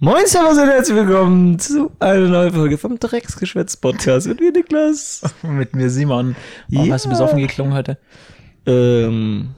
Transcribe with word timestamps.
Moin, 0.00 0.26
Servus 0.26 0.58
und 0.58 0.68
herzlich 0.68 0.96
willkommen 0.96 1.58
zu 1.58 1.90
einer 1.98 2.28
neuen 2.28 2.52
Folge 2.52 2.78
vom 2.78 2.98
Drecksgeschwätz-Podcast 3.00 4.28
mit 4.28 4.38
mir, 4.40 4.52
Niklas. 4.52 5.22
Mit 5.42 5.74
mir 5.74 5.90
Simon. 5.90 6.36
Warum 6.68 6.86
Ja. 6.86 6.94
hast 6.94 7.06
du 7.06 7.08
besoffen 7.08 7.38
geklungen 7.40 7.74
heute? 7.74 7.98
Ähm, 8.66 9.50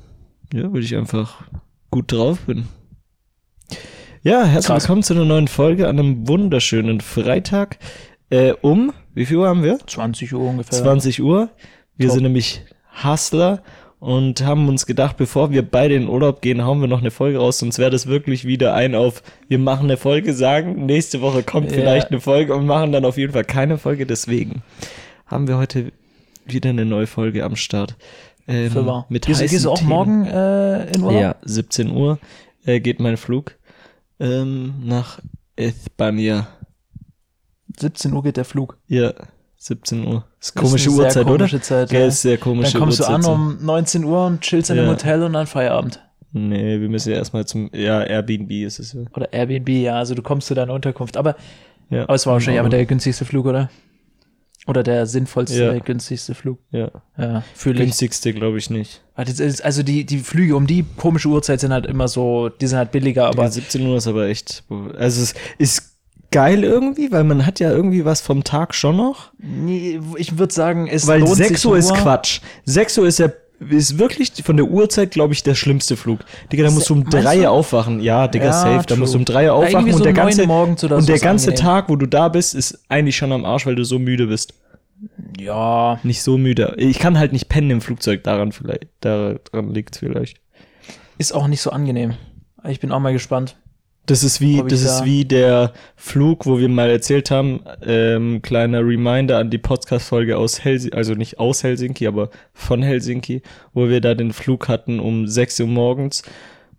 ja, 0.52 0.72
weil 0.72 0.82
ich 0.82 0.96
einfach 0.96 1.42
gut 1.90 2.10
drauf 2.12 2.38
bin. 2.46 2.68
Ja, 4.22 4.44
herzlich 4.44 4.66
Krass. 4.66 4.84
willkommen 4.84 5.02
zu 5.02 5.12
einer 5.14 5.26
neuen 5.26 5.48
Folge 5.48 5.88
an 5.88 5.98
einem 5.98 6.26
wunderschönen 6.26 7.00
Freitag. 7.02 7.78
Äh, 8.30 8.52
um, 8.62 8.92
wie 9.14 9.26
viel 9.26 9.36
Uhr 9.38 9.48
haben 9.48 9.62
wir? 9.62 9.78
20 9.86 10.32
Uhr 10.32 10.40
ungefähr. 10.48 10.78
20 10.78 11.22
Uhr. 11.22 11.50
Wir 11.96 12.06
Top. 12.08 12.14
sind 12.14 12.22
nämlich 12.22 12.62
Hustler 13.04 13.62
und 14.00 14.44
haben 14.44 14.68
uns 14.68 14.86
gedacht, 14.86 15.16
bevor 15.18 15.50
wir 15.52 15.62
beide 15.62 15.94
in 15.94 16.08
Urlaub 16.08 16.40
gehen, 16.42 16.64
hauen 16.64 16.80
wir 16.80 16.88
noch 16.88 17.00
eine 17.00 17.10
Folge 17.10 17.38
raus, 17.38 17.58
sonst 17.58 17.78
wäre 17.78 17.90
das 17.90 18.06
wirklich 18.06 18.46
wieder 18.46 18.74
ein 18.74 18.94
auf, 18.94 19.22
wir 19.48 19.58
machen 19.58 19.84
eine 19.84 19.96
Folge, 19.98 20.32
sagen, 20.34 20.86
nächste 20.86 21.20
Woche 21.20 21.42
kommt 21.42 21.70
Ja. 21.70 21.76
vielleicht 21.76 22.10
eine 22.10 22.20
Folge 22.20 22.54
und 22.54 22.66
machen 22.66 22.92
dann 22.92 23.04
auf 23.04 23.16
jeden 23.18 23.32
Fall 23.32 23.44
keine 23.44 23.76
Folge. 23.78 24.06
Deswegen 24.06 24.62
haben 25.26 25.46
wir 25.48 25.58
heute 25.58 25.92
wieder 26.46 26.70
eine 26.70 26.84
neue 26.86 27.06
Folge 27.06 27.44
am 27.44 27.54
Start. 27.56 27.96
Ähm, 28.48 28.70
Für 28.70 28.86
wahr. 28.86 29.06
mit 29.10 29.26
gehst, 29.26 29.42
heißen 29.42 29.54
gehst 29.54 29.64
du 29.66 29.70
auch 29.70 29.76
Themen. 29.78 29.88
morgen 29.90 30.26
äh, 30.26 30.90
in 30.92 31.02
Urlaub? 31.02 31.20
Ja, 31.20 31.36
17 31.42 31.90
Uhr 31.90 32.18
äh, 32.64 32.80
geht 32.80 32.98
mein 33.00 33.16
Flug 33.18 33.56
ähm, 34.18 34.74
nach 34.82 35.20
España. 35.58 36.46
17 37.78 38.12
Uhr 38.12 38.22
geht 38.22 38.36
der 38.38 38.44
Flug. 38.46 38.78
Ja, 38.88 39.12
17 39.62 40.06
Uhr. 40.06 40.24
Ist 40.40 40.54
Das 40.56 40.62
komische 40.62 40.88
ist 40.88 40.94
eine 40.94 40.96
Uhrzeit, 40.96 41.12
sehr 41.12 41.22
oder? 41.26 41.36
komische 41.36 41.60
Zeit, 41.60 41.92
ja. 41.92 42.06
ist 42.06 42.22
sehr 42.22 42.38
komische 42.38 42.72
Dann 42.72 42.80
kommst 42.80 42.98
du 42.98 43.02
Uhrzeit. 43.02 43.14
an 43.16 43.22
so. 43.22 43.32
um 43.32 43.58
19 43.60 44.04
Uhr 44.04 44.26
und 44.26 44.40
chillst 44.40 44.70
in 44.70 44.78
einem 44.78 44.86
Ja. 44.86 44.92
Hotel 44.94 45.22
und 45.22 45.34
dann 45.34 45.46
Feierabend. 45.46 46.00
Nee, 46.32 46.80
wir 46.80 46.88
müssen 46.88 47.10
ja 47.10 47.16
erstmal 47.18 47.44
zum, 47.44 47.70
ja, 47.74 48.02
Airbnb 48.02 48.50
ist 48.52 48.78
es 48.78 48.92
ja. 48.94 49.00
Oder 49.14 49.32
Airbnb, 49.32 49.68
ja, 49.68 49.96
also 49.96 50.14
du 50.14 50.22
kommst 50.22 50.46
zu 50.46 50.54
deiner 50.54 50.72
Unterkunft. 50.72 51.16
Aber, 51.16 51.36
Ja, 51.90 52.04
aber 52.04 52.14
es 52.14 52.24
war 52.24 52.34
wahrscheinlich 52.34 52.60
Aber- 52.60 52.68
der 52.70 52.86
günstigste 52.86 53.24
Flug, 53.24 53.46
oder? 53.46 53.68
Oder 54.66 54.82
der 54.82 55.06
sinnvollste, 55.06 55.62
Ja. 55.64 55.78
günstigste 55.78 56.34
Flug. 56.34 56.58
ja. 56.70 56.90
Ja, 57.18 57.42
fühle 57.54 57.80
günstigste 57.82 58.32
glaube 58.32 58.58
ich 58.58 58.70
nicht. 58.70 59.02
Also 59.16 59.82
die, 59.82 60.04
die 60.06 60.18
Flüge 60.18 60.54
um 60.56 60.66
die 60.66 60.84
komische 60.96 61.28
Uhrzeit 61.28 61.60
sind 61.60 61.72
halt 61.72 61.84
immer 61.86 62.08
so, 62.08 62.48
die 62.48 62.66
sind 62.66 62.78
halt 62.78 62.92
billiger, 62.92 63.26
Aber 63.26 63.42
aber 63.42 63.50
17 63.50 63.84
Uhr 63.86 63.96
ist 63.96 64.06
aber 64.06 64.26
echt, 64.28 64.62
also 64.96 65.22
es 65.22 65.34
ist 65.58 65.89
geil 66.30 66.64
irgendwie, 66.64 67.10
weil 67.12 67.24
man 67.24 67.46
hat 67.46 67.60
ja 67.60 67.70
irgendwie 67.70 68.04
was 68.04 68.20
vom 68.20 68.44
Tag 68.44 68.74
schon 68.74 68.96
noch. 68.96 69.32
nee, 69.38 70.00
ich 70.16 70.38
würde 70.38 70.52
sagen, 70.52 70.86
es 70.88 71.06
weil 71.06 71.20
lohnt 71.20 71.36
6 71.36 71.48
sich 71.62 71.70
Uhr 71.70 71.76
ist 71.78 71.92
Quatsch. 71.94 72.40
6 72.64 72.98
Uhr 72.98 73.06
ist 73.06 73.18
ja 73.18 73.28
ist 73.68 73.98
wirklich 73.98 74.32
von 74.42 74.56
der 74.56 74.66
Uhrzeit, 74.66 75.10
glaube 75.10 75.34
ich, 75.34 75.42
der 75.42 75.54
schlimmste 75.54 75.96
Flug. 75.96 76.20
Digga, 76.50 76.64
da 76.64 76.70
musst 76.70 76.88
du 76.88 76.94
um 76.94 77.04
3 77.04 77.36
du? 77.40 77.50
Aufwachen. 77.50 78.00
Ja, 78.00 78.26
Digga, 78.26 78.46
Ja, 78.46 78.52
safe. 78.52 78.76
Da 78.78 78.82
true. 78.94 78.98
musst 79.00 79.12
du 79.14 79.18
um 79.18 79.24
3 79.26 79.40
Uhr 79.40 79.44
Ja, 79.44 79.52
aufwachen 79.52 79.74
irgendwie 79.74 79.92
und 79.92 79.98
so 79.98 80.04
der 80.04 80.12
ganze, 80.14 80.44
und 80.44 80.78
so 80.78 80.88
der 80.88 81.18
ganze 81.18 81.50
angenehm. 81.50 81.66
Tag, 81.66 81.88
wo 81.90 81.96
du 81.96 82.06
da 82.06 82.28
bist, 82.30 82.54
ist 82.54 82.82
eigentlich 82.88 83.16
schon 83.16 83.32
am 83.32 83.44
Arsch, 83.44 83.66
weil 83.66 83.74
du 83.74 83.84
so 83.84 83.98
müde 83.98 84.28
bist. 84.28 84.54
Ja, 85.38 85.98
Nicht 86.02 86.22
so 86.22 86.38
müde. 86.38 86.74
Ich 86.78 86.98
kann 86.98 87.18
halt 87.18 87.32
nicht 87.32 87.48
pennen 87.48 87.70
im 87.70 87.80
Flugzeug, 87.80 88.22
daran 88.24 88.52
vielleicht, 88.52 88.88
daran 89.00 89.74
liegt 89.74 89.96
vielleicht. 89.96 90.38
ist 91.18 91.32
auch 91.32 91.46
nicht 91.46 91.60
so 91.62 91.70
angenehm. 91.70 92.14
Ich 92.68 92.80
bin 92.80 92.92
auch 92.92 93.00
mal 93.00 93.12
gespannt. 93.12 93.56
Das 94.10 94.24
ist 94.24 94.40
wie, 94.40 94.60
das 94.66 94.82
ist 94.82 95.04
wie 95.04 95.24
der 95.24 95.72
Flug, 95.94 96.44
wo 96.44 96.58
wir 96.58 96.68
mal 96.68 96.90
erzählt 96.90 97.30
haben, 97.30 97.60
ähm, 97.86 98.42
kleiner 98.42 98.80
Reminder 98.80 99.38
an 99.38 99.50
die 99.50 99.58
Podcast-Folge 99.58 100.36
aus 100.36 100.64
Helsinki, 100.64 100.96
also 100.96 101.14
nicht 101.14 101.38
aus 101.38 101.62
Helsinki, 101.62 102.08
aber 102.08 102.30
von 102.52 102.82
Helsinki, 102.82 103.42
wo 103.72 103.88
wir 103.88 104.00
da 104.00 104.14
den 104.14 104.32
Flug 104.32 104.66
hatten 104.66 104.98
um 104.98 105.28
6 105.28 105.60
Uhr 105.60 105.68
morgens, 105.68 106.24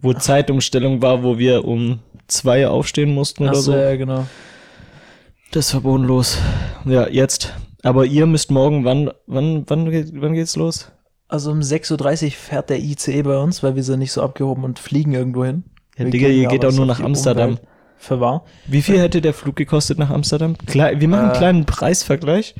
wo 0.01 0.11
Zeitumstellung 0.11 1.01
war, 1.01 1.23
wo 1.23 1.37
wir 1.37 1.63
um 1.63 1.99
2 2.27 2.65
Uhr 2.65 2.71
aufstehen 2.71 3.13
mussten 3.13 3.43
oder 3.43 3.53
Ach 3.53 3.61
so. 3.61 3.73
ja, 3.75 3.95
genau. 3.95 4.27
Das 5.51 5.73
war 5.73 5.79
bodenlos. 5.79 6.37
Ja, 6.83 7.07
jetzt. 7.07 7.53
Aber 7.81 8.05
ihr 8.05 8.25
müsst 8.25 8.51
morgen, 8.51 8.83
wann, 8.83 9.09
wann, 9.25 9.63
wann, 9.69 9.85
wann 9.89 10.33
geht's 10.33 10.57
los? 10.57 10.91
Also 11.29 11.51
um 11.51 11.61
6.30 11.61 12.25
Uhr 12.25 12.31
fährt 12.31 12.69
der 12.69 12.79
ICE 12.79 13.23
bei 13.23 13.37
uns, 13.37 13.63
weil 13.63 13.77
wir 13.77 13.83
sind 13.83 13.99
nicht 13.99 14.11
so 14.11 14.21
abgehoben 14.21 14.65
und 14.65 14.79
fliegen 14.79 15.13
irgendwo 15.13 15.45
hin. 15.45 15.63
Ja, 16.05 16.09
Digga, 16.09 16.27
ihr 16.27 16.47
geht 16.47 16.65
auch 16.65 16.71
nur 16.73 16.85
nach 16.85 16.99
Amsterdam. 16.99 17.51
Umwelt. 17.51 17.67
Für 17.97 18.19
wahr. 18.19 18.45
Wie 18.65 18.81
viel 18.81 18.99
hätte 18.99 19.21
der 19.21 19.33
Flug 19.33 19.55
gekostet 19.55 19.99
nach 19.99 20.09
Amsterdam? 20.09 20.57
Klar, 20.65 20.99
wir 20.99 21.07
machen 21.07 21.25
einen 21.25 21.31
Äh, 21.35 21.37
kleinen 21.37 21.65
Preisvergleich. 21.65 22.55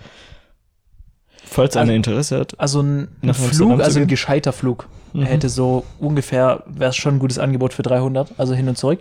Falls 1.43 1.75
einer 1.75 1.81
Also- 1.81 1.93
Interesse 1.93 2.39
hat. 2.39 2.59
Also 2.59 2.81
ein, 2.81 3.07
ein 3.23 3.33
Flug, 3.33 3.81
also 3.81 3.99
ein 3.99 4.07
gescheiter 4.07 4.53
Flug, 4.53 4.87
Mhm. 5.13 5.23
hätte 5.23 5.49
so 5.49 5.83
ungefähr, 5.99 6.63
wäre 6.67 6.91
es 6.91 6.95
schon 6.95 7.15
ein 7.15 7.19
gutes 7.19 7.39
Angebot 7.39 7.73
für 7.73 7.81
300, 7.83 8.33
also 8.37 8.53
hin 8.53 8.69
und 8.69 8.77
zurück. 8.77 8.99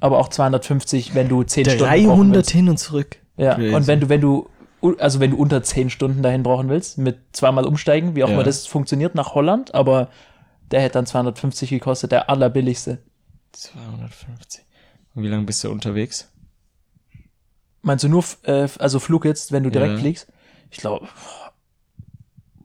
Aber 0.00 0.18
auch 0.18 0.28
250, 0.28 1.14
wenn 1.14 1.28
du 1.28 1.42
10 1.42 1.64
Stunden 1.66 1.78
brauchen 1.80 2.06
300 2.06 2.36
willst. 2.36 2.50
hin 2.50 2.68
und 2.68 2.78
zurück. 2.78 3.16
Ja, 3.36 3.54
Crazy. 3.54 3.74
und 3.74 3.86
wenn 3.86 4.00
du, 4.00 4.08
wenn 4.08 4.20
du, 4.22 4.48
also 4.98 5.20
wenn 5.20 5.30
du 5.32 5.36
unter 5.36 5.62
10 5.62 5.90
Stunden 5.90 6.22
dahin 6.22 6.42
brauchen 6.42 6.70
willst, 6.70 6.96
mit 6.98 7.18
zweimal 7.32 7.66
umsteigen, 7.66 8.16
wie 8.16 8.24
auch 8.24 8.28
Ja. 8.28 8.34
immer 8.34 8.44
das 8.44 8.66
funktioniert 8.66 9.14
nach 9.14 9.34
Holland, 9.34 9.74
aber 9.74 10.08
der 10.70 10.80
hätte 10.80 10.94
dann 10.94 11.06
250 11.06 11.68
gekostet, 11.70 12.12
der 12.12 12.30
allerbilligste. 12.30 12.98
250. 13.52 14.64
Und 15.14 15.22
wie 15.22 15.28
lange 15.28 15.44
bist 15.44 15.62
du 15.64 15.70
unterwegs? 15.70 16.30
Meinst 17.82 18.04
du 18.04 18.08
nur, 18.08 18.24
äh, 18.42 18.68
also 18.78 19.00
Flug 19.00 19.24
jetzt, 19.24 19.52
wenn 19.52 19.62
du 19.62 19.70
direkt 19.70 19.94
Ja. 19.94 19.98
fliegst? 20.00 20.28
Ich 20.70 20.78
glaube, 20.78 21.08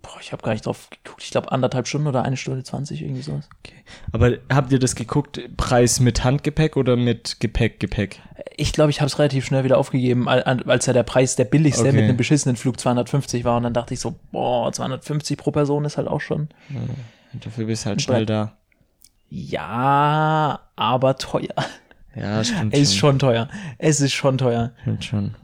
boah, 0.01 0.17
ich 0.21 0.31
habe 0.31 0.43
gar 0.43 0.51
nicht 0.51 0.65
drauf 0.65 0.89
geguckt. 0.89 1.23
Ich 1.23 1.31
glaube 1.31 1.51
anderthalb 1.51 1.87
Stunden 1.87 2.07
oder 2.07 2.23
eine 2.23 2.37
Stunde 2.37 2.63
20, 2.63 3.01
irgendwie 3.01 3.21
sowas. 3.21 3.49
Aber 4.11 4.33
habt 4.53 4.71
ihr 4.71 4.77
das 4.79 4.93
geguckt, 4.95 5.39
Preis 5.57 5.99
mit 5.99 6.23
Handgepäck 6.23 6.75
oder 6.77 6.95
mit 6.97 7.39
Gepäck, 7.39 7.79
Gepäck? 7.79 8.21
Ich 8.57 8.73
glaube, 8.73 8.91
ich 8.91 8.99
habe 9.01 9.07
es 9.07 9.17
relativ 9.17 9.45
schnell 9.45 9.63
wieder 9.63 9.77
aufgegeben, 9.77 10.27
als 10.27 10.85
ja 10.85 10.93
der 10.93 11.03
Preis 11.03 11.35
der 11.35 11.45
billigste 11.45 11.83
Okay. 11.83 11.93
mit 11.93 12.03
einem 12.03 12.17
beschissenen 12.17 12.57
Flug 12.57 12.79
250 12.79 13.43
war. 13.45 13.57
Und 13.57 13.63
dann 13.63 13.73
dachte 13.73 13.93
ich 13.93 13.99
so, 14.01 14.19
boah, 14.31 14.71
250 14.71 15.37
pro 15.37 15.51
Person 15.51 15.85
ist 15.85 15.97
halt 15.97 16.07
auch 16.07 16.21
schon. 16.21 16.49
Dafür 17.33 17.65
bist 17.65 17.85
du 17.85 17.89
halt 17.89 18.01
schnell 18.01 18.25
da. 18.25 18.57
Ja, 19.29 20.59
aber 20.75 21.17
teuer. 21.17 21.53
Ja, 22.15 22.43
stimmt 22.43 22.73
Es 22.73 22.79
ist 22.81 22.95
schon 22.95 23.19
teuer. 23.19 23.49
Es 23.77 23.99
ist 24.01 24.13
schon 24.13 24.37
teuer. 24.37 24.71
Stimmt 24.81 25.03
schon. 25.03 25.35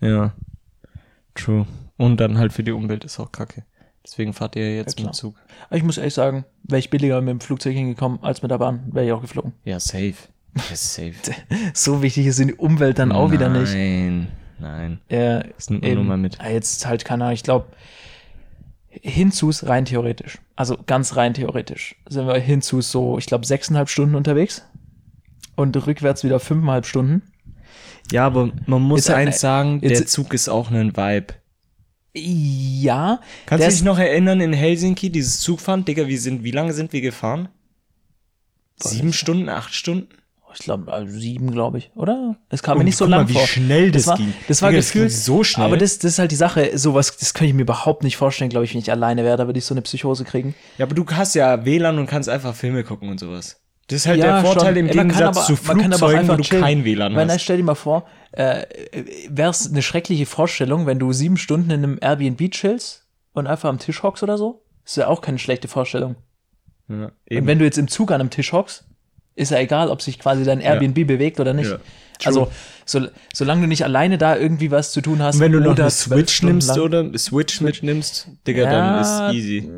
Ja. 0.00 0.32
True. 1.34 1.66
Und 1.96 2.18
dann 2.18 2.38
halt 2.38 2.52
für 2.52 2.62
die 2.64 2.72
Umwelt 2.72 3.04
ist 3.04 3.20
auch 3.20 3.30
kacke. 3.32 3.64
Deswegen 4.04 4.32
fahrt 4.32 4.56
ihr 4.56 4.76
jetzt 4.76 4.98
Ja, 5.00 5.06
mit. 5.06 5.14
Zug. 5.14 5.34
Aber 5.68 5.76
ich 5.76 5.82
muss 5.82 5.96
ehrlich 5.98 6.14
sagen, 6.14 6.44
wäre 6.62 6.78
ich 6.78 6.90
billiger 6.90 7.20
mit 7.20 7.30
dem 7.30 7.40
Flugzeug 7.40 7.74
hingekommen 7.74 8.18
als 8.22 8.42
mit 8.42 8.50
der 8.50 8.58
Bahn, 8.58 8.84
wäre 8.92 9.06
ich 9.06 9.12
auch 9.12 9.22
geflogen. 9.22 9.52
Ja, 9.64 9.80
safe. 9.80 10.14
Ja, 10.56 10.76
safe. 10.76 11.14
So 11.74 12.02
wichtig 12.02 12.26
ist 12.26 12.38
die 12.38 12.54
Umwelt 12.54 12.98
dann 12.98 13.12
auch 13.12 13.30
wieder 13.30 13.48
nicht. 13.48 13.72
Nein, 13.72 14.28
nein. 14.58 15.00
Ja, 15.08 15.40
Das 15.42 15.70
nimmt 15.70 15.84
man 15.84 15.94
nur 15.94 16.04
mal 16.04 16.16
mit. 16.18 16.38
Jetzt 16.42 16.86
halt 16.86 17.04
keine 17.04 17.24
Ahnung, 17.24 17.34
ich 17.34 17.42
glaube, 17.42 17.66
hinzus 19.02 19.66
rein 19.66 19.84
theoretisch, 19.84 20.38
also 20.56 20.76
ganz 20.86 21.16
rein 21.16 21.34
theoretisch, 21.34 21.96
sind 22.08 22.26
wir 22.26 22.38
hinzus 22.38 22.90
so, 22.90 23.18
ich 23.18 23.26
glaube, 23.26 23.46
sechseinhalb 23.46 23.88
Stunden 23.88 24.14
unterwegs 24.14 24.62
und 25.56 25.76
rückwärts 25.86 26.24
wieder 26.24 26.40
fünfeinhalb 26.40 26.86
Stunden. 26.86 27.22
Ja, 28.12 28.26
aber 28.26 28.52
man 28.66 28.82
muss 28.82 29.08
halt- 29.08 29.28
eins 29.28 29.40
sagen, 29.40 29.80
der 29.80 30.06
Zug 30.06 30.34
ist 30.34 30.48
auch 30.48 30.70
ein 30.70 30.96
Vibe. 30.96 31.34
Ja, 32.16 33.20
Kannst 33.46 33.66
du 33.66 33.70
dich 33.70 33.82
noch 33.82 33.98
erinnern 33.98 34.40
in 34.40 34.52
Helsinki, 34.52 35.10
dieses 35.10 35.40
Zugfahren? 35.40 35.84
Digga, 35.84 36.06
wir 36.06 36.20
sind, 36.20 36.44
wie 36.44 36.52
lange 36.52 36.72
sind 36.72 36.92
wir 36.92 37.00
gefahren? 37.00 37.48
Sieben 38.76 39.12
Stunden, 39.12 39.48
acht 39.48 39.74
Stunden? 39.74 40.08
Ich 40.54 40.60
glaube, 40.60 40.92
also 40.92 41.12
sieben, 41.18 41.50
glaube 41.50 41.78
ich, 41.78 41.90
oder? 41.94 42.36
Es 42.48 42.62
kam 42.62 42.76
mir 42.76 42.80
Und 42.80 42.86
nicht 42.86 42.96
so 42.96 43.06
lang 43.06 43.22
mal, 43.22 43.28
wie 43.28 43.32
vor. 43.34 43.46
schnell 43.46 43.90
das 43.90 44.06
war, 44.06 44.16
ging. 44.16 44.32
Das 44.48 44.62
war 44.62 44.70
Digga, 44.70 44.78
das 44.80 44.92
ging 44.92 45.02
gefühlt 45.02 45.12
so 45.22 45.44
schnell. 45.44 45.66
Aber 45.66 45.76
das, 45.76 45.98
das 45.98 46.12
ist 46.12 46.18
halt 46.18 46.30
die 46.30 46.36
Sache, 46.36 46.76
sowas, 46.78 47.16
das 47.16 47.34
könnte 47.34 47.48
ich 47.48 47.54
mir 47.54 47.62
überhaupt 47.62 48.02
nicht 48.04 48.16
vorstellen, 48.16 48.50
glaube 48.50 48.64
ich, 48.64 48.72
wenn 48.74 48.80
ich 48.80 48.90
alleine 48.90 49.24
wäre, 49.24 49.36
da 49.36 49.46
würde 49.46 49.58
ich 49.58 49.64
so 49.64 49.74
eine 49.74 49.82
Psychose 49.82 50.24
kriegen. 50.24 50.54
Ja, 50.78 50.86
aber 50.86 50.94
du 50.94 51.04
hast 51.10 51.34
ja 51.34 51.64
WLAN 51.64 51.98
und 51.98 52.06
kannst 52.06 52.28
einfach 52.28 52.54
Filme 52.54 52.84
gucken 52.84 53.08
und 53.10 53.18
sowas. 53.20 53.60
Das 53.88 53.98
ist 53.98 54.06
halt 54.06 54.18
Ja, 54.18 54.40
der 54.40 54.44
Vorteil 54.50 54.74
schon. 54.74 54.86
im 54.86 54.86
Gegensatz 54.88 55.36
aber- 55.36 55.46
zu 55.46 55.52
man 55.66 55.78
kann 55.82 55.92
aber 55.92 56.06
auch 56.06 56.10
Flugzeugen, 56.10 56.28
wo 56.28 56.36
du 56.36 56.42
chillen. 56.42 56.62
kein 56.62 56.84
WLAN 56.84 57.16
hast. 57.30 57.42
stell 57.42 57.56
dir 57.58 57.64
mal 57.64 57.74
vor, 57.74 58.06
äh, 58.32 58.64
wäre 59.28 59.50
es 59.50 59.68
eine 59.70 59.82
schreckliche 59.82 60.24
Vorstellung, 60.26 60.86
wenn 60.86 60.98
du 60.98 61.12
sieben 61.12 61.36
Stunden 61.36 61.70
in 61.70 61.82
einem 61.84 61.98
Airbnb 62.00 62.50
chillst 62.50 63.04
und 63.34 63.46
einfach 63.46 63.68
am 63.68 63.78
Tisch 63.78 64.02
hockst 64.02 64.22
oder 64.22 64.38
so. 64.38 64.62
Das 64.84 64.96
wäre 64.96 65.08
auch 65.08 65.20
keine 65.20 65.38
schlechte 65.38 65.68
Vorstellung. 65.68 66.16
Ja, 66.88 67.10
Und 67.30 67.46
wenn 67.46 67.58
du 67.58 67.64
jetzt 67.64 67.78
im 67.78 67.88
Zug 67.88 68.10
an 68.10 68.20
einem 68.20 68.30
Tisch 68.30 68.52
hockst, 68.52 68.84
ist 69.36 69.50
ja 69.50 69.58
egal, 69.58 69.88
ob 69.90 70.02
sich 70.02 70.18
quasi 70.18 70.44
dein 70.44 70.60
Airbnb 70.60 71.06
bewegt 71.06 71.40
oder 71.40 71.52
nicht. 71.54 71.70
Ja. 71.70 71.78
Also, 72.24 72.48
so, 72.86 73.00
solange 73.32 73.62
du 73.62 73.66
nicht 73.66 73.82
alleine 73.84 74.18
da 74.18 74.36
irgendwie 74.36 74.70
was 74.70 74.92
zu 74.92 75.00
tun 75.00 75.20
hast. 75.20 75.34
Und 75.36 75.40
wenn 75.40 75.52
du 75.52 75.60
noch 75.60 75.72
oder 75.72 75.84
eine 75.84 75.90
Switch 75.90 76.42
nimmst 76.42 76.68
lang- 76.68 76.80
oder 76.80 77.18
Switch 77.18 77.60
mitnimmst, 77.60 78.28
Digga, 78.46 78.62
Ja, 78.64 78.70
dann 78.70 79.00
ist 79.30 79.34
easy. 79.36 79.68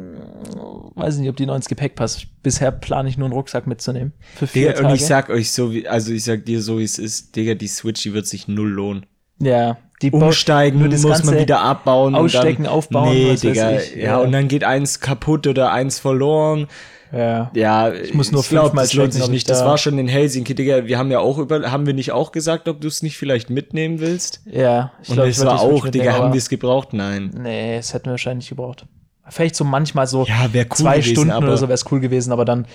Weiß 0.94 1.16
nicht, 1.18 1.28
ob 1.28 1.36
die 1.36 1.46
noch 1.46 1.56
ins 1.56 1.68
Gepäck 1.68 1.94
passt. 1.94 2.26
Bisher 2.42 2.70
plane 2.72 3.08
ich 3.08 3.16
nur 3.18 3.26
einen 3.26 3.34
Rucksack 3.34 3.66
mitzunehmen. 3.66 4.12
Für 4.34 4.46
vier 4.46 4.68
Digga, 4.68 4.72
Tage. 4.74 4.88
und 4.88 4.94
ich 4.94 5.06
sag 5.06 5.30
euch 5.30 5.50
so, 5.52 5.72
wie, 5.72 5.88
also 5.88 6.12
ich 6.12 6.24
sag 6.24 6.44
dir 6.44 6.60
so, 6.62 6.78
wie 6.78 6.84
es 6.84 6.98
ist, 6.98 7.36
Digga, 7.36 7.54
die 7.54 7.68
Switch, 7.68 8.02
die 8.02 8.12
wird 8.12 8.26
sich 8.26 8.48
null 8.48 8.70
lohnen. 8.70 9.06
ja, 9.38 9.78
die 10.02 10.10
Umsteigen 10.10 10.80
nur 10.80 10.90
das 10.90 11.00
muss 11.00 11.20
man 11.24 11.28
Ganze 11.28 11.40
wieder 11.40 11.60
abbauen. 11.62 12.14
ausstecken, 12.14 12.58
und 12.58 12.64
dann, 12.64 12.72
aufbauen, 12.72 13.14
Nee, 13.14 13.24
was 13.32 13.32
weiß 13.32 13.40
Digga. 13.40 13.70
ich, 13.78 13.96
ja. 13.96 14.02
ja. 14.02 14.18
und 14.18 14.30
dann 14.32 14.46
geht 14.46 14.62
eins 14.62 15.00
kaputt 15.00 15.46
oder 15.46 15.72
eins 15.72 15.98
verloren. 15.98 16.66
Ja. 17.12 17.50
Ja, 17.54 17.92
Ich 17.92 18.14
muss 18.14 18.32
nur 18.32 18.42
ich 18.42 18.48
glaub, 18.48 18.64
fünfmal 18.66 18.84
das 18.84 18.94
lohnt 18.94 19.12
sich 19.12 19.22
ich 19.22 19.28
nicht. 19.30 19.48
Das 19.48 19.60
da- 19.60 19.66
war 19.66 19.78
schon 19.78 19.98
in 19.98 20.08
Helsinki, 20.08 20.54
Digga. 20.54 20.86
Wir 20.86 20.98
haben 20.98 21.10
ja 21.10 21.20
auch 21.20 21.38
über, 21.38 21.70
haben 21.70 21.86
wir 21.86 21.94
nicht 21.94 22.12
auch 22.12 22.32
gesagt, 22.32 22.68
ob 22.68 22.80
du 22.80 22.88
es 22.88 23.02
nicht 23.02 23.16
vielleicht 23.16 23.48
mitnehmen 23.48 24.00
willst? 24.00 24.40
Ja, 24.44 24.92
ich 25.02 25.10
Und 25.10 25.14
glaub, 25.16 25.26
es 25.28 25.32
ich 25.36 25.38
würd 25.38 25.46
war 25.46 25.54
das 25.54 25.62
auch, 25.62 25.88
Digga, 25.88 26.12
haben 26.14 26.32
wir 26.32 26.38
es 26.38 26.48
gebraucht? 26.48 26.92
Nein. 26.92 27.30
Nee, 27.36 27.76
es 27.76 27.94
hätten 27.94 28.06
wir 28.06 28.12
wahrscheinlich 28.12 28.46
nicht 28.46 28.56
gebraucht. 28.56 28.86
Vielleicht 29.28 29.56
so 29.56 29.64
manchmal 29.64 30.06
so 30.06 30.24
Ja, 30.26 30.52
wäre 30.52 30.66
cool 30.70 30.76
zwei 30.76 30.96
gewesen, 30.98 31.12
Stunden 31.14 31.30
aber 31.32 31.46
oder 31.46 31.56
so 31.56 31.66
wäre 31.68 31.74
es 31.74 31.90
cool 31.90 32.00
gewesen, 32.00 32.32
aber 32.32 32.44
dann 32.44 32.66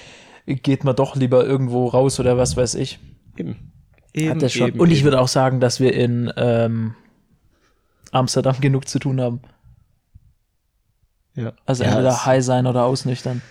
geht 0.45 0.83
man 0.83 0.95
doch 0.95 1.15
lieber 1.15 1.45
irgendwo 1.45 1.87
raus 1.87 2.19
oder 2.19 2.37
was 2.37 2.55
weiß 2.57 2.75
ich. 2.75 2.99
eben. 3.37 3.71
Eben, 4.13 4.31
Hat 4.31 4.41
das 4.41 4.51
schon. 4.53 4.67
eben, 4.69 4.79
Und 4.79 4.91
ich 4.91 5.03
würde 5.05 5.21
auch 5.21 5.29
sagen, 5.29 5.59
dass 5.61 5.79
wir 5.79 5.93
in 5.93 6.31
ähm, 6.35 6.95
Amsterdam 8.11 8.55
genug 8.61 8.87
zu 8.87 8.99
tun 8.99 9.21
haben. 9.21 9.41
ja. 11.35 11.53
Also 11.65 11.83
ja, 11.83 11.91
entweder 11.91 12.25
high 12.25 12.43
sein 12.43 12.67
oder 12.67 12.83
ausnüchtern. 12.85 13.41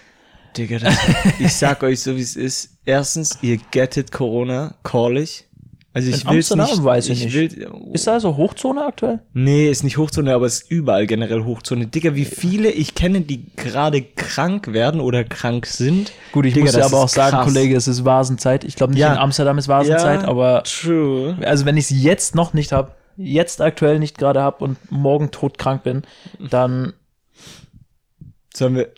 Digga, 0.57 0.79
das, 0.79 0.95
ich 1.39 1.55
sag 1.55 1.83
euch 1.83 2.01
so, 2.01 2.17
wie 2.17 2.21
es 2.23 2.37
ist. 2.37 2.71
Erstens, 2.85 3.39
ihr 3.43 3.59
gettet 3.71 4.11
Corona, 4.13 4.75
call 4.83 5.19
ich. 5.19 5.47
Also 5.93 6.09
ich 6.11 6.25
Amsterdam 6.25 6.67
nicht. 6.71 6.85
weiß 6.85 7.09
ich 7.09 7.25
nicht. 7.25 7.35
Will, 7.35 7.69
Ist 7.95 8.07
da 8.07 8.13
also 8.13 8.37
Hochzone 8.37 8.85
aktuell? 8.85 9.19
nee, 9.33 9.69
ist 9.69 9.83
nicht 9.83 9.97
Hochzone, 9.97 10.33
aber 10.33 10.47
es 10.47 10.63
ist 10.63 10.71
überall 10.71 11.09
generell 11.09 11.45
Hochzone. 11.45 11.89
Digga, 11.89 12.15
wie 12.15 12.25
viele 12.27 12.71
ich 12.71 12.95
kenne, 12.95 13.23
die 13.23 13.45
gerade 13.57 14.01
krank 14.03 14.73
werden 14.73 15.01
oder 15.01 15.25
krank 15.25 15.67
sind. 15.67 16.13
Gut, 16.31 16.47
ich 16.47 16.55
Digga, 16.55 16.67
muss 16.67 16.77
ja 16.77 16.85
aber 16.85 16.99
auch 17.01 17.09
sagen, 17.09 17.33
krass. 17.39 17.45
Kollege, 17.47 17.75
es 17.77 17.89
ist 17.89 18.05
Vasenzeit. 18.05 18.63
Ich 18.63 18.77
glaube 18.77 18.93
nicht 18.93 19.01
Ja. 19.01 19.13
in 19.13 19.19
Amsterdam 19.19 19.59
ist 19.59 19.67
Vasenzeit, 19.67 20.23
aber 20.23 20.63
true. 20.63 21.37
also 21.45 21.65
wenn 21.65 21.77
ich 21.77 21.91
es 21.91 22.03
jetzt 22.05 22.37
noch 22.37 22.53
nicht 22.55 22.71
habe, 22.71 22.93
jetzt 23.17 23.61
aktuell 23.61 23.99
nicht 23.99 24.17
gerade 24.17 24.41
habe 24.43 24.63
und 24.63 24.79
morgen 24.93 25.33
todkrank 25.33 25.83
bin, 25.83 26.03
dann 26.39 26.93
Sollen 28.55 28.77
wir, 28.77 28.89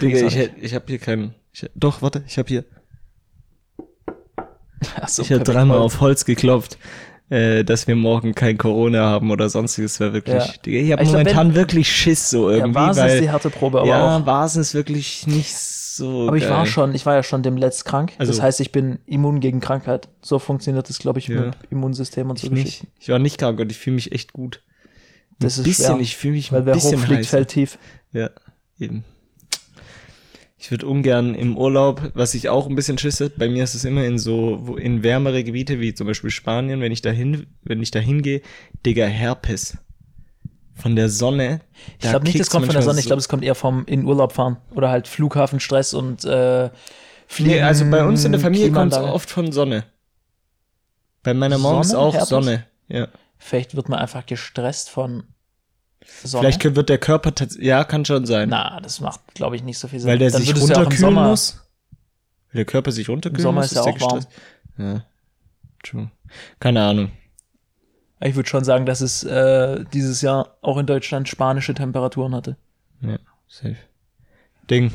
Digga, 0.00 0.26
ich, 0.26 0.50
ich 0.60 0.74
habe 0.74 0.84
hier 0.88 0.98
keinen. 0.98 1.34
Ich, 1.52 1.68
doch, 1.74 2.02
warte, 2.02 2.22
ich 2.26 2.38
habe 2.38 2.48
hier. 2.48 2.64
so, 5.06 5.22
ich 5.22 5.32
habe 5.32 5.44
dreimal 5.44 5.78
auf 5.78 6.00
Holz 6.00 6.24
geklopft, 6.24 6.78
äh, 7.30 7.64
dass 7.64 7.86
wir 7.88 7.96
morgen 7.96 8.34
kein 8.34 8.58
Corona 8.58 9.00
haben 9.00 9.30
oder 9.30 9.48
sonstiges. 9.48 9.98
Wäre 10.00 10.12
wirklich. 10.12 10.44
Ja. 10.46 10.52
Digga, 10.64 10.78
ich 10.78 10.92
habe 10.92 11.04
momentan 11.04 11.54
wirklich 11.54 11.90
Schiss 11.90 12.30
so 12.30 12.50
Ja, 12.50 12.58
irgendwie, 12.58 12.90
ist 12.90 12.96
weil 12.96 13.20
die 13.20 13.30
harte 13.30 13.50
Probe, 13.50 13.80
aber 13.80 13.88
ja, 13.88 14.16
auch. 14.18 14.26
Vasen 14.26 14.62
ist 14.62 14.74
wirklich 14.74 15.26
nicht 15.26 15.54
so. 15.56 16.28
Aber 16.28 16.36
ich 16.36 16.48
war 16.48 16.58
geil. 16.62 16.66
schon, 16.66 16.94
ich 16.94 17.04
war 17.06 17.14
ja 17.16 17.22
schon 17.24 17.42
dem 17.42 17.56
Letzt 17.56 17.84
krank. 17.84 18.12
das 18.18 18.28
Also- 18.28 18.42
heißt, 18.42 18.60
ich 18.60 18.70
bin 18.72 19.00
immun 19.06 19.40
gegen 19.40 19.60
Krankheit. 19.60 20.08
So 20.22 20.38
funktioniert 20.38 20.88
das, 20.88 20.98
glaube 21.00 21.18
ich, 21.18 21.26
Ja. 21.28 21.46
mit 21.46 21.56
Immunsystem 21.70 22.30
und 22.30 22.38
so 22.38 22.46
Ich 22.46 22.52
nicht. 22.52 22.86
Ich 23.00 23.08
war 23.08 23.18
nicht 23.18 23.38
krank 23.38 23.58
und 23.58 23.70
ich 23.72 23.78
fühle 23.78 23.94
mich 23.96 24.12
echt 24.12 24.32
gut. 24.32 24.62
Das 25.40 25.56
ein 25.56 25.60
ist 25.62 25.64
bisschen, 25.66 25.86
schwer, 25.94 26.00
ich 26.00 26.16
fühle 26.16 26.34
mich 26.34 26.52
Weil 26.52 26.60
ein 26.60 26.66
wer 26.66 26.74
bisschen 26.74 27.00
hochfliegt, 27.00 27.26
fällt 27.26 27.48
tief. 27.48 27.78
Ja, 28.12 28.30
eben. 28.78 29.04
Ich 30.60 30.72
würde 30.72 30.88
ungern 30.88 31.36
im 31.36 31.56
Urlaub, 31.56 32.10
was 32.14 32.34
ich 32.34 32.48
auch 32.48 32.66
ein 32.66 32.74
bisschen 32.74 32.98
schisse, 32.98 33.30
bei 33.30 33.48
mir 33.48 33.62
ist 33.62 33.76
es 33.76 33.84
immer 33.84 34.04
in 34.04 34.18
so, 34.18 34.76
in 34.76 35.04
wärmere 35.04 35.44
Gebiete, 35.44 35.78
wie 35.78 35.94
zum 35.94 36.08
Beispiel 36.08 36.30
Spanien, 36.30 36.80
wenn 36.80 36.90
ich 36.90 37.00
dahin, 37.00 37.46
wenn 37.62 37.80
ich 37.80 37.92
da 37.92 38.00
hingehe, 38.00 38.42
Digga, 38.84 39.06
Herpes. 39.06 39.78
Von 40.74 40.94
der 40.94 41.08
Sonne. 41.08 41.60
Ich 41.98 42.08
glaube 42.08 42.24
nicht, 42.24 42.38
das 42.38 42.50
kommt 42.50 42.66
von 42.66 42.72
der 42.72 42.82
Sonne. 42.82 43.00
Ich 43.00 43.06
glaube, 43.06 43.18
es 43.18 43.28
kommt 43.28 43.42
eher 43.42 43.56
vom 43.56 43.84
in 43.86 44.04
Urlaub 44.04 44.32
fahren 44.32 44.58
oder 44.70 44.90
halt 44.90 45.08
Flughafenstress 45.08 45.92
und 45.94 46.24
äh, 46.24 46.70
Fliegen. 47.26 47.50
Nee, 47.50 47.62
also 47.62 47.88
bei 47.90 48.04
uns 48.04 48.24
in 48.24 48.32
der 48.32 48.40
Familie 48.40 48.70
kommt 48.70 48.92
es 48.92 48.98
oft 48.98 49.28
von 49.28 49.50
Sonne. 49.52 49.84
Bei 51.22 51.34
meiner 51.34 51.58
Mom 51.58 51.80
ist 51.80 51.94
auch 51.94 52.14
Herpes? 52.14 52.28
Sonne. 52.28 52.66
Ja. 52.88 53.08
Vielleicht 53.38 53.76
wird 53.76 53.88
man 53.88 53.98
einfach 53.98 54.24
gestresst 54.26 54.88
von 54.88 55.24
Sonne. 56.24 56.42
Vielleicht 56.52 56.74
wird 56.76 56.88
der 56.88 56.98
Körper 56.98 57.32
ja, 57.60 57.84
kann 57.84 58.04
schon 58.04 58.26
sein. 58.26 58.48
Na, 58.48 58.80
das 58.80 59.00
macht, 59.00 59.20
glaube 59.34 59.56
ich, 59.56 59.62
nicht 59.62 59.78
so 59.78 59.88
viel 59.88 60.00
Sinn. 60.00 60.08
weil 60.08 60.18
der 60.18 60.30
Dann 60.30 60.42
sich 60.42 60.50
ja 60.50 60.56
runterkühlen 60.56 60.98
Sommer, 60.98 61.28
muss. 61.28 61.60
Weil 62.52 62.58
der 62.58 62.64
Körper 62.64 62.92
sich 62.92 63.08
runterkühlen 63.08 63.42
Sommer 63.42 63.60
muss. 63.60 63.72
ist 63.72 63.76
ja 63.76 63.84
der 63.84 63.94
auch 63.94 64.00
warm. 64.00 64.26
Ja. 64.78 65.04
True. 65.84 66.10
Keine 66.60 66.82
Ahnung. 66.82 67.10
Ich 68.20 68.34
würde 68.34 68.48
schon 68.48 68.64
sagen, 68.64 68.84
dass 68.84 69.00
es 69.00 69.22
äh, 69.22 69.84
dieses 69.92 70.22
Jahr 70.22 70.56
auch 70.60 70.78
in 70.78 70.86
Deutschland 70.86 71.28
spanische 71.28 71.74
Temperaturen 71.74 72.34
hatte. 72.34 72.56
Ja, 73.00 73.18
safe. 73.46 73.76
Ding. 74.68 74.92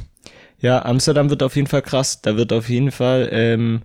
Ja, 0.59 0.83
Amsterdam 0.83 1.29
wird 1.29 1.41
auf 1.41 1.55
jeden 1.55 1.67
Fall 1.67 1.81
krass. 1.81 2.21
Da 2.21 2.35
wird 2.35 2.51
auf 2.51 2.69
jeden 2.69 2.91
Fall, 2.91 3.29
ähm, 3.31 3.83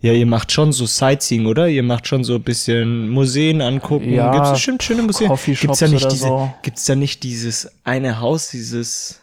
ja, 0.00 0.12
ihr 0.12 0.26
macht 0.26 0.50
schon 0.50 0.72
so 0.72 0.86
Sightseeing, 0.86 1.46
oder? 1.46 1.68
Ihr 1.68 1.82
macht 1.82 2.06
schon 2.06 2.24
so 2.24 2.36
ein 2.36 2.42
bisschen 2.42 3.10
Museen 3.10 3.60
angucken. 3.60 4.12
Ja, 4.12 4.32
Gibt's 4.32 4.52
bestimmt 4.52 4.82
schöne 4.82 5.02
Museen. 5.02 5.28
Coffeeshops 5.28 5.60
Gibt's 5.60 5.78
da 5.80 5.88
nicht 5.88 6.04
oder 6.04 6.12
diese, 6.12 6.26
so. 6.26 6.54
gibt's 6.62 6.84
da 6.86 6.94
nicht 6.94 7.22
dieses 7.22 7.70
eine 7.84 8.20
Haus, 8.20 8.48
dieses, 8.48 9.20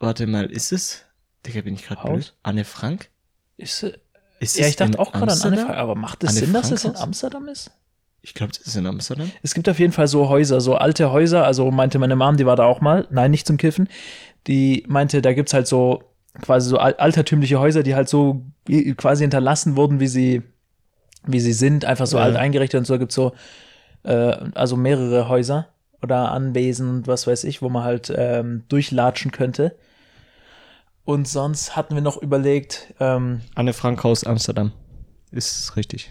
warte 0.00 0.26
mal, 0.26 0.46
ist 0.46 0.72
es? 0.72 1.02
Digga, 1.46 1.60
bin 1.60 1.74
ich 1.74 1.84
gerade 1.86 2.02
blöd? 2.02 2.34
Anne 2.42 2.64
Frank? 2.64 3.10
Ist, 3.56 3.84
Ist 4.40 4.58
ja, 4.58 4.64
es 4.64 4.70
ich 4.70 4.76
dachte 4.76 4.98
auch 4.98 5.12
gerade 5.12 5.32
an 5.32 5.40
Anne? 5.42 5.56
Frank, 5.58 5.78
aber 5.78 5.94
macht 5.94 6.24
es 6.24 6.34
Sinn, 6.34 6.52
dass 6.52 6.72
es 6.72 6.84
in? 6.84 6.96
Amsterdam 6.96 7.46
ist? 7.46 7.70
Ich 8.22 8.34
glaube, 8.34 8.52
das 8.52 8.66
ist 8.66 8.74
in 8.74 8.86
Amsterdam. 8.88 9.30
Es 9.44 9.54
gibt 9.54 9.68
auf 9.68 9.78
jeden 9.78 9.92
Fall 9.92 10.08
so 10.08 10.28
Häuser, 10.28 10.60
so 10.60 10.74
alte 10.74 11.12
Häuser, 11.12 11.44
also 11.44 11.70
meinte 11.70 12.00
meine 12.00 12.16
Mom, 12.16 12.36
die 12.36 12.44
war 12.44 12.56
da 12.56 12.64
auch 12.64 12.80
mal, 12.80 13.06
nein, 13.10 13.30
nicht 13.30 13.46
zum 13.46 13.56
Kiffen, 13.56 13.88
die 14.48 14.84
meinte, 14.88 15.22
da 15.22 15.32
gibt's 15.32 15.54
halt 15.54 15.68
so 15.68 16.02
quasi 16.42 16.68
so 16.68 16.78
al- 16.78 16.94
altertümliche 16.94 17.58
Häuser, 17.58 17.82
die 17.82 17.94
halt 17.94 18.08
so 18.08 18.42
quasi 18.96 19.24
hinterlassen 19.24 19.76
wurden, 19.76 20.00
wie 20.00 20.06
sie, 20.08 20.42
wie 21.26 21.40
sie 21.40 21.52
sind, 21.52 21.84
einfach 21.84 22.06
so 22.06 22.18
Ja. 22.18 22.24
alt 22.24 22.36
eingerichtet 22.36 22.78
und 22.78 22.84
so 22.86 22.98
gibt's 22.98 23.14
so, 23.14 23.32
äh, 24.04 24.36
also 24.54 24.76
mehrere 24.76 25.28
Häuser 25.28 25.68
oder 26.02 26.30
Anwesen 26.32 26.88
und 26.90 27.06
was 27.06 27.26
weiß 27.26 27.44
ich, 27.44 27.62
wo 27.62 27.68
man 27.68 27.84
halt 27.84 28.12
ähm, 28.16 28.64
durchlatschen 28.68 29.30
könnte. 29.32 29.76
Und 31.04 31.28
sonst 31.28 31.76
hatten 31.76 31.94
wir 31.94 32.02
noch 32.02 32.20
überlegt, 32.20 32.92
ähm, 33.00 33.40
Anne 33.54 33.72
Frank 33.72 34.02
Haus 34.04 34.24
Amsterdam. 34.24 34.72
Ist 35.30 35.76
richtig. 35.76 36.10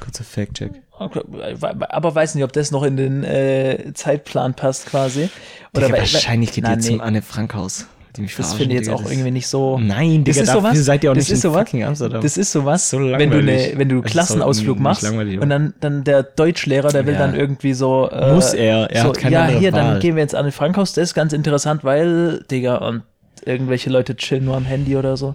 Kurzer 0.00 0.24
Fact-Check. 0.24 0.82
aber 0.98 2.14
weiß 2.14 2.34
nicht, 2.34 2.44
ob 2.44 2.52
das 2.52 2.70
noch 2.70 2.82
in 2.82 2.96
den 2.96 3.24
äh, 3.24 3.92
Zeitplan 3.94 4.54
passt 4.54 4.86
quasi. 4.86 5.28
Digga, 5.74 5.86
weil- 5.86 5.92
weil- 5.92 5.98
wahrscheinlich 6.00 6.52
geht 6.52 6.64
Na, 6.64 6.70
ihr 6.70 6.76
nee. 6.76 6.82
zum 6.82 7.00
Anne 7.00 7.22
Frank 7.22 7.54
Haus. 7.54 7.86
Die 8.16 8.22
mich 8.22 8.34
Das 8.36 8.54
finde 8.54 8.74
ich 8.74 8.80
jetzt 8.80 8.86
Digga, 8.86 8.96
auch 8.96 9.02
das- 9.02 9.10
irgendwie 9.12 9.30
nicht 9.30 9.46
so. 9.48 9.78
Nein, 9.78 10.24
Das 10.24 10.34
Digga, 10.36 10.42
ist 10.44 10.48
dafür 10.54 10.60
sowas- 10.72 10.84
seid 10.84 11.04
ihr 11.04 11.10
auch 11.10 11.14
das 11.14 11.24
nicht 11.28 11.32
ist 11.38 11.44
in 11.44 11.52
fucking 11.52 11.84
Amsterdam. 11.84 12.22
Das 12.22 12.36
ist 12.36 12.52
sowas, 12.52 12.90
So 12.90 12.98
wenn 12.98 13.30
du, 13.30 13.42
ne, 13.42 13.72
wenn 13.76 13.88
du 13.88 13.96
Das 14.00 14.06
ist 14.06 14.12
Klassenausflug 14.12 14.78
machst 14.78 15.04
und 15.04 15.48
dann, 15.48 15.74
dann 15.80 16.04
der 16.04 16.22
Deutschlehrer, 16.22 16.88
der 16.90 17.06
will 17.06 17.14
Ja. 17.14 17.20
dann 17.20 17.34
irgendwie 17.34 17.74
so. 17.74 18.08
Äh, 18.10 18.34
Muss 18.34 18.52
er, 18.54 18.90
er 18.90 19.02
so, 19.02 19.08
hat 19.10 19.18
keine 19.18 19.34
Ja, 19.34 19.46
hier, 19.46 19.70
dann 19.72 19.86
Wahl. 19.92 19.98
gehen 20.00 20.16
wir 20.16 20.22
jetzt 20.22 20.34
an 20.34 20.44
den 20.46 20.52
Frankhaus, 20.52 20.92
das 20.92 21.10
ist 21.10 21.14
ganz 21.14 21.32
interessant, 21.32 21.84
weil, 21.84 22.44
Digga, 22.50 22.76
und 22.76 23.02
irgendwelche 23.44 23.90
Leute 23.90 24.16
chillen 24.16 24.44
nur 24.44 24.56
am 24.56 24.64
Handy 24.64 24.96
oder 24.96 25.16
so. 25.16 25.34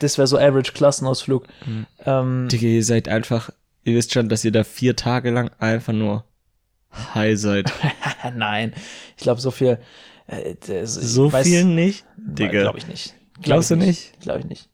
Das 0.00 0.18
wäre 0.18 0.26
so 0.26 0.36
Average 0.38 0.72
Klassenausflug. 0.72 1.46
Mhm. 1.66 1.86
Ähm, 2.04 2.48
Digga, 2.50 2.66
ihr 2.66 2.84
seid 2.84 3.08
einfach, 3.08 3.50
ihr 3.84 3.94
wisst 3.94 4.12
schon, 4.12 4.28
dass 4.28 4.44
ihr 4.44 4.52
da 4.52 4.64
vier 4.64 4.96
Tage 4.96 5.30
lang 5.30 5.50
einfach 5.58 5.92
nur 5.92 6.24
high 7.14 7.38
seid. 7.38 7.72
nein, 8.36 8.72
ich 9.16 9.22
glaube, 9.22 9.40
so 9.40 9.50
viel. 9.50 9.78
Äh, 10.26 10.54
das, 10.66 10.94
So 10.94 11.28
weiß- 11.28 11.42
viel 11.44 11.64
nicht? 11.64 12.04
Digga. 12.16 12.62
Glaube 12.62 12.78
ich 12.78 12.86
nicht. 12.86 13.14
Glaub 13.34 13.44
Glaubst 13.44 13.70
ich 13.70 13.78
du 13.78 13.84
nicht? 13.84 14.20
Glaube 14.20 14.40
ich 14.40 14.46
nicht. 14.46 14.68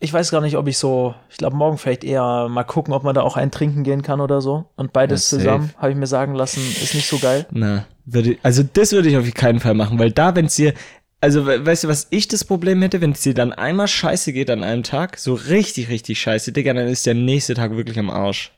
Ich 0.00 0.12
weiß 0.12 0.30
gar 0.30 0.40
nicht, 0.42 0.56
ob 0.56 0.66
ich 0.68 0.76
so, 0.76 1.14
ich 1.30 1.38
glaube, 1.38 1.56
morgen 1.56 1.78
vielleicht 1.78 2.04
eher 2.04 2.48
mal 2.50 2.64
gucken, 2.64 2.92
ob 2.92 3.04
man 3.04 3.14
da 3.14 3.22
auch 3.22 3.36
ein 3.38 3.50
trinken 3.50 3.84
gehen 3.84 4.02
kann 4.02 4.20
oder 4.20 4.42
so. 4.42 4.66
Und 4.76 4.92
beides 4.92 5.30
Ja, 5.30 5.38
zusammen, 5.38 5.70
habe 5.78 5.92
ich 5.92 5.96
mir 5.96 6.06
sagen 6.06 6.34
lassen, 6.34 6.60
ist 6.82 6.94
nicht 6.94 7.08
so 7.08 7.18
geil. 7.18 7.46
Na, 7.52 7.86
würde, 8.04 8.36
also 8.42 8.62
das 8.70 8.92
würde 8.92 9.08
ich 9.08 9.16
auf 9.16 9.32
keinen 9.32 9.60
Fall 9.60 9.72
machen, 9.74 9.98
weil 9.98 10.10
da, 10.10 10.36
wenn 10.36 10.46
es 10.46 10.56
dir, 10.56 10.74
also 11.22 11.46
we- 11.46 11.64
weißt 11.64 11.84
du, 11.84 11.88
was 11.88 12.08
ich 12.10 12.28
das 12.28 12.44
Problem 12.44 12.82
hätte, 12.82 13.00
wenn 13.00 13.12
es 13.12 13.22
dir 13.22 13.32
dann 13.32 13.52
einmal 13.54 13.88
scheiße 13.88 14.34
geht 14.34 14.50
an 14.50 14.62
einem 14.62 14.82
Tag, 14.82 15.16
so 15.18 15.32
richtig, 15.32 15.88
richtig 15.88 16.20
scheiße, 16.20 16.52
Digga, 16.52 16.74
dann 16.74 16.86
ist 16.88 17.06
der 17.06 17.14
nächste 17.14 17.54
Tag 17.54 17.74
wirklich 17.74 17.98
am 17.98 18.10
Arsch. 18.10 18.52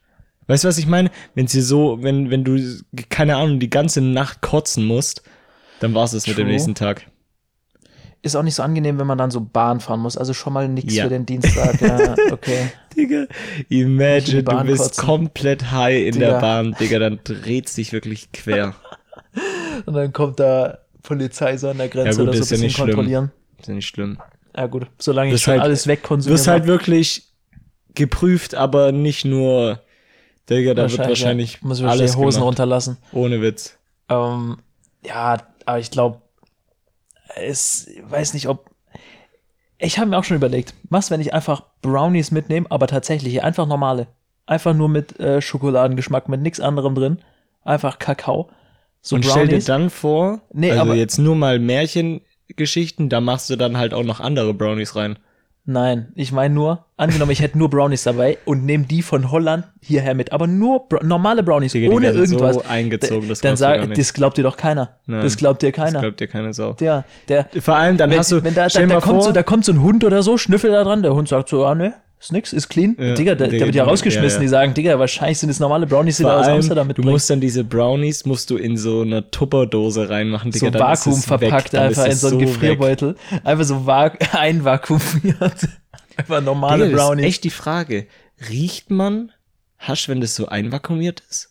Weißt 0.47 0.65
du, 0.65 0.69
was 0.69 0.79
ich 0.79 0.87
meine? 0.87 1.11
Wenn 1.35 1.47
dir 1.47 1.63
so, 1.63 2.03
wenn, 2.03 2.31
wenn 2.31 2.45
du, 2.45 2.59
keine 3.09 3.37
Ahnung, 3.37 3.59
die 3.61 3.71
ganze 3.71 4.01
Nacht 4.01 4.43
kotzen 4.43 4.85
musst, 4.85 5.23
dann 5.81 5.95
war's 5.95 6.13
es 6.13 6.27
mit 6.27 6.39
dem 6.39 6.47
nächsten 6.49 6.75
Tag. 6.75 7.07
Ist 8.23 8.35
auch 8.37 8.43
nicht 8.43 8.55
so 8.55 8.63
angenehm, 8.63 8.99
wenn 8.99 9.07
man 9.07 9.19
dann 9.19 9.31
so 9.31 9.41
Bahn 9.41 9.81
fahren 9.81 10.01
muss. 10.01 10.17
Also 10.17 10.33
schon 10.35 10.53
mal 10.53 10.69
nix 10.69 10.95
Ja. 10.95 11.05
für 11.05 11.11
den 11.11 11.27
Dienstag. 11.27 11.81
ja, 11.81 12.15
okay. 12.33 12.71
Digga, 12.97 13.21
Nicht 13.21 13.71
in 13.71 13.81
imagine, 13.93 14.43
du 14.43 14.65
bist 14.65 14.83
kotzen. 14.83 15.05
komplett 15.05 15.71
high 15.71 16.07
in 16.07 16.13
Digga. 16.15 16.31
der 16.31 16.41
Bahn, 16.41 16.77
Digga, 16.81 16.99
dann 16.99 17.21
dreht's 17.25 17.75
dich 17.75 17.93
wirklich 17.93 18.33
quer. 18.33 18.75
Und 19.87 19.95
dann 19.95 20.13
kommt 20.13 20.41
da 20.41 20.79
Polizei 21.03 21.57
so 21.57 21.69
an 21.69 21.79
der 21.79 21.89
Grenze 21.89 22.19
Ja, 22.21 22.27
gut, 22.27 22.29
oder 22.29 22.33
so 22.33 22.39
ja 22.39 22.39
ein 22.39 22.41
bisschen 22.41 22.61
nicht 22.63 22.77
schlimm. 22.77 22.87
kontrollieren. 22.87 23.33
Ist 23.59 23.69
ja 23.69 23.75
nicht 23.75 23.87
schlimm. 23.87 24.19
Ja 24.57 24.67
gut, 24.67 24.87
solange 24.99 25.29
ich 25.29 25.35
Wirst 25.35 25.45
schon 25.45 25.53
halt- 25.53 25.63
alles 25.63 25.83
Du 25.85 25.91
wegkonsumiere. 25.91 26.39
wirst 26.39 26.49
halt 26.49 26.67
wirklich 26.67 27.25
geprüft, 27.95 28.55
aber 28.55 28.91
nicht 28.93 29.25
nur, 29.25 29.81
Digga, 30.49 30.75
da 30.75 30.91
wird 30.91 30.99
wahrscheinlich 30.99 31.63
muss 31.63 31.81
ich 31.81 31.87
alles 31.87 32.13
die 32.13 32.17
Hosen 32.19 32.39
gemacht. 32.41 32.47
runterlassen. 32.47 32.97
Ohne 33.13 33.43
Witz. 33.43 33.77
Ähm, 34.09 34.59
ja, 35.05 35.39
aber 35.65 35.79
ich 35.81 35.91
glaube, 35.91 36.21
es 37.35 37.89
weiß 38.09 38.35
nicht, 38.35 38.49
ob. 38.49 38.71
Ich 39.79 39.99
habe 39.99 40.09
mir 40.11 40.19
auch 40.19 40.25
schon 40.25 40.37
überlegt, 40.37 40.75
was, 40.89 41.11
wenn 41.11 41.21
ich 41.21 41.35
einfach 41.35 41.63
Brownies 41.83 42.31
mitnehme, 42.31 42.67
aber 42.71 42.87
tatsächlich 42.87 43.43
einfach 43.43 43.67
normale. 43.67 44.07
Einfach 44.47 44.73
nur 44.75 44.89
mit 44.89 45.19
äh, 45.21 45.43
Schokoladengeschmack, 45.43 46.29
mit 46.29 46.41
nichts 46.41 46.61
anderem 46.61 46.95
drin. 46.95 47.19
Einfach 47.65 47.99
Kakao. 47.99 48.49
So 49.03 49.17
und 49.17 49.25
stell 49.25 49.43
dir 49.43 49.49
Brownies. 49.49 49.65
dann 49.67 49.91
vor, 49.91 50.41
Nee, 50.53 50.71
also 50.71 50.83
aber- 50.83 50.95
jetzt 50.95 51.19
nur 51.19 51.35
mal 51.37 51.59
Märchengeschichten, 51.59 53.09
da 53.09 53.21
machst 53.21 53.51
du 53.51 53.57
dann 53.57 53.77
halt 53.77 53.93
auch 53.93 54.05
noch 54.05 54.21
andere 54.21 54.55
Brownies 54.55 54.95
rein. 54.97 55.19
Nein, 55.69 56.13
ich 56.15 56.31
meine 56.31 56.55
nur, 56.55 56.85
angenommen, 56.97 57.33
ich 57.33 57.41
hätte 57.41 57.59
nur 57.59 57.69
Brownies 57.69 58.05
dabei 58.05 58.39
und 58.45 58.65
nehme 58.65 58.85
die 58.85 59.03
von 59.03 59.33
Holland 59.33 59.67
hierher 59.81 60.15
mit, 60.15 60.31
aber 60.33 60.47
nur 60.47 60.89
Bra 60.89 61.03
normale 61.03 61.43
Brownies, 61.43 61.73
Digga, 61.73 61.93
ohne 61.93 62.11
irgendwas. 62.11 62.55
so 62.55 62.63
eingezogen, 62.69 63.29
das 63.29 63.41
dann 63.41 63.57
sag, 63.57 63.93
das 63.93 64.15
glaubt 64.15 64.39
dir 64.39 64.45
doch 64.45 64.57
keiner. 64.57 65.01
Nein. 65.07 65.23
Das 65.23 65.37
glaubt 65.37 65.63
dir 65.63 65.73
Das 65.73 65.77
keiner. 65.77 66.01
glaubt 66.01 66.21
dir 66.21 66.29
keine 66.29 66.55
Sau. 66.55 66.75
der, 66.75 67.05
der, 67.29 67.49
Vor 67.59 67.75
allem, 67.75 67.97
dann 67.97 68.11
wenn, 68.11 68.19
hast 68.19 68.31
du, 68.31 68.45
wenn 68.45 68.55
da, 68.55 68.69
da, 68.69 68.87
da, 68.87 69.01
kommt 69.01 69.17
vor, 69.17 69.23
so, 69.23 69.33
da 69.33 69.43
kommt 69.43 69.65
so 69.65 69.73
ein 69.73 69.83
Hund 69.83 70.05
oder 70.05 70.23
so, 70.23 70.39
schnüffelt 70.39 70.73
da 70.73 70.85
dran, 70.85 71.03
der 71.03 71.15
Hund 71.15 71.29
sagt 71.29 71.49
so, 71.49 71.67
ah 71.67 71.75
ne, 71.75 71.95
ist 72.19 72.33
nix, 72.33 72.53
ist 72.53 72.69
clean. 72.69 72.97
Ja, 72.99 73.15
Digga, 73.15 73.35
der, 73.35 73.51
wird 73.53 73.75
ja 73.75 73.83
ja, 73.83 73.85
rausgeschmissen, 73.85 74.39
ja. 74.39 74.43
die 74.43 74.49
sagen, 74.49 74.75
Digga, 74.75 74.99
wahrscheinlich 74.99 75.39
sind 75.39 75.51
es 75.51 75.61
normale 75.61 75.87
Brownies, 75.87 76.17
die 76.17 76.23
da 76.23 76.41
aus 76.41 76.47
Amsterdam 76.49 76.87
du 76.87 76.89
mitbringen. 76.89 77.11
musst 77.11 77.29
dann 77.31 77.41
diese 77.41 77.63
Brownies, 77.63 78.25
musst 78.25 78.49
du 78.51 78.57
in 78.57 78.77
so 78.77 79.03
eine 79.03 79.31
Tupperdose 79.31 80.09
reinmachen, 80.09 80.51
Digga, 80.51 80.73
so 80.73 80.79
Vakuum 80.79 81.21
verpackt 81.23 81.73
weg, 81.75 81.81
einfach 81.81 82.07
in 82.07 82.13
so 82.13 82.29
einen 82.29 82.41
weg. 82.41 82.47
Gefrierbeutel. 82.49 83.17
Einfach 83.45 83.65
so 83.65 83.87
va 83.87 84.05
einvakuumiert. 84.33 85.69
einfach 86.17 86.41
normale 86.41 86.87
Digga, 86.87 86.97
das 86.97 87.01
ist 87.03 87.07
Brownies. 87.09 87.27
echt 87.27 87.45
die 87.45 87.51
Frage. 87.51 88.07
Riecht 88.49 88.91
man 88.91 89.33
Hasch, 89.79 90.09
wenn 90.09 90.21
das 90.21 90.35
so 90.35 90.47
einvakuumiert 90.49 91.23
ist? 91.31 91.51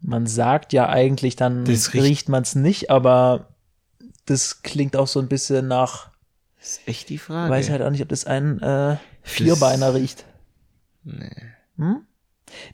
Man 0.00 0.26
sagt 0.26 0.72
ja 0.72 0.88
eigentlich, 0.88 1.36
dann 1.36 1.64
Das 1.64 1.94
riecht- 1.94 2.04
riecht 2.04 2.28
man 2.28 2.42
es 2.42 2.54
nicht, 2.54 2.90
aber 2.90 3.48
das 4.26 4.62
klingt 4.62 4.96
auch 4.96 5.06
so 5.06 5.20
ein 5.20 5.28
bisschen 5.28 5.68
nach, 5.68 6.08
Das 6.58 6.72
ist 6.72 6.88
echt 6.88 7.08
die 7.08 7.18
Frage. 7.18 7.50
weiß 7.50 7.70
halt 7.70 7.80
auch 7.82 7.90
nicht, 7.90 8.02
ob 8.02 8.08
das 8.08 8.26
ein 8.26 8.60
äh, 8.60 8.96
Vierbeiner 9.24 9.94
riecht. 9.94 10.24
Nee. 11.02 11.30
Hm? 11.76 12.02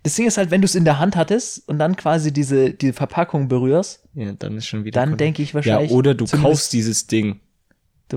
Das 0.02 0.14
Ding 0.16 0.26
ist 0.26 0.36
halt, 0.36 0.50
wenn 0.50 0.60
du 0.60 0.66
es 0.66 0.74
in 0.74 0.84
der 0.84 0.98
Hand 0.98 1.16
hattest 1.16 1.66
und 1.68 1.78
dann 1.78 1.96
quasi 1.96 2.32
diese, 2.32 2.70
die 2.74 2.92
Verpackung 2.92 3.48
berührst, 3.48 4.02
Ja, 4.14 4.32
dann 4.32 4.56
ist 4.58 4.66
schon 4.66 4.84
wieder. 4.84 5.00
dann 5.00 5.16
denke 5.16 5.42
ich 5.42 5.50
Ja, 5.50 5.54
wahrscheinlich. 5.54 5.90
oder 5.92 6.14
du 6.14 6.26
kaufst 6.26 6.72
dieses 6.72 7.06
Ding 7.06 7.40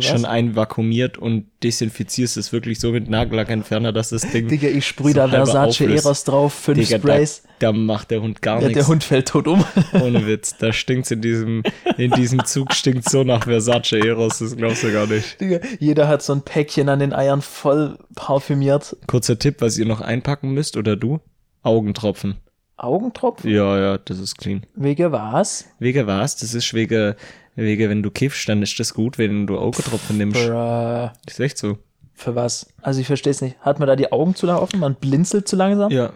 schon 0.02 0.24
was? 0.24 0.26
einvakuumiert 0.26 1.18
und 1.18 1.46
desinfizierst 1.64 2.38
es 2.38 2.52
wirklich 2.52 2.80
so 2.80 2.92
mit 2.92 3.10
Nagellackentferner, 3.10 3.92
dass 3.92 4.10
das 4.10 4.22
Ding. 4.30 4.48
Digga, 4.48 4.68
ich 4.68 4.88
sprühe 4.88 5.14
so 5.14 5.20
da 5.20 5.30
Versace 5.30 5.82
auflöst. 5.82 6.06
Eros 6.06 6.24
drauf, 6.24 6.54
fünf 6.54 6.80
Digga, 6.80 6.98
da, 6.98 7.02
Sprays. 7.02 7.44
da 7.60 7.72
macht 7.72 8.12
der 8.12 8.22
Hund 8.22 8.42
gar 8.42 8.56
Ja, 8.56 8.68
der 8.68 8.70
nichts. 8.78 8.88
Hund 8.88 9.04
fällt 9.04 9.28
tot 9.30 9.48
um. 9.48 9.64
Ohne 9.94 10.26
Witz. 10.26 10.58
Da 10.58 10.74
stinkt's 10.74 11.12
in 11.12 11.22
diesem, 11.22 11.64
in 11.98 12.12
diesem 12.12 12.44
Zug 12.46 12.74
stinkt 12.74 13.10
so 13.10 13.24
nach 13.24 13.44
Versace 13.44 13.94
Eros, 13.94 14.40
das 14.40 14.56
glaubst 14.58 14.84
du 14.84 14.92
gar 14.92 15.08
nicht. 15.08 15.40
Digga, 15.40 15.60
jeder 15.80 16.08
hat 16.08 16.22
so 16.22 16.34
ein 16.34 16.42
Päckchen 16.42 16.90
an 16.90 17.00
den 17.00 17.14
Eiern 17.14 17.42
voll 17.42 17.98
parfümiert. 18.16 18.96
Kurzer 19.08 19.38
Tipp, 19.40 19.58
was 19.60 19.78
ihr 19.78 19.86
noch 19.86 20.02
einpacken 20.02 20.52
müsst, 20.54 20.78
oder 20.78 20.96
du? 20.96 21.20
Augentropfen. 21.62 22.36
Augentropfen? 22.76 23.50
Ja, 23.50 23.80
ja, 23.80 23.98
das 23.98 24.20
ist 24.20 24.38
clean. 24.38 24.66
Wege 24.76 25.12
was? 25.12 25.66
Wege 25.80 26.08
was? 26.08 26.36
Das 26.38 26.54
ist 26.54 26.74
wegen, 26.74 27.14
wegen, 27.56 27.90
wenn 27.90 28.04
du 28.04 28.12
kiffst, 28.12 28.48
dann 28.50 28.62
ist 28.62 28.80
das 28.80 28.94
gut, 28.94 29.18
wenn 29.18 29.48
du 29.48 29.58
Augentropfen 29.58 30.18
nimmst. 30.18 30.46
Bruh. 30.48 31.10
Ist 31.28 31.40
echt 31.40 31.58
so. 31.58 31.78
Für 32.14 32.36
was? 32.36 32.68
Also 32.82 33.02
ich 33.02 33.08
verstehe 33.08 33.32
es 33.32 33.42
nicht. 33.42 33.58
Hat 33.62 33.80
man 33.80 33.88
da 33.88 33.96
die 33.96 34.12
Augen 34.12 34.36
zu 34.36 34.46
lang 34.46 34.58
offen? 34.58 34.80
Man 34.80 34.96
blinzelt 34.96 35.48
zu 35.48 35.56
langsam? 35.56 35.92
Ja. 35.92 36.12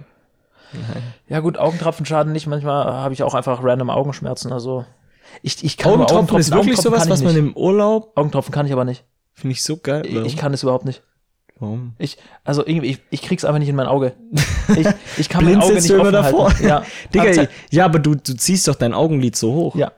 Ja 1.27 1.39
gut, 1.39 1.57
Augentropfen 1.57 2.05
schaden 2.05 2.33
nicht. 2.33 2.47
Manchmal 2.47 2.85
habe 2.85 3.13
ich 3.13 3.23
auch 3.23 3.33
einfach 3.33 3.63
random 3.63 3.89
Augenschmerzen. 3.89 4.51
Also 4.51 4.85
ich, 5.41 5.63
ich 5.63 5.77
kann 5.77 5.93
nur 5.93 6.01
Augentropfen 6.11 6.39
ist 6.39 6.51
wirklich 6.51 6.77
Augentropfen 6.77 6.99
sowas, 7.01 7.09
was 7.09 7.23
man 7.23 7.35
im 7.35 7.55
Urlaub, 7.55 8.11
Augentropfen 8.15 8.53
kann 8.53 8.65
ich 8.65 8.73
aber 8.73 8.85
nicht. 8.85 9.03
finde 9.33 9.53
ich 9.53 9.63
so 9.63 9.77
geil. 9.77 10.03
Ich, 10.05 10.15
Warum? 10.15 10.25
ich 10.27 10.37
kann 10.37 10.53
es 10.53 10.63
überhaupt 10.63 10.85
nicht. 10.85 11.03
Warum? 11.59 11.93
Ich, 11.97 12.17
also 12.43 12.65
irgendwie, 12.65 12.87
ich, 12.91 12.99
ich 13.09 13.21
krieg's 13.21 13.43
einfach 13.43 13.59
nicht 13.59 13.69
in 13.69 13.75
mein 13.75 13.87
Auge. 13.87 14.13
Ich, 14.75 14.85
ich 15.17 15.29
kann 15.29 15.45
mein 15.45 15.61
Auge 15.61 15.75
nicht 15.75 15.89
offen 15.91 16.11
davor? 16.11 16.49
halten. 16.49 16.67
Ja, 16.67 16.83
Digga, 17.13 17.47
ja, 17.71 17.85
aber 17.85 17.99
du, 17.99 18.15
du 18.15 18.35
ziehst 18.35 18.67
doch 18.67 18.75
dein 18.75 18.93
Augenlid 18.93 19.37
so 19.37 19.53
hoch. 19.53 19.75
ja. 19.75 19.93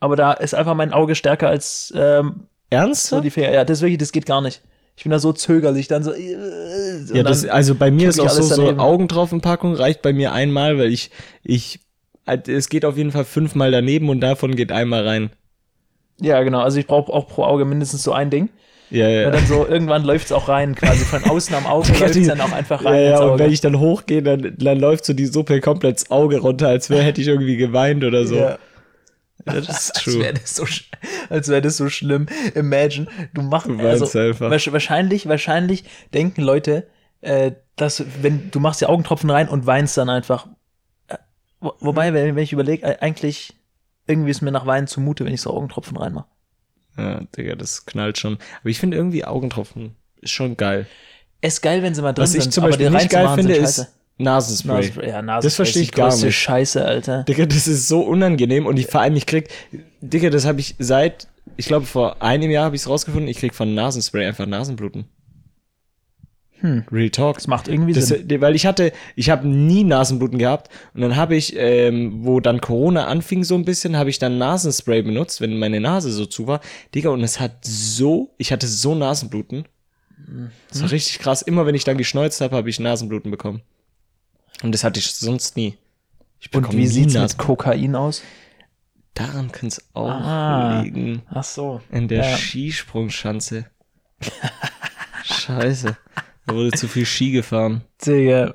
Aber 0.00 0.16
da 0.16 0.32
ist 0.32 0.54
einfach 0.54 0.74
mein 0.74 0.92
Auge 0.92 1.14
stärker 1.14 1.48
als 1.48 1.92
ähm, 1.96 2.44
Ernst? 2.70 3.06
so 3.06 3.20
die 3.20 3.30
Finger. 3.30 3.52
Ja, 3.52 3.64
das 3.64 3.80
wirklich, 3.80 3.98
das 3.98 4.12
geht 4.12 4.26
gar 4.26 4.40
nicht. 4.40 4.62
Ich 4.96 5.02
bin 5.02 5.10
da 5.12 5.18
so 5.18 5.32
zögerlich, 5.32 5.88
dann 5.88 6.02
so. 6.02 6.12
äh, 6.12 6.36
ja, 7.12 7.22
das, 7.22 7.46
also 7.46 7.74
bei 7.74 7.90
mir 7.90 8.08
ist 8.08 8.18
auch 8.20 8.30
so, 8.30 8.42
so 8.42 8.56
daneben. 8.62 8.80
Augentropfenpackung 8.80 9.74
reicht 9.74 10.00
bei 10.02 10.12
mir 10.12 10.32
einmal, 10.32 10.78
weil 10.78 10.90
ich, 10.92 11.10
ich, 11.42 11.80
halt, 12.26 12.48
es 12.48 12.68
geht 12.70 12.84
auf 12.84 12.96
jeden 12.96 13.12
Fall 13.12 13.24
fünfmal 13.24 13.70
daneben 13.70 14.08
und 14.08 14.20
davon 14.20 14.56
geht 14.56 14.72
einmal 14.72 15.06
rein. 15.06 15.30
ja, 16.20 16.42
genau. 16.42 16.60
Also 16.60 16.78
ich 16.78 16.86
brauche 16.86 17.12
auch 17.12 17.28
pro 17.28 17.44
Auge 17.44 17.64
mindestens 17.66 18.02
so 18.02 18.12
ein 18.12 18.30
Ding. 18.30 18.48
Ja, 18.90 19.08
ja. 19.08 19.26
Und 19.26 19.34
dann 19.34 19.46
so, 19.46 19.66
irgendwann 19.66 20.04
läuft's 20.04 20.30
auch 20.32 20.48
rein, 20.48 20.74
quasi 20.74 21.04
von 21.04 21.24
außen 21.24 21.54
am 21.56 21.66
Auge 21.66 21.88
Ja, 21.92 21.98
läuft's 22.00 22.16
die- 22.16 22.26
dann 22.26 22.40
auch 22.40 22.52
einfach 22.52 22.82
ja, 22.82 22.90
rein 22.90 23.02
ja, 23.04 23.10
ins 23.12 23.20
und 23.32 23.38
wenn 23.38 23.50
ich 23.52 23.60
dann 23.60 23.78
hochgehe, 23.80 24.22
dann, 24.22 24.54
dann 24.58 24.78
läuft 24.78 25.04
so 25.04 25.12
die 25.12 25.26
Suppe 25.26 25.60
komplett 25.60 25.92
ins 26.02 26.10
Auge 26.10 26.38
runter, 26.38 26.68
als 26.68 26.88
wäre 26.88 27.02
hätte 27.02 27.20
ich 27.20 27.26
irgendwie 27.26 27.56
geweint 27.56 28.04
oder 28.04 28.26
so. 28.26 28.36
Ja. 28.36 28.58
Das 29.46 29.68
ist 29.68 29.68
Als 29.96 30.04
true. 30.04 30.20
wäre 30.20 30.34
das, 30.34 30.54
so, 30.56 30.66
als 31.30 31.48
wär 31.48 31.60
das 31.60 31.76
so 31.76 31.88
schlimm. 31.88 32.26
Imagine, 32.54 33.06
du 33.32 33.42
machst 33.42 33.68
Du 33.68 33.78
weinst 33.78 34.14
einfach. 34.16 34.50
wahrsch- 34.50 34.72
wahrscheinlich, 34.72 35.28
wahrscheinlich 35.28 35.84
denken 36.12 36.42
Leute, 36.42 36.86
äh, 37.20 37.52
dass 37.76 38.04
wenn 38.22 38.50
du 38.50 38.60
machst 38.60 38.80
die 38.80 38.86
Augentropfen 38.86 39.30
rein 39.30 39.48
und 39.48 39.64
weinst 39.66 39.96
dann 39.96 40.10
einfach. 40.10 40.48
Äh, 41.08 41.16
wo, 41.60 41.72
wobei, 41.80 42.12
wenn, 42.12 42.36
wenn 42.36 42.42
ich 42.42 42.52
überlege, 42.52 43.00
eigentlich 43.00 43.54
irgendwie 44.06 44.30
ist 44.30 44.42
mir 44.42 44.52
nach 44.52 44.66
Weinen 44.66 44.86
zumute, 44.86 45.24
wenn 45.24 45.32
ich 45.34 45.40
so 45.42 45.50
Augentropfen 45.52 45.96
reinmache. 45.96 46.26
Ja, 46.96 47.20
Digga, 47.36 47.54
das 47.56 47.86
knallt 47.86 48.18
schon. 48.18 48.38
Aber 48.60 48.70
ich 48.70 48.78
finde 48.78 48.96
irgendwie 48.96 49.24
Augentropfen 49.24 49.96
ist 50.20 50.30
schon 50.32 50.56
geil. 50.56 50.86
Es 51.40 51.54
ist 51.54 51.60
geil, 51.62 51.82
wenn 51.82 51.94
sie 51.94 52.02
mal 52.02 52.12
drin 52.12 52.22
Was 52.24 52.34
ich 52.34 52.42
sind, 52.42 52.52
zum 52.52 52.64
aber 52.64 52.70
Beispiel 52.70 52.88
die 52.88 52.94
nicht 52.96 53.10
geil 53.10 53.28
finde, 53.34 53.54
ist. 53.54 53.86
Nasenspray. 54.18 54.76
Nasenspray. 54.76 55.08
Ja, 55.10 55.22
Nasenspray 55.22 55.42
Das 55.46 55.54
verstehe 55.56 55.82
ich 55.82 55.92
gar 55.92 56.16
nicht. 56.16 56.34
Scheiße, 56.36 56.84
Alter. 56.84 57.24
Digga, 57.24 57.46
das 57.46 57.68
ist 57.68 57.88
so 57.88 58.00
unangenehm 58.00 58.66
und 58.66 58.78
ich 58.78 58.86
vor 58.86 59.00
allem, 59.02 59.16
ich 59.16 59.26
krieg, 59.26 59.48
Digga, 60.00 60.30
das 60.30 60.46
habe 60.46 60.60
ich 60.60 60.74
seit, 60.78 61.28
ich 61.56 61.66
glaube 61.66 61.86
vor 61.86 62.22
einem 62.22 62.50
Jahr 62.50 62.64
habe 62.64 62.76
ich 62.76 62.82
es 62.82 62.88
rausgefunden, 62.88 63.28
ich 63.28 63.38
krieg 63.38 63.54
von 63.54 63.74
Nasenspray 63.74 64.26
einfach 64.26 64.46
Nasenbluten. 64.46 65.04
Hm. 66.60 66.84
Real 66.90 67.10
Talk. 67.10 67.36
Das 67.36 67.48
macht 67.48 67.68
irgendwie 67.68 67.92
Das, 67.92 68.06
Sinn. 68.08 68.40
weil 68.40 68.54
ich 68.54 68.64
hatte, 68.64 68.92
ich 69.14 69.28
habe 69.28 69.46
nie 69.46 69.84
Nasenbluten 69.84 70.38
gehabt 70.38 70.70
und 70.94 71.02
dann 71.02 71.14
habe 71.16 71.36
ich, 71.36 71.54
ähm, 71.54 72.24
wo 72.24 72.40
dann 72.40 72.62
Corona 72.62 73.08
anfing 73.08 73.44
so 73.44 73.54
ein 73.54 73.66
bisschen, 73.66 73.96
habe 73.98 74.08
ich 74.08 74.18
dann 74.18 74.38
Nasenspray 74.38 75.02
benutzt, 75.02 75.42
wenn 75.42 75.58
meine 75.58 75.80
Nase 75.80 76.10
so 76.10 76.24
zu 76.24 76.46
war. 76.46 76.60
Digga, 76.94 77.10
und 77.10 77.22
es 77.22 77.40
hat 77.40 77.58
so, 77.62 78.30
ich 78.38 78.52
hatte 78.52 78.66
so 78.66 78.94
Nasenbluten. 78.94 79.66
Das 80.70 80.78
Mhm. 80.78 80.82
war 80.84 80.92
richtig 80.92 81.18
krass. 81.18 81.42
Immer 81.42 81.66
wenn 81.66 81.74
ich 81.74 81.84
dann 81.84 81.98
geschneuzt 81.98 82.40
habe, 82.40 82.56
habe 82.56 82.70
ich 82.70 82.80
Nasenbluten 82.80 83.30
bekommen. 83.30 83.60
Und 84.62 84.72
das 84.72 84.84
hatte 84.84 84.98
ich 85.00 85.12
sonst 85.12 85.56
nie. 85.56 85.76
Ich 86.40 86.52
Und 86.54 86.72
wie 86.72 86.76
nie 86.76 86.86
sieht's 86.86 87.14
mit 87.14 87.22
Nasen- 87.22 87.38
Kokain 87.38 87.94
aus? 87.94 88.22
Daran 89.14 89.50
kann 89.50 89.68
es 89.68 89.82
auch 89.94 90.10
Ah. 90.10 90.80
liegen. 90.82 91.22
Ach 91.30 91.44
so. 91.44 91.80
In 91.90 92.08
der 92.08 92.28
Ja. 92.30 92.36
Skisprungschanze. 92.36 93.66
Scheiße. 95.24 95.96
Da 96.46 96.54
wurde 96.54 96.70
zu 96.72 96.88
viel 96.88 97.06
Ski 97.06 97.32
gefahren. 97.32 97.82
Digga. 98.04 98.54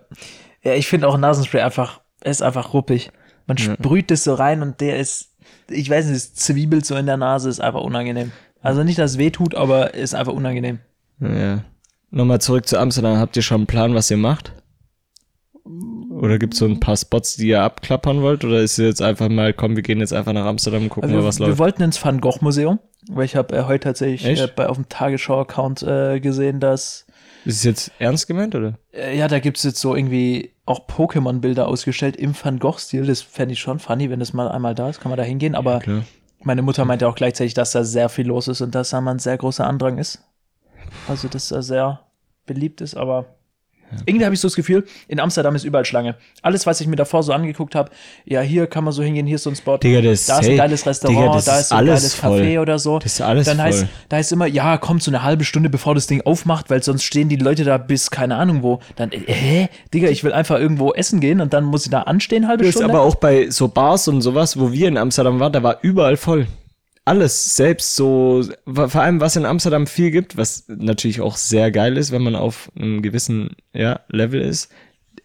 Ja, 0.63 0.73
ich 0.75 0.87
finde 0.87 1.07
auch 1.07 1.17
Nasenspray 1.17 1.61
einfach, 1.61 2.01
er 2.21 2.31
ist 2.31 2.41
einfach 2.43 2.73
ruppig. 2.73 3.11
Man 3.47 3.57
Ja. 3.57 3.73
sprüht 3.73 4.11
das 4.11 4.23
so 4.23 4.33
rein 4.35 4.61
und 4.61 4.79
der 4.81 4.99
ist, 4.99 5.31
ich 5.69 5.89
weiß 5.89 6.05
nicht, 6.05 6.15
es 6.17 6.33
zwiebelt 6.35 6.85
so 6.85 6.95
in 6.95 7.05
der 7.07 7.17
Nase, 7.17 7.49
ist 7.49 7.59
einfach 7.59 7.81
unangenehm. 7.81 8.31
Also 8.61 8.83
nicht, 8.83 8.99
dass 8.99 9.11
es 9.11 9.17
weh 9.17 9.31
tut, 9.31 9.55
aber 9.55 9.93
ist 9.95 10.13
einfach 10.13 10.33
unangenehm. 10.33 10.79
Ja. 11.19 11.63
Nochmal 12.11 12.39
zurück 12.41 12.67
zu 12.67 12.77
Amsterdam. 12.77 13.17
Habt 13.17 13.35
ihr 13.35 13.41
schon 13.41 13.61
einen 13.61 13.67
Plan, 13.67 13.95
was 13.95 14.11
ihr 14.11 14.17
macht? 14.17 14.53
Oder 16.21 16.37
gibt 16.37 16.53
es 16.53 16.59
so 16.59 16.65
ein 16.65 16.79
paar 16.79 16.95
Spots, 16.95 17.35
die 17.35 17.47
ihr 17.47 17.63
abklappern 17.63 18.21
wollt? 18.21 18.45
Oder 18.45 18.59
ist 18.59 18.73
es 18.73 18.85
jetzt 18.85 19.01
einfach 19.01 19.27
mal, 19.27 19.53
komm, 19.53 19.75
wir 19.75 19.81
gehen 19.81 19.99
jetzt 19.99 20.13
einfach 20.13 20.33
nach 20.33 20.45
Amsterdam 20.45 20.83
und 20.83 20.89
gucken 20.89 21.09
Also 21.09 21.15
mal, 21.17 21.23
wir, 21.23 21.27
was 21.27 21.39
wir 21.39 21.47
läuft? 21.47 21.57
wollten 21.59 21.81
ins 21.81 22.03
Van 22.05 22.21
Gogh 22.21 22.37
Museum, 22.41 22.77
weil 23.09 23.25
ich 23.25 23.35
habe 23.35 23.55
äh, 23.57 23.63
heute 23.63 23.85
tatsächlich 23.85 24.39
äh, 24.39 24.47
bei 24.55 24.67
auf 24.69 24.77
dem 24.77 24.87
Tagesschau-Account 24.87 25.81
äh, 25.81 26.19
gesehen, 26.19 26.59
dass 26.59 27.07
Ist 27.43 27.55
es 27.57 27.63
jetzt 27.63 27.91
ernst 27.97 28.27
gemeint, 28.27 28.53
oder? 28.53 28.77
äh, 28.93 29.17
ja, 29.17 29.27
da 29.27 29.39
gibt's 29.39 29.63
jetzt 29.63 29.81
so 29.81 29.95
irgendwie 29.95 30.53
auch 30.67 30.87
Pokémon-Bilder 30.87 31.67
ausgestellt 31.67 32.15
im 32.17 32.35
Van 32.39 32.59
Gogh-Stil. 32.59 33.07
Das 33.07 33.23
fände 33.23 33.53
ich 33.53 33.59
schon 33.59 33.79
funny, 33.79 34.11
wenn 34.11 34.19
das 34.19 34.31
mal 34.33 34.47
einmal 34.47 34.75
da 34.75 34.89
ist, 34.89 35.01
kann 35.01 35.09
man 35.09 35.17
da 35.17 35.23
hingehen. 35.23 35.55
Aber 35.55 35.79
Klar. 35.79 36.03
Meine 36.43 36.61
Mutter 36.63 36.85
meinte 36.85 37.07
auch 37.07 37.15
gleichzeitig, 37.15 37.53
dass 37.55 37.71
da 37.71 37.83
sehr 37.83 38.09
viel 38.09 38.25
los 38.27 38.47
ist 38.47 38.61
und 38.61 38.73
dass 38.75 38.89
da 38.91 38.99
mal 39.01 39.11
ein 39.11 39.19
sehr 39.19 39.37
großer 39.37 39.65
Andrang 39.65 39.97
ist. 39.99 40.23
Also, 41.07 41.27
dass 41.27 41.49
da 41.49 41.61
sehr 41.61 42.01
beliebt 42.47 42.81
ist, 42.81 42.95
aber 42.95 43.25
irgendwie 44.05 44.25
habe 44.25 44.33
ich 44.35 44.41
so 44.41 44.47
das 44.47 44.55
Gefühl, 44.55 44.85
in 45.07 45.19
Amsterdam 45.19 45.55
ist 45.55 45.63
überall 45.63 45.85
Schlange. 45.85 46.15
Alles, 46.41 46.65
was 46.65 46.81
ich 46.81 46.87
mir 46.87 46.95
davor 46.95 47.23
so 47.23 47.33
angeguckt 47.33 47.75
habe, 47.75 47.91
ja, 48.25 48.41
hier 48.41 48.67
kann 48.67 48.83
man 48.83 48.93
so 48.93 49.03
hingehen, 49.03 49.25
hier 49.27 49.35
ist 49.35 49.43
so 49.43 49.49
ein 49.49 49.55
Spot. 49.55 49.77
Digga, 49.77 50.01
das 50.01 50.25
da 50.25 50.39
ist 50.39 50.45
ein 50.45 50.49
hey, 50.49 50.57
geiles 50.57 50.85
Restaurant, 50.85 51.17
Digga, 51.19 51.31
da 51.31 51.37
ist 51.37 51.47
ist 51.65 51.71
ein 51.71 51.77
alles 51.77 51.99
geiles 52.01 52.15
voll. 52.15 52.41
Café 52.41 52.59
oder 52.59 52.79
so. 52.79 52.99
Das 52.99 53.13
ist 53.13 53.21
alles 53.21 53.45
Dann 53.45 53.61
heißt, 53.61 53.79
voll. 53.79 53.89
da 54.09 54.17
heißt 54.17 54.31
immer, 54.31 54.47
ja, 54.47 54.77
kommt 54.77 55.03
so 55.03 55.11
eine 55.11 55.23
halbe 55.23 55.43
Stunde, 55.43 55.69
bevor 55.69 55.95
das 55.95 56.07
Ding 56.07 56.21
aufmacht, 56.21 56.69
weil 56.69 56.81
sonst 56.83 57.03
stehen 57.03 57.29
die 57.29 57.35
Leute 57.35 57.63
da 57.63 57.77
bis 57.77 58.11
keine 58.11 58.35
Ahnung 58.37 58.63
wo. 58.63 58.79
Dann, 58.95 59.11
äh, 59.11 59.19
hä? 59.27 59.69
Digga, 59.93 60.09
ich 60.09 60.23
will 60.23 60.33
einfach 60.33 60.59
irgendwo 60.59 60.93
essen 60.93 61.19
gehen 61.19 61.41
und 61.41 61.53
dann 61.53 61.63
muss 61.65 61.85
ich 61.85 61.91
da 61.91 62.03
anstehen, 62.03 62.47
halbe 62.47 62.63
Das 62.63 62.69
ist 62.75 62.79
Stunde. 62.81 62.93
aber 62.93 63.03
auch 63.05 63.15
bei 63.15 63.49
so 63.49 63.67
Bars 63.67 64.07
und 64.07 64.21
sowas, 64.21 64.59
wo 64.59 64.71
wir 64.71 64.87
in 64.87 64.97
Amsterdam 64.97 65.39
waren, 65.39 65.53
da 65.53 65.63
war 65.63 65.77
überall 65.81 66.17
voll. 66.17 66.47
Alles, 67.03 67.55
selbst 67.55 67.95
so, 67.95 68.43
vor 68.71 68.95
allem 69.01 69.19
was 69.19 69.35
in 69.35 69.45
Amsterdam 69.45 69.87
viel 69.87 70.11
gibt, 70.11 70.37
was 70.37 70.65
natürlich 70.67 71.19
auch 71.21 71.35
sehr 71.35 71.71
geil 71.71 71.97
ist, 71.97 72.11
wenn 72.11 72.21
man 72.21 72.35
auf 72.35 72.71
einem 72.75 73.01
gewissen 73.01 73.55
ja, 73.73 74.01
Level 74.09 74.39
ist. 74.39 74.69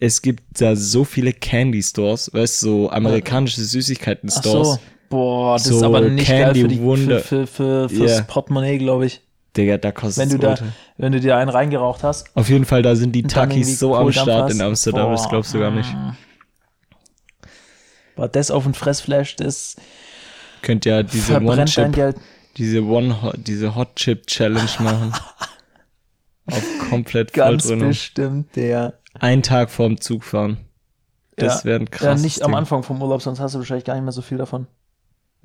Es 0.01 0.23
gibt 0.23 0.43
da 0.61 0.75
so 0.75 1.05
viele 1.05 1.33
Candy 1.33 1.83
Stores, 1.83 2.31
weißt 2.33 2.63
du, 2.63 2.67
so 2.67 2.91
amerikanische 2.91 3.61
Ach 3.61 3.67
Süßigkeiten-Stores. 3.67 4.69
so. 4.75 4.79
Boah, 5.09 5.57
das 5.57 5.65
So 5.65 5.77
ist 5.77 5.83
aber 5.83 6.01
nicht 6.01 6.27
Candy 6.27 6.61
geil 6.61 6.63
für 6.63 6.69
die, 6.69 6.81
Wunder- 6.83 7.21
für, 7.21 7.47
für, 7.47 7.89
für, 7.89 7.95
fürs 7.97 8.17
Ja. 8.19 8.23
Portemonnaie, 8.23 8.79
glaube 8.79 9.07
ich. 9.07 9.21
Digga, 9.57 9.79
da 9.79 9.93
kostet 9.93 10.31
Wenn 10.31 10.39
du 10.41 10.49
es 10.49 10.59
da, 10.61 10.67
wenn 10.99 11.13
du 11.13 11.21
dir 11.21 11.37
einen 11.37 11.49
reingeraucht 11.51 12.03
hast. 12.03 12.35
Auf 12.37 12.49
jeden 12.49 12.65
Fall, 12.65 12.83
da 12.83 12.97
sind 12.97 13.13
die 13.13 13.23
Takis 13.23 13.79
so 13.79 13.95
am 13.95 14.11
Start 14.13 14.51
in 14.51 14.61
Amsterdam, 14.61 15.13
das 15.13 15.23
Boah. 15.25 15.29
glaubst 15.31 15.55
du 15.55 15.59
gar 15.61 15.71
nicht. 15.71 15.89
War 18.17 18.29
das 18.29 18.51
auf 18.51 18.65
den 18.65 18.75
Fressflash, 18.75 19.37
das 19.37 19.77
Könnt 20.67 20.85
ja 20.85 21.05
diese 21.05 21.37
One 21.37 21.47
verbrennt 21.47 21.79
dein 21.79 21.85
Chip, 21.85 21.95
Geld. 21.95 22.17
diese 22.57 22.83
One 22.83 23.33
diese 23.37 23.77
Hot 23.77 23.95
Chip 23.95 24.27
Challenge 24.27 24.69
machen. 24.81 25.13
Auf 26.47 26.65
komplett 26.91 27.31
voll 27.31 27.45
Ganz 27.45 27.69
drin. 27.69 27.79
bestimmt, 27.79 28.57
der. 28.57 28.99
Ein 29.15 29.45
Tag 29.45 29.71
vorm 29.71 30.01
Zug 30.01 30.25
fahren. 30.25 30.57
Das 31.37 31.63
ja. 31.63 31.65
wäre 31.67 31.77
ein 31.81 31.83
Ja, 31.85 31.91
krasses 31.91 32.25
nicht 32.25 32.43
am 32.43 32.51
Ding. 32.51 32.59
Anfang 32.59 32.83
vom 32.83 33.01
Urlaub, 33.01 33.23
sonst 33.23 33.39
hast 33.39 33.55
du 33.55 33.59
wahrscheinlich 33.61 33.85
gar 33.85 33.95
nicht 33.95 34.03
mehr 34.03 34.11
so 34.11 34.23
viel 34.23 34.39
davon. 34.39 34.67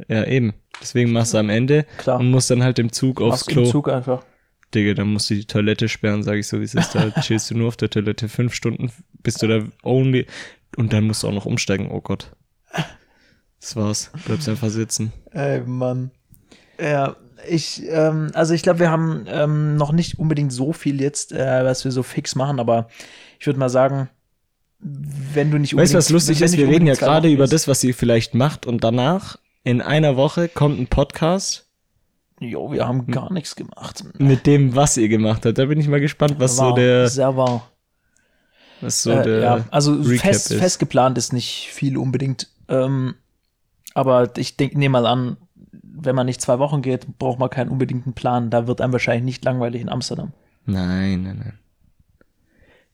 Ja, 0.08 0.24
eben. 0.25 0.56
Deswegen 0.82 1.12
machst 1.12 1.36
du 1.36 1.38
am 1.38 1.50
Ende 1.51 1.86
Klar. 2.00 2.20
und 2.20 2.32
musst 2.32 2.50
dann 2.50 2.63
halt 2.63 2.80
im 2.80 2.92
Zug 2.92 3.22
aufs 3.22 3.42
Machst 3.42 3.48
Klo. 3.50 3.62
Im 3.62 3.70
Zug 3.70 3.90
einfach. 3.90 4.24
Digga, 4.74 4.96
dann 4.96 5.13
musst 5.13 5.30
du 5.30 5.36
die 5.36 5.46
Toilette 5.46 5.88
sperren, 5.88 6.24
sag 6.24 6.38
ich 6.38 6.48
so, 6.48 6.60
wie 6.60 6.63
es 6.63 6.74
ist. 6.74 6.96
Da 6.96 7.12
chillst 7.22 7.51
du 7.51 7.58
nur 7.60 7.68
auf 7.68 7.78
der 7.78 7.92
Toilette 7.92 8.28
fünf 8.28 8.56
Stunden, 8.56 8.92
bist 9.22 9.44
du 9.44 9.48
da 9.48 9.60
only 9.84 10.25
und 10.78 10.94
dann 10.94 11.04
musst 11.06 11.22
du 11.22 11.28
auch 11.28 11.34
noch 11.34 11.46
umsteigen. 11.46 11.92
Oh 11.92 12.01
Gott. 12.01 12.32
Das 13.62 13.75
war's. 13.75 14.12
Bleibst 14.25 14.50
einfach 14.50 14.70
sitzen. 14.70 15.13
Ey, 15.32 15.62
Mann. 15.62 16.12
Ja, 16.80 17.15
ich, 17.48 17.84
ähm, 17.88 18.32
also 18.34 18.53
ich 18.53 18.63
glaube, 18.63 18.80
wir 18.80 18.89
haben 18.91 19.25
ähm, 19.27 19.75
noch 19.77 19.91
nicht 19.91 20.20
unbedingt 20.20 20.51
so 20.51 20.74
viel 20.74 21.00
jetzt, 21.00 21.32
äh, 21.32 21.63
was 21.63 21.86
wir 21.86 21.91
so 21.91 22.01
fix 22.03 22.36
machen, 22.36 22.60
aber 22.60 22.88
ich 23.39 23.46
würde 23.48 23.60
mal 23.60 23.70
sagen, 23.70 24.10
wenn 24.80 25.51
du 25.51 25.60
nicht 25.60 25.75
Weißt 25.75 25.94
du, 25.94 25.98
was 25.98 26.10
unbedingt- 26.10 26.30
lustig 26.39 26.41
ist? 26.41 26.58
Wir 26.58 26.65
reden 26.68 26.88
ja 26.88 26.94
unbedingt 26.94 27.00
gerade 27.00 27.30
über 27.32 27.48
das, 27.48 27.68
was 27.68 27.80
sie 27.82 27.94
vielleicht 27.94 28.34
macht 28.34 28.65
und 28.65 28.84
danach 28.84 29.38
in 29.63 29.82
einer 29.82 30.15
Woche 30.18 30.50
kommt 30.50 30.80
ein 30.80 30.88
Podcast 30.88 31.68
Jo, 32.39 32.72
wir 32.72 32.88
haben 32.88 33.06
gar 33.06 33.32
nichts 33.32 33.56
gemacht. 33.56 34.03
mit 34.18 34.48
dem, 34.48 34.75
was 34.75 34.98
ihr 34.98 35.08
gemacht 35.10 35.46
habt. 35.46 35.60
Da 35.60 35.65
bin 35.65 35.80
ich 35.80 35.88
mal 35.88 36.00
gespannt, 36.00 36.36
was 36.39 36.56
so 36.56 36.63
War 36.63 36.74
der, 36.74 37.08
Sehr 37.08 37.38
wahr. 37.38 37.70
was 38.82 39.03
so 39.03 39.12
äh, 39.12 39.22
der 39.24 39.39
ja, 39.39 39.65
also 39.70 39.94
Recap 39.94 40.25
fest, 40.34 40.50
ist. 40.51 40.58
fest 40.60 40.80
geplant 40.80 41.20
ist 41.20 41.34
nicht 41.34 41.70
viel 41.72 41.98
unbedingt. 41.98 42.48
Ähm, 42.68 43.13
aber 43.94 44.36
ich 44.38 44.58
denke, 44.58 44.78
nehme 44.78 44.94
mal 45.02 45.06
an, 45.06 45.38
wenn 45.72 46.16
man 46.16 46.26
nicht 46.26 46.42
zwei 46.42 46.60
Wochen 46.60 46.82
geht, 46.82 47.18
braucht 47.18 47.40
man 47.40 47.50
keinen 47.50 47.70
unbedingten 47.70 48.14
Plan. 48.14 48.50
Da 48.50 48.68
wird 48.68 48.82
einem 48.82 48.94
wahrscheinlich 48.94 49.24
nicht 49.24 49.46
langweilig 49.46 49.82
in 49.82 49.90
Amsterdam. 49.90 50.32
Nein, 50.66 51.24
nein, 51.24 51.38
nein. 51.40 51.60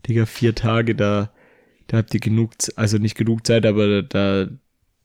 Digga, 0.07 0.25
vier 0.25 0.55
Tage, 0.55 0.95
da, 0.95 1.29
da 1.87 1.97
habt 1.97 2.13
ihr 2.13 2.19
genug, 2.19 2.51
also 2.75 2.97
nicht 2.97 3.15
genug 3.17 3.45
Zeit, 3.45 3.65
aber 3.65 4.03
da, 4.03 4.45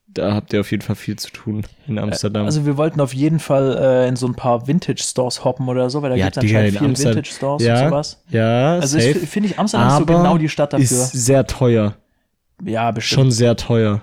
da 0.06 0.34
habt 0.34 0.52
ihr 0.52 0.60
auf 0.60 0.70
jeden 0.70 0.82
Fall 0.82 0.96
viel 0.96 1.16
zu 1.16 1.30
tun 1.30 1.62
in 1.86 1.98
Amsterdam. 1.98 2.44
Also 2.44 2.66
wir 2.66 2.76
wollten 2.76 3.00
auf 3.00 3.12
jeden 3.14 3.38
Fall 3.40 3.76
äh, 3.78 4.08
in 4.08 4.16
so 4.16 4.26
ein 4.26 4.34
paar 4.34 4.66
Vintage-Stores 4.68 5.44
hoppen 5.44 5.68
oder 5.68 5.90
so, 5.90 6.02
weil 6.02 6.10
da 6.10 6.16
Ja, 6.16 6.26
gibt 6.26 6.36
es 6.36 6.42
anscheinend 6.44 6.72
in 6.72 6.78
viel 6.78 6.86
Amsterdam- 6.88 7.16
Vintage-Stores 7.16 7.62
ja, 7.64 7.82
und 7.82 7.88
sowas. 7.90 8.22
ja, 8.30 8.74
Also 8.74 8.98
finde 9.00 9.48
ich, 9.48 9.58
Amsterdam 9.58 9.88
ist 9.88 9.96
so 9.96 10.02
aber 10.02 10.14
genau 10.22 10.38
die 10.38 10.48
Stadt 10.48 10.72
dafür. 10.72 10.84
ist 10.84 11.12
sehr 11.12 11.46
teuer. 11.46 11.96
ja, 12.64 12.90
bestimmt. 12.90 13.18
Schon 13.20 13.30
sehr 13.32 13.56
teuer. 13.56 14.02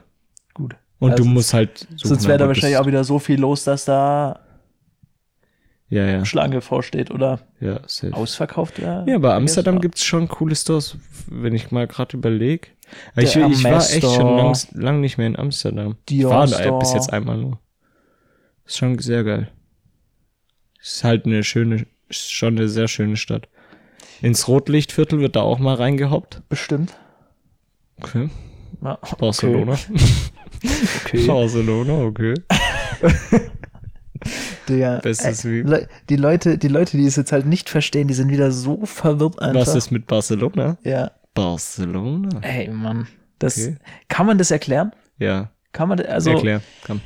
gut. 0.53 0.75
Und 0.99 1.11
Also 1.11 1.23
du 1.23 1.29
musst 1.29 1.53
halt 1.53 1.79
suchen, 1.79 1.97
Sonst 1.97 2.27
wäre 2.27 2.37
da 2.37 2.47
wahrscheinlich 2.47 2.77
auch 2.77 2.85
wieder 2.85 3.03
so 3.03 3.19
viel 3.19 3.39
los, 3.39 3.63
dass 3.63 3.85
da 3.85 4.39
Ja, 5.89 6.05
ja, 6.05 6.25
Schlange 6.25 6.61
vorsteht 6.61 7.09
oder 7.09 7.39
ja, 7.59 7.79
safe. 7.87 8.13
ausverkauft 8.13 8.79
wäre. 8.81 9.05
Ja, 9.07 9.17
bei 9.17 9.33
Amsterdam 9.33 9.75
gibt 9.75 9.95
gibt's 9.95 10.03
schon 10.03 10.27
coole 10.27 10.55
Stores, 10.55 10.97
wenn 11.27 11.55
ich 11.55 11.71
mal 11.71 11.87
gerade 11.87 12.17
überlege. 12.17 12.67
Ich, 13.15 13.35
ich 13.35 13.63
war 13.63 13.77
echt 13.77 14.01
schon 14.01 14.37
lang, 14.37 14.57
lang 14.73 14.99
nicht 15.01 15.17
mehr 15.17 15.27
in 15.27 15.37
Amsterdam. 15.37 15.95
Dior 16.09 16.31
war 16.31 16.47
da 16.47 16.59
Store. 16.59 16.79
bis 16.79 16.93
jetzt 16.93 17.13
einmal 17.13 17.37
nur. 17.37 17.59
Ist 18.65 18.77
schon 18.77 18.97
sehr 18.99 19.23
geil. 19.23 19.49
Ist 20.81 21.03
halt 21.03 21.25
eine 21.25 21.43
schöne, 21.43 21.85
schon 22.09 22.57
eine 22.57 22.67
sehr 22.67 22.87
schöne 22.87 23.15
Stadt. 23.17 23.47
Ins 24.21 24.47
Rotlichtviertel 24.47 25.19
wird 25.19 25.35
da 25.35 25.41
auch 25.41 25.59
mal 25.59 25.75
reingehoppt. 25.75 26.41
Bestimmt. 26.49 26.93
Okay. 28.01 28.29
Ja, 28.83 28.97
Barcelona. 29.17 29.73
Okay. 29.73 29.93
Barcelona, 31.27 32.03
okay. 32.03 32.33
Der, 34.67 34.99
Bestes 34.99 35.45
äh. 35.45 35.61
Le 35.61 35.87
die 36.09 36.15
Leute, 36.15 36.57
die 36.57 36.67
Leute, 36.67 36.97
die 36.97 37.05
es 37.05 37.15
jetzt 37.15 37.31
halt 37.31 37.45
nicht 37.45 37.69
verstehen, 37.69 38.07
die 38.07 38.13
sind 38.13 38.29
wieder 38.29 38.51
so 38.51 38.85
verwirrt 38.85 39.41
einfach. 39.41 39.61
Was 39.61 39.75
ist 39.75 39.91
mit 39.91 40.07
Barcelona? 40.07 40.77
Ja. 40.83 41.11
Barcelona. 41.33 42.41
Ey, 42.41 42.67
Mann. 42.67 43.07
Das, 43.39 43.57
Okay. 43.57 43.77
Kann 44.09 44.25
man 44.25 44.37
das 44.37 44.51
erklären? 44.51 44.91
Ja, 45.17 45.51
Kann 45.71 45.89
man, 45.89 45.99
also, 46.01 46.31
erklär. 46.31 46.61
Komm. 46.85 47.01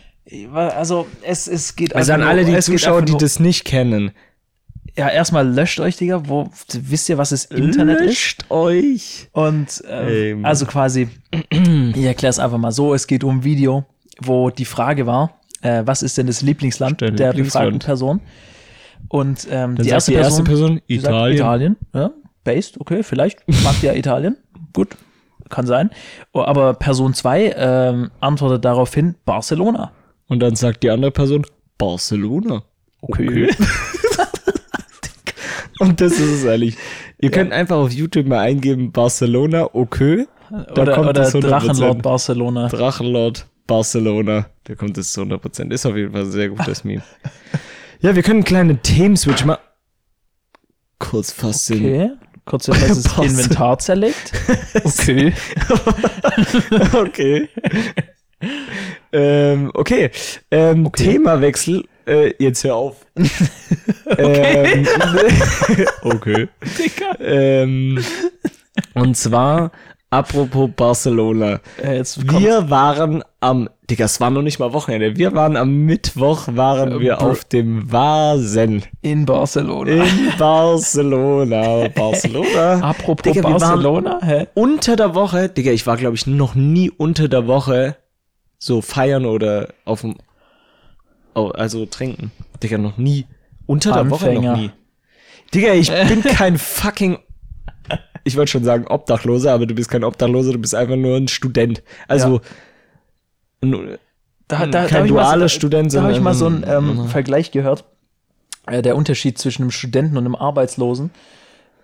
also, 0.54 1.08
es, 1.22 1.48
es 1.48 1.76
geht 1.76 1.96
Also 1.96 2.14
an 2.14 2.24
alle 2.24 2.44
die 2.46 2.58
Zuschauer, 2.60 3.04
die 3.04 3.16
das 3.18 3.40
nicht 3.40 3.66
kennen. 3.66 4.12
Ja, 4.96 5.10
erstmal 5.10 5.48
löscht 5.48 5.80
euch, 5.80 5.98
Digga, 5.98 6.28
wo, 6.28 6.50
wisst 6.74 7.10
ihr, 7.10 7.18
was 7.18 7.30
das 7.30 7.46
Internet 7.46 8.02
ist? 8.02 8.06
Löscht 8.06 8.46
euch. 8.52 9.30
Und, 9.32 9.84
ähm, 9.90 10.42
Mann. 10.42 10.46
also 10.46 10.66
quasi, 10.66 11.10
ich 11.50 12.04
erkläre 12.04 12.30
es 12.30 12.40
einfach 12.40 12.60
mal 12.60 12.72
so, 12.72 12.94
es 12.94 13.08
geht 13.08 13.24
um 13.24 13.38
ein 13.38 13.44
Video, 13.44 13.86
wo 14.22 14.52
die 14.52 14.66
Frage 14.66 15.08
war, 15.08 15.40
äh, 15.62 15.82
was 15.86 16.04
ist 16.04 16.18
denn 16.18 16.28
das 16.28 16.42
Lieblingsland 16.42 17.02
Dein 17.02 17.16
der 17.16 17.30
Lieblingsland. 17.30 17.66
befragten 17.66 17.80
Person? 17.80 18.22
Und 19.08 19.48
ähm, 19.50 19.76
die, 19.76 19.90
erste 19.90 20.12
die 20.12 20.18
erste 20.18 20.44
Person, 20.44 20.76
Person 20.76 20.82
die 20.88 21.00
sagt 21.00 21.14
Italien. 21.14 21.38
Italien, 21.38 21.78
ja, 21.94 22.12
based, 22.44 22.80
okay, 22.80 23.04
vielleicht 23.04 23.40
mag 23.64 23.80
der 23.82 23.98
Italien, 23.98 24.38
gut, 24.74 24.90
kann 25.50 25.66
sein. 25.66 25.90
Oh, 26.34 26.42
Aber 26.42 26.74
Person 26.74 27.14
2 27.14 27.54
ähm, 27.58 28.12
antwortet 28.20 28.66
daraufhin 28.66 29.16
Barcelona. 29.26 29.92
Und 30.28 30.40
dann 30.40 30.56
sagt 30.56 30.84
die 30.84 30.90
andere 30.90 31.12
Person 31.12 31.46
Barcelona. 31.78 32.64
Okay. 33.02 33.50
Und 35.84 36.02
das 36.02 36.14
ist 36.14 36.32
es 36.32 36.44
ehrlich. 36.44 36.78
Ihr 37.20 37.32
könnt 37.32 37.52
einfach 37.52 37.78
auf 37.78 37.92
YouTube 37.92 38.28
mal 38.28 38.40
eingeben 38.40 38.92
Barcelona, 38.92 39.70
okay. 39.74 40.28
Da 40.50 40.82
oder 40.82 40.96
kommt 40.96 41.10
oder 41.10 41.22
es 41.24 41.34
100%. 41.34 41.42
Drachenlord 41.42 42.02
Barcelona. 42.02 42.68
Drachenlord 42.68 43.48
Barcelona. 43.68 44.46
Da 44.66 44.76
kommt 44.76 44.98
es 44.98 45.14
zu 45.14 45.22
100%. 45.22 45.72
Ist 45.72 45.86
auf 45.86 45.96
jeden 45.96 46.12
Fall 46.12 46.22
ein 46.22 46.32
sehr 46.32 46.50
gutes 46.50 46.84
Meme. 46.84 47.02
Ja, 48.02 48.16
wir 48.16 48.24
können 48.24 48.38
einen 48.38 48.46
kleinen 48.46 48.82
Themenswitch 48.82 49.46
machen. 49.46 49.62
Kurz 51.00 51.32
fast. 51.32 51.72
Okay. 51.72 52.12
Kurz 52.46 52.68
jetzt 52.68 53.06
das 53.06 53.18
Inventar 53.20 53.80
zerlegt. 53.80 54.32
Okay. 54.84 55.34
okay. 56.94 57.50
ähm, 59.12 59.72
okay. 59.74 60.12
Ähm, 60.52 60.86
Okay. 60.86 61.14
Themawechsel. 61.14 61.86
Äh, 62.06 62.34
jetzt 62.40 62.64
hör 62.64 62.76
auf. 62.76 63.06
okay. 64.08 64.74
Ähm, 64.78 64.88
okay. 66.04 66.48
Ähm, 67.20 68.04
und 68.94 69.16
zwar, 69.18 69.72
apropos 70.10 70.70
Barcelona. 70.76 71.60
Äh, 71.82 71.98
jetzt 71.98 72.28
Wir 72.40 72.70
waren 72.70 73.24
am, 73.40 73.70
Digga, 73.90 74.06
es 74.06 74.20
war 74.22 74.30
noch 74.30 74.42
nicht 74.42 74.60
mal 74.60 74.74
Wochenende. 74.74 75.16
Wir 75.18 75.34
waren 75.34 75.56
am 75.58 75.86
Mittwoch, 75.86 76.48
waren 76.52 76.92
Äh, 76.94 77.00
wir 77.00 77.16
br- 77.16 77.22
auf 77.26 77.46
dem 77.46 77.92
Vasen 77.92 78.84
in 79.02 79.26
Barcelona. 79.26 79.92
in 79.92 80.32
Barcelona. 80.38 81.88
Barcelona. 81.96 82.80
Apropos 82.82 83.24
Digga, 83.34 83.48
Barcelona, 83.50 84.20
hä? 84.24 84.48
unter 84.54 84.96
der 84.96 85.16
Woche, 85.16 85.50
Digga, 85.50 85.72
ich 85.72 85.86
war, 85.88 85.98
glaube 85.98 86.16
ich, 86.16 86.28
noch 86.28 86.56
nie 86.56 86.90
unter 86.92 87.28
der 87.28 87.48
Woche 87.48 87.96
so 88.60 88.82
feiern 88.82 89.26
oder 89.26 89.74
auf 89.86 90.02
dem, 90.02 90.16
oh, 91.36 91.50
also 91.50 91.86
trinken. 91.86 92.32
Digga, 92.62 92.78
noch 92.78 92.98
nie. 92.98 93.26
Unter 93.66 93.94
der 93.94 94.10
Woche 94.10 94.28
Anfänger. 94.28 94.52
noch 94.54 94.58
nie. 94.58 94.72
Digga, 95.54 95.74
ich 95.74 95.90
bin 96.08 96.22
kein 96.24 96.58
fucking, 96.58 97.20
ich 98.24 98.36
wollte 98.38 98.52
schon 98.52 98.64
sagen 98.64 98.88
Obdachloser, 98.88 99.54
aber 99.54 99.66
du 99.66 99.76
bist 99.76 99.90
kein 99.90 100.04
Obdachloser, 100.04 100.54
du 100.54 100.60
bist 100.60 100.74
einfach 100.76 100.96
nur 100.96 101.18
ein 101.18 101.28
Student. 101.28 101.84
Also, 102.08 102.42
n- 103.62 103.98
Da, 104.48 104.66
da, 104.68 104.86
Kein 104.88 105.08
so, 105.08 105.48
Student, 105.48 105.94
Da 105.94 106.02
habe 106.04 106.12
ich 106.12 106.20
mal 106.20 106.34
so 106.34 106.46
einen 106.48 106.64
sondern- 106.64 107.00
ähm, 107.00 107.08
Vergleich 107.08 107.52
gehört. 107.52 107.86
Äh, 108.68 108.82
der 108.82 108.96
Unterschied 108.96 109.38
zwischen 109.38 109.64
einem 109.64 109.72
Studenten 109.72 110.16
und 110.18 110.26
einem 110.26 110.36
Arbeitslosen. 110.36 111.12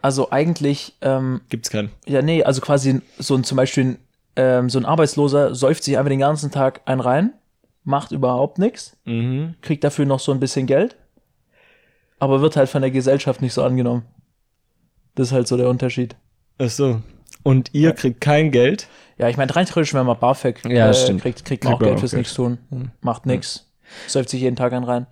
Also 0.01 0.31
eigentlich, 0.31 0.93
ähm, 1.01 1.41
gibt's 1.49 1.69
keinen. 1.69 1.89
ja, 2.07 2.21
nee, 2.21 2.43
also 2.43 2.61
quasi 2.61 3.01
so 3.17 3.35
ein, 3.35 3.43
zum 3.43 3.57
Beispiel 3.57 3.83
ein, 3.83 3.97
ähm, 4.37 4.69
so 4.69 4.79
ein 4.79 4.85
Arbeitsloser 4.85 5.55
säuft 5.55 5.83
sich 5.83 5.97
einfach 5.97 6.09
den 6.09 6.19
ganzen 6.19 6.51
Tag 6.51 6.81
einen 6.85 7.01
rein, 7.01 7.33
macht 7.89 8.11
überhaupt 8.13 8.57
nichts, 8.59 8.95
Mhm. 9.05 9.55
kriegt 9.61 9.83
dafür 9.83 10.05
noch 10.05 10.19
so 10.21 10.31
ein 10.31 10.39
bisschen 10.39 10.65
Geld, 10.67 10.95
aber 12.19 12.39
wird 12.41 12.55
halt 12.55 12.69
von 12.69 12.81
der 12.81 12.91
Gesellschaft 12.91 13.41
nicht 13.41 13.53
so 13.53 13.63
angenommen. 13.63 14.03
Das 15.15 15.27
ist 15.27 15.33
halt 15.33 15.47
so 15.47 15.57
der 15.57 15.67
Unterschied. 15.69 16.15
Ach 16.57 16.69
so. 16.69 17.01
Und 17.43 17.71
ihr 17.73 17.93
kriegt 17.93 18.21
kein 18.21 18.51
Geld. 18.51 18.87
Ja, 19.17 19.27
ich 19.29 19.37
meine, 19.37 19.53
rein 19.55 19.65
theoretisch, 19.65 19.93
wenn 19.93 20.05
man 20.05 20.19
BAföG 20.19 20.63
Ja, 20.69 20.89
äh, 20.89 20.93
stimmt. 20.93 21.21
kriegt, 21.21 21.43
kriegt 21.45 21.63
man 21.63 21.73
Kriegt 21.73 21.81
auch 21.81 21.85
Geld 21.85 21.95
auch 21.95 21.99
fürs 21.99 22.11
Geld. 22.11 22.19
nichts 22.21 22.33
tun. 22.33 22.57
Macht 23.01 23.25
nix. 23.25 23.69
Säuft 24.07 24.29
sich 24.29 24.41
jeden 24.41 24.55
Tag 24.55 24.71
einen 24.73 24.85
rein. 24.85 25.07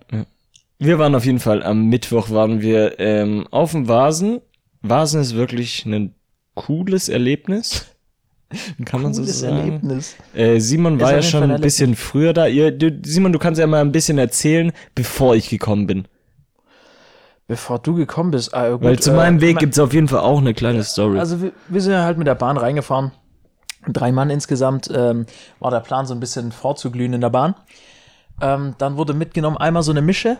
Wir 0.78 0.98
waren 0.98 1.14
auf 1.14 1.24
jeden 1.24 1.40
Fall 1.40 1.62
am 1.62 1.86
Mittwoch 1.88 2.30
waren 2.30 2.60
wir 2.60 3.00
ähm, 3.00 3.46
auf 3.50 3.72
dem 3.72 3.88
Vasen. 3.88 4.40
Vasen 4.82 5.20
ist 5.20 5.34
wirklich 5.34 5.84
ein 5.84 6.14
cooles 6.54 7.08
Erlebnis. 7.08 7.86
Kann 8.84 9.02
man 9.02 9.12
so 9.14 9.24
sagen. 9.24 9.56
Erlebnis. 9.58 10.16
Äh, 10.34 10.58
Simon 10.60 11.00
war 11.00 11.12
ja 11.12 11.22
schon 11.22 11.50
ein 11.50 11.60
bisschen 11.60 11.94
früher 11.96 12.32
da. 12.32 12.46
Ihr, 12.46 12.70
du, 12.72 12.90
Simon, 13.04 13.32
du 13.32 13.38
kannst 13.38 13.60
ja 13.60 13.66
mal 13.66 13.80
ein 13.80 13.92
bisschen 13.92 14.18
erzählen, 14.18 14.72
bevor 14.94 15.34
ich 15.36 15.48
gekommen 15.50 15.86
bin. 15.86 16.08
Bevor 17.46 17.78
du 17.78 17.94
gekommen 17.94 18.30
bist. 18.30 18.52
Ah, 18.54 18.70
gut, 18.72 18.82
Weil 18.82 18.98
zu 18.98 19.10
äh, 19.12 19.14
meinem 19.16 19.40
Weg 19.40 19.54
ma- 19.54 19.60
gibt's 19.60 19.78
auf 19.78 19.92
jeden 19.94 20.08
Fall 20.08 20.20
auch 20.20 20.38
eine 20.38 20.52
kleine 20.54 20.84
Story. 20.84 21.18
Also 21.18 21.40
wir, 21.40 21.52
wir 21.68 21.80
sind 21.80 21.92
ja 21.92 22.04
halt 22.04 22.18
mit 22.18 22.26
der 22.26 22.34
Bahn 22.34 22.56
reingefahren. 22.58 23.12
Drei 23.86 24.12
Mann 24.12 24.28
insgesamt. 24.28 24.90
Ähm, 24.94 25.24
war 25.58 25.70
der 25.70 25.80
Plan, 25.80 26.04
so 26.06 26.12
ein 26.14 26.20
bisschen 26.20 26.52
vorzuglühen 26.52 27.14
in 27.14 27.20
der 27.22 27.30
Bahn. 27.30 27.54
Ähm, 28.42 28.74
dann 28.78 28.96
wurde 28.98 29.14
mitgenommen 29.14 29.56
einmal 29.56 29.82
so 29.82 29.90
eine 29.92 30.02
Mische, 30.02 30.36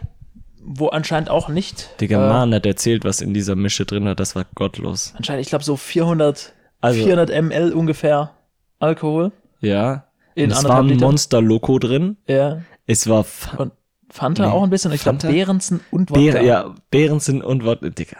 wo 0.62 0.88
anscheinend 0.88 1.30
auch 1.30 1.48
nicht. 1.48 1.88
Digga, 2.00 2.26
äh, 2.26 2.28
Mann 2.28 2.54
hat 2.54 2.66
erzählt, 2.66 3.04
was 3.04 3.22
in 3.22 3.32
dieser 3.32 3.56
Mische 3.56 3.86
drin 3.86 4.06
hat. 4.06 4.20
Das 4.20 4.36
war 4.36 4.44
gottlos. 4.54 5.14
Anscheinend, 5.16 5.42
ich 5.42 5.48
glaube, 5.48 5.64
so 5.64 5.76
400, 5.76 6.52
Also- 6.80 7.02
400 7.04 7.30
ml 7.30 7.72
ungefähr 7.72 8.30
Alkohol. 8.78 9.32
Ja. 9.60 10.04
In 10.34 10.50
es 10.52 10.62
war 10.64 10.80
ein. 10.80 10.96
Monster 10.98 11.40
Loco 11.42 11.78
drin. 11.78 12.16
Ja. 12.28 12.60
Es 12.86 13.08
war 13.08 13.24
Fa- 13.24 13.56
Und 13.56 13.72
Fanta 14.10 14.46
Nee. 14.46 14.52
auch 14.52 14.62
ein 14.62 14.70
bisschen. 14.70 14.92
Ich 14.92 15.02
glaube? 15.02 15.18
Behrensen 15.26 15.80
und 15.90 16.10
Wodka. 16.10 16.20
Beere, 16.20 16.44
ja, 16.44 16.74
Behrensen 16.90 17.42
und 17.42 17.64
Wodka. 17.64 17.88
Digga, 17.90 18.16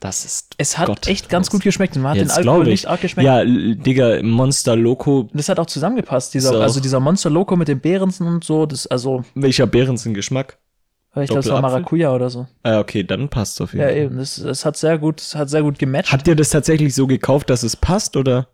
das 0.00 0.24
ist. 0.24 0.54
Es 0.56 0.78
hat 0.78 0.86
gottlos. 0.86 1.12
echt 1.12 1.28
ganz 1.28 1.50
gut 1.50 1.62
geschmeckt. 1.62 1.94
Man 1.96 2.08
hat 2.12 2.16
den 2.16 2.30
Alkohol 2.30 2.64
nicht 2.64 2.86
arg 2.86 3.02
geschmeckt. 3.02 3.26
Ja, 3.26 3.44
Digga, 3.44 4.22
Monster 4.22 4.74
Loco. 4.76 5.20
Und 5.20 5.30
das 5.34 5.48
hat 5.50 5.60
auch 5.60 5.66
zusammengepasst. 5.66 6.32
Dieser, 6.32 6.54
So. 6.54 6.60
Also 6.60 6.80
dieser 6.80 7.00
Monster 7.00 7.28
Loco 7.30 7.54
mit 7.56 7.68
den 7.68 7.80
Behrensen 7.80 8.26
und 8.26 8.42
so. 8.44 8.64
Das, 8.64 8.86
also, 8.86 9.22
Welcher 9.34 9.66
Behrensen-Geschmack? 9.66 10.56
Ich 11.22 11.28
glaube, 11.28 11.40
es 11.40 11.48
war? 11.50 11.60
Maracuja 11.60 12.14
oder 12.14 12.30
so. 12.30 12.46
Ah, 12.62 12.78
okay, 12.80 13.02
dann 13.04 13.28
passt 13.28 13.60
auf 13.60 13.72
jeden 13.72 13.82
Ja, 13.82 13.88
Fall. 13.88 13.96
eben. 13.98 14.16
Das, 14.18 14.36
das 14.42 14.64
hat 14.64 14.76
sehr 14.76 14.98
gut, 14.98 15.20
das 15.20 15.34
hat 15.34 15.50
sehr 15.50 15.62
gut 15.62 15.78
gematcht. 15.78 16.12
Habt 16.12 16.26
ihr 16.28 16.36
das 16.36 16.50
tatsächlich 16.50 16.94
so 16.94 17.06
gekauft, 17.06 17.50
dass 17.50 17.62
es 17.62 17.76
passt, 17.76 18.16
oder? 18.16 18.48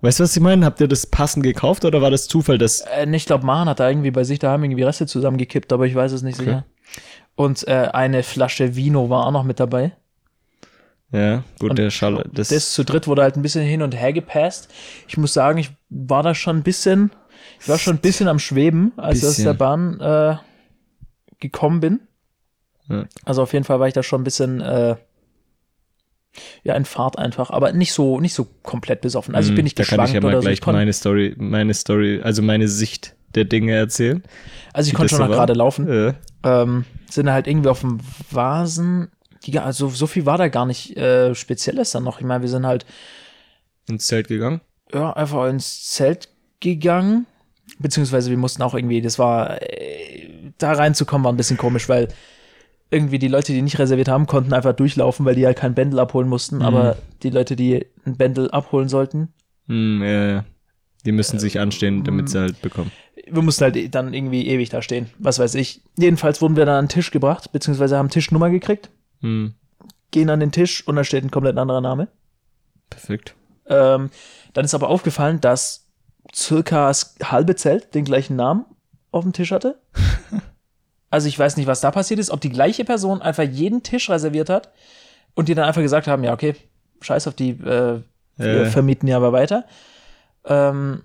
Weißt 0.00 0.20
du, 0.20 0.24
was 0.24 0.36
ich 0.36 0.42
meine? 0.42 0.66
Habt 0.66 0.80
ihr 0.80 0.88
das 0.88 1.06
passend 1.06 1.44
gekauft 1.44 1.84
oder 1.84 2.02
war 2.02 2.10
das 2.10 2.28
Zufall, 2.28 2.58
dass. 2.58 2.80
Äh, 2.82 3.08
ich 3.14 3.24
glaube, 3.26 3.46
Mahan 3.46 3.68
hat 3.68 3.80
da 3.80 3.88
irgendwie 3.88 4.10
bei 4.10 4.24
sich 4.24 4.38
daheim 4.38 4.62
irgendwie 4.64 4.82
Reste 4.82 5.06
zusammengekippt, 5.06 5.72
aber 5.72 5.86
ich 5.86 5.94
weiß 5.94 6.12
es 6.12 6.22
nicht 6.22 6.36
Okay. 6.38 6.44
sicher. 6.44 6.64
Und 7.36 7.66
äh, 7.66 7.88
eine 7.92 8.22
Flasche 8.22 8.76
Vino 8.76 9.08
war 9.10 9.26
auch 9.26 9.32
noch 9.32 9.44
mit 9.44 9.58
dabei. 9.60 9.92
Ja, 11.12 11.44
gut, 11.60 11.70
Und 11.70 11.78
der 11.78 11.90
Schall. 11.90 12.24
Das, 12.32 12.48
Das 12.48 12.72
zu 12.72 12.84
dritt 12.84 13.06
wurde 13.06 13.22
halt 13.22 13.36
ein 13.36 13.42
bisschen 13.42 13.64
hin 13.64 13.82
und 13.82 13.94
her 13.94 14.12
gepasst. 14.12 14.68
Ich 15.06 15.16
muss 15.16 15.32
sagen, 15.32 15.58
ich 15.58 15.70
war 15.88 16.22
da 16.22 16.34
schon 16.34 16.56
ein 16.58 16.62
bisschen, 16.62 17.12
ich 17.60 17.68
war 17.68 17.78
schon 17.78 17.94
ein 17.96 18.00
bisschen 18.00 18.26
am 18.28 18.38
Schweben, 18.40 18.92
als 18.96 19.18
ich 19.18 19.24
aus 19.24 19.30
Bisschen. 19.30 19.44
der 19.44 19.54
Bahn 19.54 20.00
äh, 20.00 20.36
gekommen 21.44 21.80
bin. 21.80 22.00
Ja. 22.88 23.04
Also 23.24 23.42
auf 23.42 23.52
jeden 23.52 23.64
Fall 23.64 23.80
war 23.80 23.86
ich 23.86 23.94
da 23.94 24.02
schon 24.02 24.22
ein 24.22 24.24
bisschen, 24.24 24.60
äh, 24.60 24.96
ja, 26.64 26.74
in 26.74 26.84
Fahrt 26.84 27.18
einfach, 27.18 27.50
aber 27.50 27.72
nicht 27.72 27.92
so, 27.92 28.18
nicht 28.18 28.34
so 28.34 28.46
komplett 28.62 29.00
besoffen. 29.02 29.34
Also 29.34 29.50
ich 29.50 29.56
bin 29.56 29.64
nicht 29.64 29.78
Da 29.78 29.84
kann 29.84 30.04
ich 30.04 30.12
ja 30.12 30.20
mal 30.20 30.28
oder 30.28 30.38
so. 30.38 30.42
gleich 30.42 30.54
Ich 30.54 30.60
kon, 30.60 30.74
meine 30.74 30.92
Story, 30.92 31.34
meine 31.38 31.74
Story, 31.74 32.20
also 32.22 32.42
meine 32.42 32.66
Sicht 32.68 33.14
der 33.34 33.44
Dinge 33.44 33.72
erzählen. 33.74 34.22
also 34.72 34.88
ich 34.88 34.94
konnte 34.94 35.10
schon 35.10 35.18
so 35.18 35.24
noch 35.24 35.30
war. 35.30 35.36
gerade 35.38 35.52
laufen. 35.54 35.88
Ja. 35.88 36.14
ähm, 36.62 36.84
sind 37.10 37.30
halt 37.30 37.46
irgendwie 37.46 37.68
auf 37.68 37.80
dem 37.80 37.98
Vasen. 38.30 39.10
Also 39.56 39.88
so 39.90 40.06
viel 40.06 40.24
war 40.26 40.38
da 40.38 40.48
gar 40.48 40.64
nicht 40.66 40.96
äh, 40.96 41.34
Spezielles 41.34 41.90
dann 41.92 42.02
noch. 42.04 42.18
Ich 42.20 42.26
meine, 42.26 42.42
wir 42.42 42.48
sind 42.48 42.66
halt 42.66 42.86
Ins 43.86 44.06
Zelt 44.06 44.28
gegangen. 44.28 44.60
ja, 44.92 45.12
einfach 45.12 45.46
ins 45.48 45.90
Zelt 45.90 46.28
gegangen. 46.60 47.26
Beziehungsweise 47.78 48.30
wir 48.30 48.38
mussten 48.38 48.62
auch 48.62 48.74
irgendwie, 48.74 49.02
das 49.02 49.18
war, 49.18 49.60
da 50.58 50.72
reinzukommen 50.72 51.24
war 51.24 51.32
ein 51.32 51.36
bisschen 51.36 51.56
komisch, 51.56 51.88
weil 51.88 52.08
irgendwie 52.90 53.18
die 53.18 53.28
Leute, 53.28 53.52
die 53.52 53.62
nicht 53.62 53.78
reserviert 53.78 54.08
haben, 54.08 54.26
konnten 54.26 54.52
einfach 54.52 54.72
durchlaufen, 54.74 55.26
weil 55.26 55.34
die 55.34 55.46
halt 55.46 55.56
kein 55.58 55.74
Bändel 55.74 55.98
abholen 55.98 56.28
mussten. 56.28 56.62
Aber 56.62 56.96
die 57.22 57.30
Leute, 57.30 57.56
die 57.56 57.86
ein 58.04 58.16
Bändel 58.16 58.50
abholen 58.50 58.88
sollten, 58.88 59.28
Hm, 59.66 60.02
ja, 60.02 60.26
ja. 60.26 60.44
Die 61.06 61.12
müssen 61.12 61.38
sich 61.38 61.58
anstehen, 61.58 62.04
damit 62.04 62.28
sie 62.28 62.38
halt 62.38 62.60
bekommen. 62.62 62.90
wir 63.26 63.42
mussten 63.42 63.64
halt 63.64 63.94
dann 63.94 64.12
irgendwie 64.14 64.46
ewig 64.46 64.68
da 64.70 64.80
stehen. 64.82 65.10
Was 65.18 65.38
weiß 65.38 65.54
ich. 65.56 65.80
Jedenfalls 65.98 66.40
wurden 66.42 66.56
wir 66.56 66.64
dann 66.66 66.76
an 66.76 66.84
den 66.84 66.90
Tisch 66.90 67.10
gebracht, 67.10 67.50
beziehungsweise 67.52 67.96
haben 67.98 68.10
Tischnummer 68.10 68.50
gekriegt, 68.50 68.90
Hm, 69.20 69.54
gehen 70.10 70.30
an 70.30 70.40
den 70.40 70.52
Tisch 70.52 70.86
und 70.86 70.96
da 70.96 71.04
steht 71.04 71.24
ein 71.24 71.30
komplett 71.30 71.56
anderer 71.58 71.80
Name. 71.80 72.08
perfekt. 72.90 73.34
Ähm, 73.66 74.10
dann 74.52 74.64
ist 74.64 74.74
aber 74.74 74.88
aufgefallen, 74.88 75.40
dass 75.40 75.86
circa 76.34 76.88
das 76.88 77.16
halbe 77.22 77.56
Zelt 77.56 77.94
den 77.94 78.04
gleichen 78.04 78.36
Namen 78.36 78.64
auf 79.14 79.22
dem 79.24 79.32
Tisch 79.32 79.52
hatte. 79.52 79.78
also 81.10 81.28
ich 81.28 81.38
weiß 81.38 81.56
nicht, 81.56 81.66
was 81.66 81.80
da 81.80 81.90
passiert 81.90 82.20
ist, 82.20 82.30
ob 82.30 82.40
die 82.40 82.50
gleiche 82.50 82.84
Person 82.84 83.22
einfach 83.22 83.44
jeden 83.44 83.82
Tisch 83.82 84.10
reserviert 84.10 84.48
hat 84.50 84.70
und 85.34 85.48
die 85.48 85.54
dann 85.54 85.64
einfach 85.66 85.82
gesagt 85.82 86.06
haben, 86.06 86.24
ja, 86.24 86.32
okay, 86.32 86.54
scheiß 87.00 87.26
auf 87.28 87.34
die, 87.34 87.50
äh, 87.50 88.02
wir 88.36 88.46
Äh. 88.62 88.66
vermieten 88.66 89.08
ja 89.08 89.16
aber 89.16 89.32
weiter. 89.32 89.64
Ähm, 90.44 91.02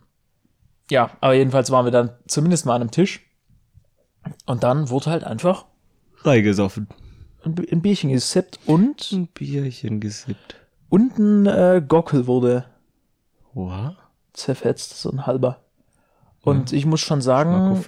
ja, 0.89 1.11
aber 1.21 1.33
jedenfalls 1.33 1.69
waren 1.71 1.85
wir 1.85 1.91
dann 1.91 2.09
zumindest 2.27 2.65
mal 2.65 2.75
an 2.75 2.81
einem 2.81 2.91
Tisch. 2.91 3.21
Und 4.45 4.63
dann 4.63 4.89
wurde 4.89 5.11
halt 5.11 5.23
einfach 5.23 5.65
Reingesoffen. 6.23 6.87
ein, 7.45 7.55
ein 7.71 7.81
Bierchen 7.81 8.09
gesippt 8.09 8.59
und, 8.65 9.11
Ein 9.11 9.27
Bierchen 9.27 9.99
gesippt. 9.99 10.55
und 10.89 11.17
ein 11.17 11.45
äh, 11.45 11.81
Gockel 11.87 12.27
wurde 12.27 12.65
Oha. 13.55 13.95
zerfetzt, 14.33 14.99
so 14.99 15.09
ein 15.11 15.25
halber. 15.25 15.61
Und 16.41 16.73
ich 16.73 16.85
muss 16.85 17.01
schon 17.01 17.21
sagen, 17.21 17.83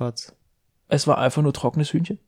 es 0.87 1.07
war 1.07 1.17
einfach 1.17 1.41
nur 1.41 1.53
trockenes 1.53 1.93
Hühnchen. 1.93 2.19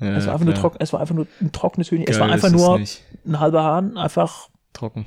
Ja, 0.00 0.16
Es 0.16 0.26
war 0.26 0.32
einfach 0.34 0.44
nur 0.46 0.54
trocken, 0.54 0.76
es 0.80 0.92
war 0.92 1.00
einfach 1.00 1.14
nur 1.14 1.26
ein 1.40 1.52
trockenes 1.52 1.90
Hühnchen. 1.90 2.08
es 2.08 2.18
Geil 2.18 2.26
war 2.26 2.32
einfach 2.34 2.48
es 2.48 2.54
nur 2.54 2.78
nicht. 2.78 3.02
ein 3.24 3.38
halber 3.40 3.62
Hahn, 3.62 3.96
einfach 3.96 4.48
trocken. 4.72 5.06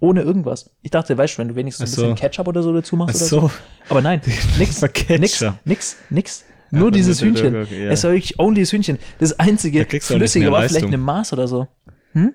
ohne 0.00 0.22
irgendwas. 0.22 0.70
Ich 0.82 0.90
dachte, 0.90 1.16
weißt 1.18 1.34
du, 1.34 1.38
wenn 1.38 1.48
du 1.48 1.56
wenigstens 1.56 1.90
Ach 1.92 1.98
ein 1.98 2.14
bisschen 2.14 2.16
so. 2.16 2.20
Ketchup 2.22 2.48
oder 2.48 2.62
so 2.62 2.72
dazu 2.72 2.96
Ach 2.96 2.98
machst 3.06 3.16
oder 3.16 3.24
so. 3.26 3.40
so. 3.48 3.50
Aber 3.90 4.00
nein, 4.02 4.20
nix, 4.58 4.80
nix, 5.08 5.44
nix, 5.64 5.96
nix. 6.10 6.44
Nur 6.70 6.90
dieses 6.90 7.20
nur 7.20 7.32
der 7.32 7.42
Hühnchen. 7.52 7.84
Ja. 7.84 7.90
Es 7.90 8.02
war 8.04 8.12
wirklich 8.12 8.38
only 8.38 8.62
das 8.62 8.72
Hühnchen. 8.72 8.98
Das 9.20 9.38
einzige 9.38 9.84
Da 9.84 9.98
Flüssige 10.00 10.50
war 10.50 10.62
vielleicht 10.68 10.86
eine 10.86 10.98
Maß 10.98 11.32
oder 11.34 11.46
so. 11.46 11.68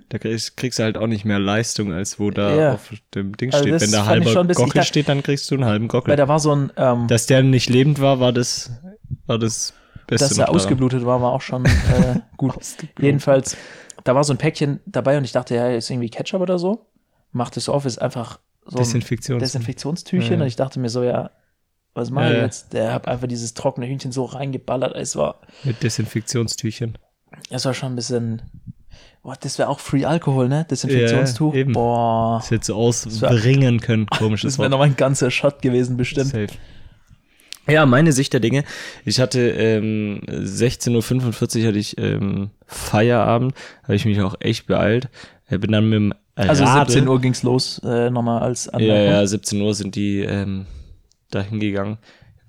Da 0.09 0.17
kriegst, 0.17 0.57
kriegst 0.57 0.79
du 0.79 0.83
halt 0.83 0.97
auch 0.97 1.07
nicht 1.07 1.23
mehr 1.23 1.39
Leistung, 1.39 1.93
als 1.93 2.19
wo 2.19 2.31
da 2.31 2.55
Ja. 2.55 2.73
auf 2.73 2.91
dem 3.15 3.35
Ding 3.37 3.53
Also 3.53 3.65
steht. 3.65 3.81
Wenn 3.81 3.91
da 3.91 4.05
halber 4.05 4.45
Gockel 4.53 4.83
steht, 4.83 5.07
dann 5.07 5.23
kriegst 5.23 5.49
du 5.49 5.55
einen 5.55 5.65
halben 5.65 5.87
Gockel. 5.87 6.09
Weil 6.11 6.17
da 6.17 6.27
war 6.27 6.39
so 6.39 6.53
ein, 6.53 6.71
ähm, 6.75 7.07
Dass 7.07 7.27
der 7.27 7.43
nicht 7.43 7.69
lebend 7.69 7.99
war, 8.01 8.19
war 8.19 8.33
das, 8.33 8.71
war 9.25 9.39
das 9.39 9.73
Beste. 10.07 10.27
dass 10.29 10.37
er 10.37 10.49
ausgeblutet 10.49 11.05
war, 11.05 11.21
war 11.21 11.31
auch 11.31 11.41
schon 11.41 11.65
äh, 11.65 12.19
gut. 12.37 12.55
Jedenfalls, 12.99 13.55
da 14.03 14.15
war 14.15 14.23
so 14.23 14.33
ein 14.33 14.37
Päckchen 14.37 14.79
dabei 14.85 15.17
und 15.17 15.23
ich 15.23 15.31
dachte, 15.31 15.55
ja, 15.55 15.69
ist 15.69 15.89
irgendwie 15.89 16.09
Ketchup 16.09 16.41
oder 16.41 16.59
so. 16.59 16.85
Macht 17.31 17.55
es 17.57 17.69
auf, 17.69 17.85
ist 17.85 18.01
einfach 18.01 18.39
so 18.65 18.77
ein 18.77 18.83
Desinfektions. 18.83 19.39
Desinfektionstüchchen 19.41 20.35
Ja, 20.37 20.41
und 20.41 20.47
ich 20.47 20.55
dachte 20.55 20.79
mir 20.79 20.89
so, 20.89 21.03
ja, 21.03 21.31
was 21.93 22.09
mache 22.11 22.27
ich 22.31 22.33
ja. 22.37 22.43
jetzt? 22.43 22.73
Der 22.73 22.91
hat 22.93 23.07
einfach 23.07 23.27
dieses 23.27 23.53
trockene 23.53 23.87
Hühnchen 23.87 24.11
so 24.11 24.25
reingeballert. 24.25 24.95
Es 24.95 25.15
war, 25.15 25.41
Mit 25.63 25.81
Desinfektionstüchchen. 25.83 26.97
es 27.49 27.65
war 27.65 27.73
schon 27.73 27.93
ein 27.93 27.95
bisschen, 27.95 28.41
boah, 29.23 29.35
das 29.39 29.57
wäre 29.57 29.69
auch 29.69 29.79
Free 29.79 30.05
Alkohol, 30.05 30.47
ne? 30.49 30.65
Desinfektionstuch. 30.69 31.53
Ja, 31.53 31.59
eben. 31.61 31.73
Boah, 31.73 32.39
Das 32.41 32.51
hätte 32.51 32.65
so 32.67 32.75
ausbringen 32.75 33.79
können. 33.79 34.07
Komisches 34.07 34.53
das 34.53 34.59
wäre 34.59 34.69
nochmal 34.69 34.87
ein 34.87 34.95
ganzer 34.95 35.31
Shot 35.31 35.61
gewesen, 35.61 35.97
bestimmt. 35.97 36.27
Safe. 36.27 36.47
Ja, 37.67 37.85
meine 37.85 38.11
Sicht 38.13 38.33
der 38.33 38.39
Dinge. 38.39 38.63
Ich 39.05 39.19
hatte 39.19 39.41
ähm, 39.41 40.21
16.45 40.27 41.61
Uhr 41.61 41.67
hatte 41.67 41.77
ich 41.77 41.97
ähm, 41.99 42.49
Feierabend, 42.65 43.53
habe 43.83 43.95
ich 43.95 44.05
mich 44.05 44.19
auch 44.21 44.35
echt 44.39 44.65
beeilt. 44.65 45.09
Äh, 45.47 45.59
bin 45.59 45.71
dann 45.71 45.87
mit 45.89 45.97
dem 45.97 46.13
Also 46.35 46.63
Radl- 46.63 46.89
17 46.89 47.07
Uhr 47.07 47.21
ging's 47.21 47.43
los, 47.43 47.79
äh, 47.83 48.09
nochmal 48.09 48.41
als 48.41 48.65
Ja, 48.65 48.71
Anmerkung. 48.73 49.05
ja, 49.11 49.27
17 49.27 49.61
Uhr 49.61 49.73
sind 49.75 49.95
die 49.95 50.21
ähm, 50.21 50.65
dahin 51.29 51.59
gegangen. 51.59 51.97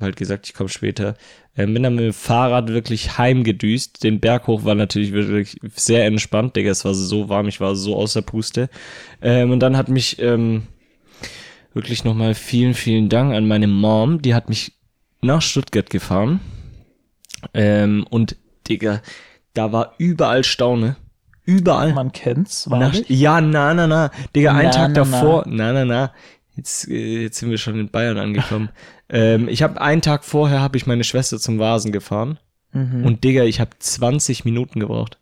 Halt 0.00 0.16
gesagt, 0.16 0.46
ich 0.46 0.54
komme 0.54 0.68
später. 0.70 1.14
Ähm, 1.56 1.74
bin 1.74 1.82
dann 1.82 1.94
mit 1.94 2.04
dem 2.04 2.12
Fahrrad 2.12 2.68
wirklich 2.68 3.18
heimgedüst. 3.18 4.02
Den 4.02 4.20
Berg 4.20 4.46
hoch 4.46 4.64
war 4.64 4.74
natürlich 4.74 5.12
wirklich 5.12 5.58
sehr 5.74 6.06
entspannt, 6.06 6.56
Digga. 6.56 6.70
Es 6.70 6.84
war 6.84 6.94
so 6.94 7.28
warm, 7.28 7.48
ich 7.48 7.60
war 7.60 7.76
so 7.76 7.96
außer 7.96 8.22
Puste. 8.22 8.70
Ähm, 9.20 9.50
und 9.50 9.60
dann 9.60 9.76
hat 9.76 9.88
mich 9.88 10.18
ähm, 10.20 10.62
wirklich 11.74 12.04
nochmal 12.04 12.34
vielen, 12.34 12.74
vielen 12.74 13.08
Dank 13.08 13.34
an 13.34 13.46
meine 13.46 13.66
Mom. 13.66 14.22
Die 14.22 14.34
hat 14.34 14.48
mich 14.48 14.72
nach 15.20 15.42
Stuttgart 15.42 15.90
gefahren. 15.90 16.40
Ähm, 17.54 18.06
und, 18.10 18.36
Digga, 18.68 19.02
da 19.54 19.72
war 19.72 19.94
überall 19.98 20.44
Staune. 20.44 20.96
Überall. 21.44 21.92
Man 21.94 22.12
kennt's, 22.12 22.66
Nach, 22.66 22.80
wahrlich. 22.80 23.08
ja, 23.08 23.40
na, 23.40 23.74
na, 23.74 23.86
na. 23.86 24.10
Digga, 24.36 24.52
einen 24.52 24.68
Na, 24.68 24.70
Tag 24.70 24.88
na, 24.88 24.94
davor. 24.94 25.44
Na, 25.46 25.72
na, 25.72 25.84
na. 25.84 26.12
Jetzt, 26.56 26.88
äh, 26.88 27.22
jetzt 27.22 27.38
sind 27.38 27.50
wir 27.50 27.58
schon 27.58 27.78
in 27.80 27.88
Bayern 27.90 28.18
angekommen. 28.18 28.68
Ähm, 29.10 29.48
ich 29.48 29.62
habe 29.62 29.80
einen 29.80 30.02
Tag 30.02 30.24
vorher 30.24 30.60
habe 30.60 30.76
ich 30.76 30.86
meine 30.86 31.04
Schwester 31.04 31.38
zum 31.38 31.58
Vasen 31.58 31.92
gefahren. 31.92 32.38
Mhm. 32.72 33.04
Und 33.04 33.24
Digga, 33.24 33.44
ich 33.44 33.60
habe 33.60 33.70
20 33.78 34.44
Minuten 34.44 34.80
gebraucht. 34.80 35.18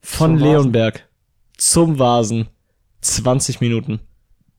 Von 0.00 0.38
Zum 0.38 0.40
Vasen? 0.40 0.52
Leonberg 0.52 1.08
zum 1.56 1.98
Vasen. 1.98 2.48
20 3.00 3.60
Minuten. 3.60 4.00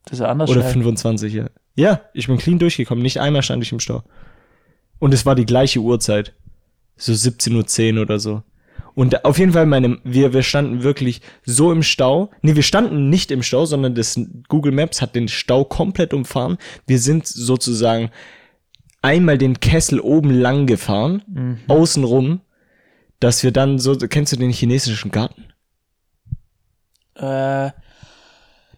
das 0.06 0.14
ist 0.14 0.20
ja 0.20 0.28
anders 0.28 0.50
Oder 0.50 0.62
schnell. 0.62 0.74
25, 0.74 1.34
ja. 1.34 1.50
Ja, 1.76 2.02
ich 2.14 2.28
bin 2.28 2.38
clean 2.38 2.60
durchgekommen. 2.60 3.02
Nicht 3.02 3.20
einmal 3.20 3.44
stand 3.44 3.64
ich 3.64 3.72
im 3.72 3.80
Stau. 3.80 4.04
Und 5.00 5.14
es 5.14 5.26
war 5.26 5.36
die 5.36 5.46
gleiche 5.46 5.80
Uhrzeit. 5.80 6.34
So 6.96 7.12
17.10 7.14 7.96
Uhr 7.96 8.02
oder 8.02 8.20
so. 8.20 8.44
Und 8.98 9.14
da- 9.14 9.20
auf 9.26 9.38
jeden 9.38 9.54
Fall, 9.54 9.68
meine, 9.68 10.00
wir, 10.04 10.34
wir 10.34 10.42
standen 10.42 10.82
wirklich 10.82 11.22
so 11.46 11.72
im 11.72 11.84
Stau. 11.84 12.32
Nee, 12.42 12.56
wir 12.56 12.64
standen 12.64 13.10
nicht 13.12 13.30
im 13.30 13.44
Stau, 13.44 13.66
sondern 13.68 13.94
das 13.94 14.20
Google 14.48 14.72
Maps 14.72 15.04
hat 15.04 15.14
den 15.14 15.28
Stau 15.28 15.66
komplett 15.66 16.16
umfahren. 16.16 16.58
Wir 16.88 16.98
sind 17.00 17.28
sozusagen 17.28 18.10
einmal 19.04 19.38
den 19.38 19.60
Kessel 19.60 20.00
oben 20.00 20.32
lang 20.32 20.66
gefahren, 20.66 21.22
Mhm. 21.28 21.60
außenrum, 21.68 22.42
dass 23.20 23.44
wir 23.44 23.52
dann 23.52 23.78
so, 23.78 23.96
kennst 23.96 24.34
du 24.34 24.38
den 24.38 24.50
chinesischen 24.52 25.12
Garten? 25.12 25.46
Äh, 27.16 27.70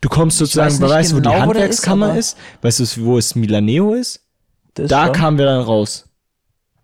Du 0.02 0.08
kommst 0.10 0.38
sozusagen, 0.38 0.80
weißt 0.82 1.12
du, 1.12 1.16
wo 1.18 1.20
die 1.20 1.24
genau, 1.24 1.32
wo 1.32 1.36
der 1.36 1.42
Handwerkskammer 1.64 2.18
ist, 2.18 2.38
ist, 2.38 2.38
Weißt 2.64 2.98
du, 2.98 3.04
wo 3.06 3.18
es 3.18 3.36
Milaneo 3.36 3.94
ist? 3.94 4.22
Da 4.74 5.06
schon. 5.06 5.14
kamen 5.16 5.38
wir 5.38 5.46
dann 5.46 5.62
raus. 5.62 6.09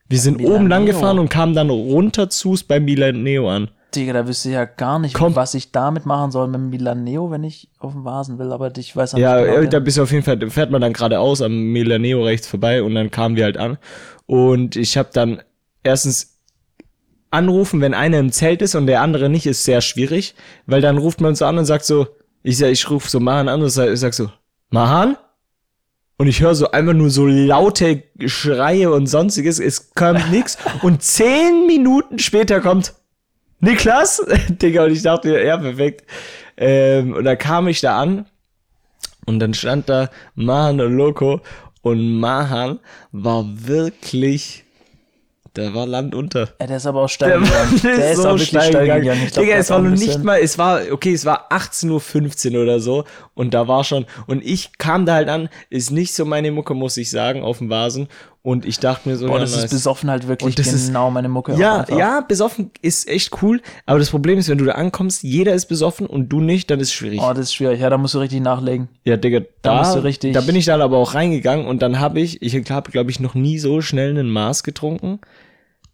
Wir 0.07 0.19
sind 0.19 0.37
Milaneo. 0.37 0.55
oben 0.55 0.67
lang 0.67 0.85
gefahren 0.85 1.19
und 1.19 1.29
kamen 1.29 1.55
dann 1.55 1.69
runter 1.69 2.29
zu 2.29 2.55
bei 2.67 2.79
Milaneo 2.79 3.49
an. 3.49 3.69
Digga, 3.95 4.13
da 4.13 4.27
wüsste 4.27 4.49
ich 4.49 4.55
ja 4.55 4.65
gar 4.65 4.99
nicht, 4.99 5.13
Komm. 5.15 5.35
was 5.35 5.53
ich 5.53 5.71
damit 5.71 6.05
machen 6.05 6.29
soll 6.31 6.47
mit 6.47 6.55
dem 6.55 6.69
Milaneo, 6.69 7.31
wenn 7.31 7.43
ich 7.43 7.69
auf 7.79 7.93
dem 7.93 8.03
Vasen 8.03 8.37
will, 8.37 8.51
aber 8.51 8.75
ich 8.77 8.95
weiß 8.95 9.13
Ja, 9.13 9.39
nicht 9.39 9.47
äh, 9.49 9.55
genau, 9.55 9.69
da 9.69 9.79
bist 9.79 9.97
du 9.97 10.03
auf 10.03 10.11
jeden 10.11 10.23
Fall, 10.23 10.37
da 10.37 10.49
fährt 10.49 10.69
man 10.69 10.81
dann 10.81 10.91
geradeaus 10.93 11.41
am 11.41 11.71
Milaneo 11.71 12.23
rechts 12.23 12.45
vorbei 12.47 12.83
und 12.83 12.93
dann 12.93 13.09
kamen 13.09 13.35
wir 13.37 13.45
halt 13.45 13.57
an. 13.57 13.77
Und 14.25 14.75
ich 14.75 14.97
habe 14.97 15.09
dann 15.13 15.41
erstens 15.83 16.39
anrufen, 17.31 17.79
wenn 17.81 17.93
einer 17.93 18.19
im 18.19 18.31
Zelt 18.31 18.61
ist 18.61 18.75
und 18.75 18.87
der 18.87 19.01
andere 19.01 19.29
nicht, 19.29 19.45
ist 19.45 19.63
sehr 19.63 19.81
schwierig, 19.81 20.35
weil 20.65 20.81
dann 20.81 20.97
ruft 20.97 21.21
man 21.21 21.35
so 21.35 21.45
an 21.45 21.57
und 21.57 21.65
sagt 21.65 21.85
so, 21.85 22.07
ich, 22.43 22.61
ich 22.61 22.89
rufe 22.89 23.09
so 23.09 23.19
Mahan 23.19 23.47
an 23.49 23.61
und 23.61 23.69
sag, 23.69 23.89
ich 23.89 23.99
sag 23.99 24.13
so, 24.13 24.29
Mahan? 24.69 25.17
Und 26.17 26.27
ich 26.27 26.41
höre 26.41 26.55
so 26.55 26.71
einfach 26.71 26.93
nur 26.93 27.09
so 27.09 27.25
laute 27.25 28.03
Schreie 28.25 28.91
und 28.91 29.07
sonstiges, 29.07 29.59
es 29.59 29.93
kommt 29.93 30.31
nix. 30.31 30.57
Und 30.81 31.03
zehn 31.03 31.67
Minuten 31.67 32.19
später 32.19 32.61
kommt 32.61 32.93
Niklas, 33.59 34.25
Digga, 34.49 34.85
und 34.85 34.91
ich 34.91 35.01
dachte, 35.01 35.41
ja, 35.41 35.57
perfekt. 35.57 36.05
Ähm, 36.57 37.13
und 37.13 37.25
da 37.25 37.35
kam 37.35 37.67
ich 37.67 37.81
da 37.81 37.99
an 37.99 38.25
und 39.25 39.39
dann 39.39 39.53
stand 39.53 39.89
da 39.89 40.09
Mahan 40.35 40.79
und 40.79 40.95
Loco 40.95 41.41
und 41.81 42.19
Mahan 42.19 42.79
war 43.11 43.45
wirklich, 43.47 44.64
der 45.55 45.73
war 45.73 45.85
Land 45.85 46.13
unter. 46.15 46.49
Ja, 46.59 46.67
der 46.67 46.77
ist 46.77 46.85
aber 46.85 46.99
auch 47.01 47.03
Der, 47.07 47.09
steil 47.09 47.39
gegangen. 47.41 47.81
Der 47.83 48.11
ist 48.11 48.17
so 48.17 48.23
auch 48.27 48.31
wirklich 48.33 48.49
steil 48.49 48.69
steil 48.69 48.81
gegangen. 48.83 49.01
gegangen. 49.01 49.21
Ich 49.25 49.33
glaub, 49.33 49.43
Digga, 49.43 49.53
der 49.55 49.61
es 49.61 49.69
war 49.69 49.81
noch 49.81 49.89
nicht 49.97 50.23
mal, 50.23 50.39
es 50.39 50.57
war, 50.57 50.79
okay, 50.91 51.13
es 51.13 51.25
war 51.25 51.51
18.15 51.51 52.55
Uhr 52.55 52.63
oder 52.63 52.79
so 52.79 53.03
und 53.33 53.53
da 53.53 53.67
war 53.67 53.83
schon, 53.83 54.05
und 54.27 54.43
ich 54.45 54.77
kam 54.77 55.05
da 55.05 55.13
halt 55.15 55.29
an, 55.29 55.49
ist 55.69 55.91
nicht 55.91 56.13
so 56.13 56.25
meine 56.25 56.51
Mucke, 56.51 56.73
muss 56.73 56.97
ich 56.97 57.09
sagen, 57.09 57.43
auf 57.43 57.59
dem 57.59 57.69
Vasen 57.69 58.07
und 58.41 58.63
ich 58.65 58.79
dachte 58.79 59.09
mir 59.09 59.15
so, 59.17 59.25
Boah, 59.25 59.35
ja, 59.35 59.39
das 59.39 59.55
ist 59.57 59.71
besoffen 59.71 60.09
halt 60.11 60.27
wirklich 60.27 60.45
Und 60.45 60.59
das 60.59 60.71
ist- 60.71 60.87
genau 60.87 61.09
meine 61.09 61.29
Mucke. 61.29 61.55
Ja, 61.55 61.83
ja, 61.89 62.21
besoffen 62.21 62.69
ist 62.81 63.07
echt 63.09 63.31
cool, 63.41 63.59
aber 63.87 63.97
das 63.97 64.11
Problem 64.11 64.37
ist, 64.37 64.49
wenn 64.49 64.59
du 64.59 64.65
da 64.65 64.73
ankommst, 64.73 65.23
jeder 65.23 65.53
ist 65.53 65.65
besoffen 65.65 66.05
und 66.05 66.29
du 66.29 66.41
nicht, 66.41 66.69
dann 66.69 66.79
ist 66.79 66.89
es 66.89 66.93
schwierig. 66.93 67.21
Oh, 67.23 67.29
das 67.29 67.39
ist 67.45 67.55
schwierig. 67.55 67.79
Ja, 67.81 67.89
da 67.89 67.97
musst 67.97 68.13
du 68.13 68.19
richtig 68.19 68.41
nachlegen. 68.41 68.87
Ja, 69.03 69.17
Digga, 69.17 69.41
da, 69.63 69.79
musst 69.79 69.95
du 69.95 69.99
richtig- 70.03 70.33
da 70.33 70.41
bin 70.41 70.55
ich 70.55 70.65
dann 70.65 70.81
aber 70.81 70.97
auch 70.97 71.15
reingegangen 71.15 71.65
und 71.65 71.81
dann 71.81 71.99
habe 71.99 72.19
ich, 72.19 72.41
ich 72.43 72.55
habe, 72.69 72.91
glaube 72.91 73.09
ich, 73.09 73.19
noch 73.19 73.33
nie 73.33 73.57
so 73.57 73.81
schnell 73.81 74.11
einen 74.11 74.29
Maß 74.29 74.63
getrunken. 74.63 75.19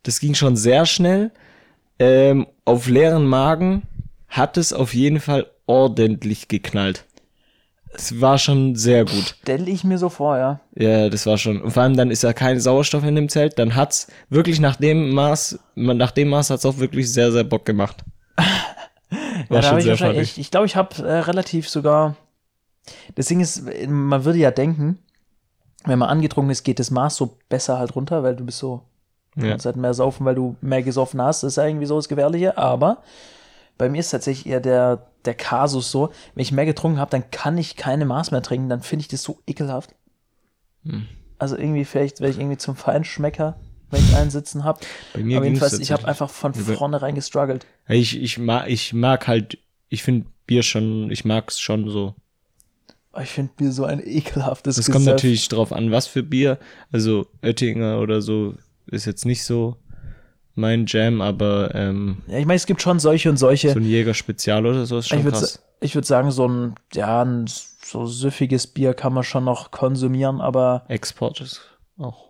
Das 0.04 0.20
ging 0.20 0.34
schon 0.34 0.56
sehr 0.56 0.86
schnell. 0.86 1.32
Ähm, 2.00 2.48
auf 2.66 2.88
leeren 2.88 3.26
Magen 3.26 3.84
hat 4.28 4.58
es 4.58 4.74
auf 4.74 4.94
jeden 4.94 5.20
Fall 5.20 5.48
ordentlich 5.68 6.48
geknallt. 6.48 7.06
Es 7.94 8.22
war 8.22 8.38
schon 8.38 8.76
sehr 8.76 9.04
gut. 9.04 9.36
Stell 9.42 9.68
ich 9.68 9.84
mir 9.84 9.98
so 9.98 10.10
vor, 10.10 10.38
ja. 10.38 10.62
Ja, 10.76 11.10
das 11.10 11.26
war 11.26 11.38
schon. 11.38 11.62
Und 11.62 11.72
vor 11.72 11.84
allem 11.84 11.98
dann 11.98 12.10
ist 12.10 12.24
ja 12.24 12.32
kein 12.32 12.60
Sauerstoff 12.60 13.04
in 13.04 13.16
dem 13.16 13.28
Zelt. 13.28 13.60
Dann 13.60 13.76
hat's 13.76 14.08
wirklich 14.30 14.60
nach 14.60 14.78
dem 14.78 15.12
Maß, 15.12 15.60
nach 15.76 16.12
dem 16.12 16.30
Maß 16.30 16.52
hat's 16.52 16.66
auch 16.66 16.78
wirklich 16.78 17.12
sehr, 17.12 17.32
sehr 17.32 17.44
Bock 17.44 17.66
gemacht. 17.66 18.06
War 19.50 19.62
ja, 19.62 19.64
schon 19.64 19.78
ich 19.80 19.84
sehr 19.84 19.92
wahrscheinlich, 19.92 20.16
funny. 20.16 20.22
ich, 20.24 20.40
ich 20.40 20.52
glaube, 20.52 20.66
ich 20.66 20.76
habe 20.78 21.04
äh, 21.06 21.20
relativ 21.20 21.68
sogar. 21.68 22.16
Das 23.16 23.26
Ding 23.28 23.42
ist, 23.42 23.64
man 23.88 24.24
würde 24.24 24.40
ja 24.40 24.52
denken, 24.52 24.98
wenn 25.86 26.00
man 26.00 26.10
angetrunken 26.10 26.52
ist, 26.52 26.64
geht 26.64 26.80
das 26.80 26.92
Maß 26.92 27.18
so 27.18 27.38
besser 27.50 27.78
halt 27.78 27.96
runter, 27.96 28.24
weil 28.24 28.36
du 28.36 28.46
bist 28.46 28.60
so, 28.60 28.84
du 29.36 29.46
Ja. 29.46 29.52
kannst 29.52 29.65
halt 29.65 29.76
mehr 29.76 29.94
saufen, 29.94 30.26
weil 30.26 30.36
du 30.36 30.56
mehr 30.62 30.84
gesoffen 30.84 31.22
hast. 31.22 31.44
Das 31.44 31.54
ist 31.54 31.58
ja 31.58 31.65
irgendwie 31.65 31.86
so 31.86 31.96
das 31.96 32.10
Gefährliche. 32.10 32.58
Aber 32.58 33.02
bei 33.78 33.89
mir 33.89 34.00
ist 34.00 34.12
tatsächlich 34.12 34.52
eher 34.52 34.60
der, 34.60 35.08
der 35.26 35.34
Kasus 35.34 35.91
so, 35.91 36.10
wenn 36.36 36.41
ich 36.41 36.52
mehr 36.52 36.65
getrunken 36.65 37.00
habe, 37.00 37.12
dann 37.12 37.30
kann 37.32 37.58
ich 37.58 37.76
keine 37.76 38.06
Maß 38.06 38.32
mehr 38.32 38.41
trinken. 38.41 38.70
Dann 38.70 38.82
finde 38.82 39.02
ich 39.02 39.08
das 39.08 39.24
so 39.24 39.39
ekelhaft. 39.48 39.96
Hm. 40.84 41.08
Also 41.38 41.58
irgendwie 41.58 41.86
vielleicht 41.86 42.20
werde 42.20 42.34
ich 42.34 42.39
irgendwie 42.39 42.58
zum 42.58 42.76
Feinschmecker, 42.76 43.60
wenn 43.89 44.04
ich 44.04 44.15
einen 44.15 44.30
sitzen 44.30 44.63
habe. 44.63 44.80
Bei 45.13 45.22
mir 45.22 45.38
Aber 45.38 45.46
jedenfalls, 45.46 45.80
ich 45.80 45.91
habe 45.91 46.08
einfach 46.08 46.30
von 46.30 46.54
vornherein 46.54 47.15
gestruggelt. 47.15 47.65
Ich, 47.88 48.22
ich, 48.22 48.38
mag, 48.38 48.70
ich 48.70 48.94
mag 48.94 49.28
halt, 49.28 49.58
ich 49.89 50.04
finde 50.04 50.28
Bier 50.46 50.63
schon, 50.63 51.10
ich 51.10 51.26
mag's 51.26 51.60
schon 51.60 51.89
so. 51.89 52.15
Ich 53.22 53.30
finde 53.30 53.52
Bier 53.58 53.72
so 53.72 53.84
ein 53.84 54.02
ekelhaftes 54.06 54.78
Es 54.78 54.89
kommt 54.89 55.06
natürlich 55.06 55.50
drauf 55.50 55.74
an, 55.74 55.91
was 55.91 56.08
für 56.08 56.24
Bier. 56.24 56.60
Also 56.91 57.28
Oettinger 57.41 58.00
oder 58.00 58.22
so 58.22 58.54
ist 58.91 59.06
jetzt 59.06 59.25
nicht 59.25 59.43
so 59.43 59.77
mein 60.56 60.86
Jam, 60.88 61.21
aber 61.21 61.73
ähm, 61.75 62.21
Ja, 62.27 62.38
ich 62.38 62.45
meine, 62.45 62.58
es 62.58 62.65
gibt 62.65 62.82
schon 62.82 62.99
solche 62.99 63.30
und 63.30 63.38
solche. 63.38 63.71
so 63.71 63.80
ein 63.80 63.86
Jäger 63.86 64.13
Spezial 64.13 64.65
oder 64.65 64.86
so 64.86 64.97
ist 64.99 65.08
schon 65.08 65.19
ich 65.19 65.23
würde 65.25 65.38
krass. 65.39 65.63
ich 65.80 65.95
würd 65.95 66.06
sagen, 66.06 66.30
so 66.32 66.47
ein, 66.47 66.75
ja, 66.93 67.23
ein 67.23 67.45
so 67.47 68.06
süffiges 68.06 68.67
Bier 68.67 68.93
kann 68.93 69.13
man 69.13 69.23
schon 69.23 69.43
noch 69.45 69.71
konsumieren, 69.71 70.41
aber 70.41 70.84
Export 70.89 71.39
ist 71.41 71.62
auch. 71.97 72.30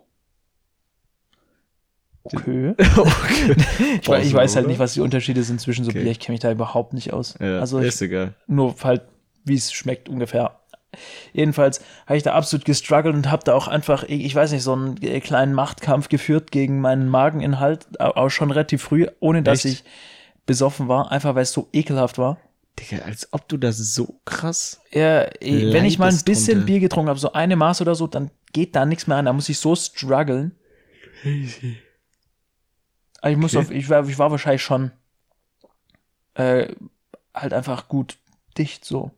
okay. 2.24 2.74
okay. 2.96 3.56
Ich, 4.00 4.08
wei- 4.08 4.22
ich 4.22 4.32
weiß 4.32 4.56
halt 4.56 4.66
nicht, 4.68 4.78
was 4.78 4.94
die 4.94 5.00
Unterschiede 5.00 5.42
sind 5.42 5.60
zwischen 5.60 5.84
so 5.84 5.90
Okay. 5.90 6.02
Bier. 6.02 6.10
Ich 6.12 6.20
kenne 6.20 6.34
mich 6.34 6.40
da 6.40 6.50
überhaupt 6.52 6.92
nicht 6.94 7.12
aus. 7.12 7.34
Ja, 7.40 7.58
also 7.58 7.80
ich, 7.80 7.88
ist 7.88 8.02
egal. 8.02 8.34
nur 8.46 8.74
halt, 8.82 9.02
wie 9.44 9.54
es 9.56 9.72
schmeckt 9.72 10.08
ungefähr. 10.08 10.58
Jedenfalls 11.32 11.80
habe 12.06 12.16
ich 12.16 12.22
da 12.22 12.34
absolut 12.34 12.64
gestruggelt 12.64 13.14
und 13.14 13.30
habe 13.30 13.44
da 13.44 13.54
auch 13.54 13.68
einfach, 13.68 14.04
ich 14.04 14.34
weiß 14.34 14.52
nicht, 14.52 14.62
so 14.62 14.72
einen 14.74 15.02
äh, 15.02 15.20
kleinen 15.20 15.54
Machtkampf 15.54 16.08
geführt 16.08 16.50
gegen 16.52 16.80
meinen 16.80 17.08
Mageninhalt, 17.08 18.00
au- 18.00 18.12
auch 18.16 18.28
schon 18.30 18.50
relativ 18.50 18.82
früh, 18.82 19.06
ohne 19.20 19.42
dass 19.42 19.64
Echt? 19.64 19.78
ich 19.78 19.84
besoffen 20.46 20.88
war, 20.88 21.10
einfach 21.10 21.34
weil 21.34 21.42
es 21.44 21.52
so 21.52 21.68
ekelhaft 21.72 22.18
war. 22.18 22.38
Digga, 22.78 23.04
als 23.04 23.32
ob 23.32 23.48
du 23.48 23.56
das 23.56 23.76
so 23.78 24.20
krass. 24.24 24.80
Ja, 24.92 25.26
wenn 25.40 25.84
ich 25.84 25.98
mal 25.98 26.08
ein 26.10 26.20
bisschen 26.24 26.54
drunter. 26.54 26.66
Bier 26.66 26.80
getrunken 26.80 27.10
habe, 27.10 27.18
so 27.18 27.32
eine 27.32 27.56
Maß 27.56 27.80
oder 27.80 27.94
so, 27.94 28.06
dann 28.06 28.30
geht 28.52 28.74
da 28.76 28.84
nichts 28.86 29.06
mehr 29.06 29.16
an. 29.18 29.26
Da 29.26 29.32
muss 29.32 29.48
ich 29.48 29.58
so 29.58 29.74
strugglen. 29.76 30.56
Aber 33.20 33.30
ich 33.30 33.36
muss 33.36 33.54
Okay. 33.54 33.64
auf, 33.66 33.70
ich 33.70 33.88
war, 33.88 34.08
ich 34.08 34.18
war 34.18 34.30
wahrscheinlich 34.30 34.62
schon 34.62 34.90
äh, 36.34 36.74
halt 37.34 37.52
einfach 37.52 37.88
gut 37.88 38.18
dicht 38.58 38.84
so. 38.84 39.10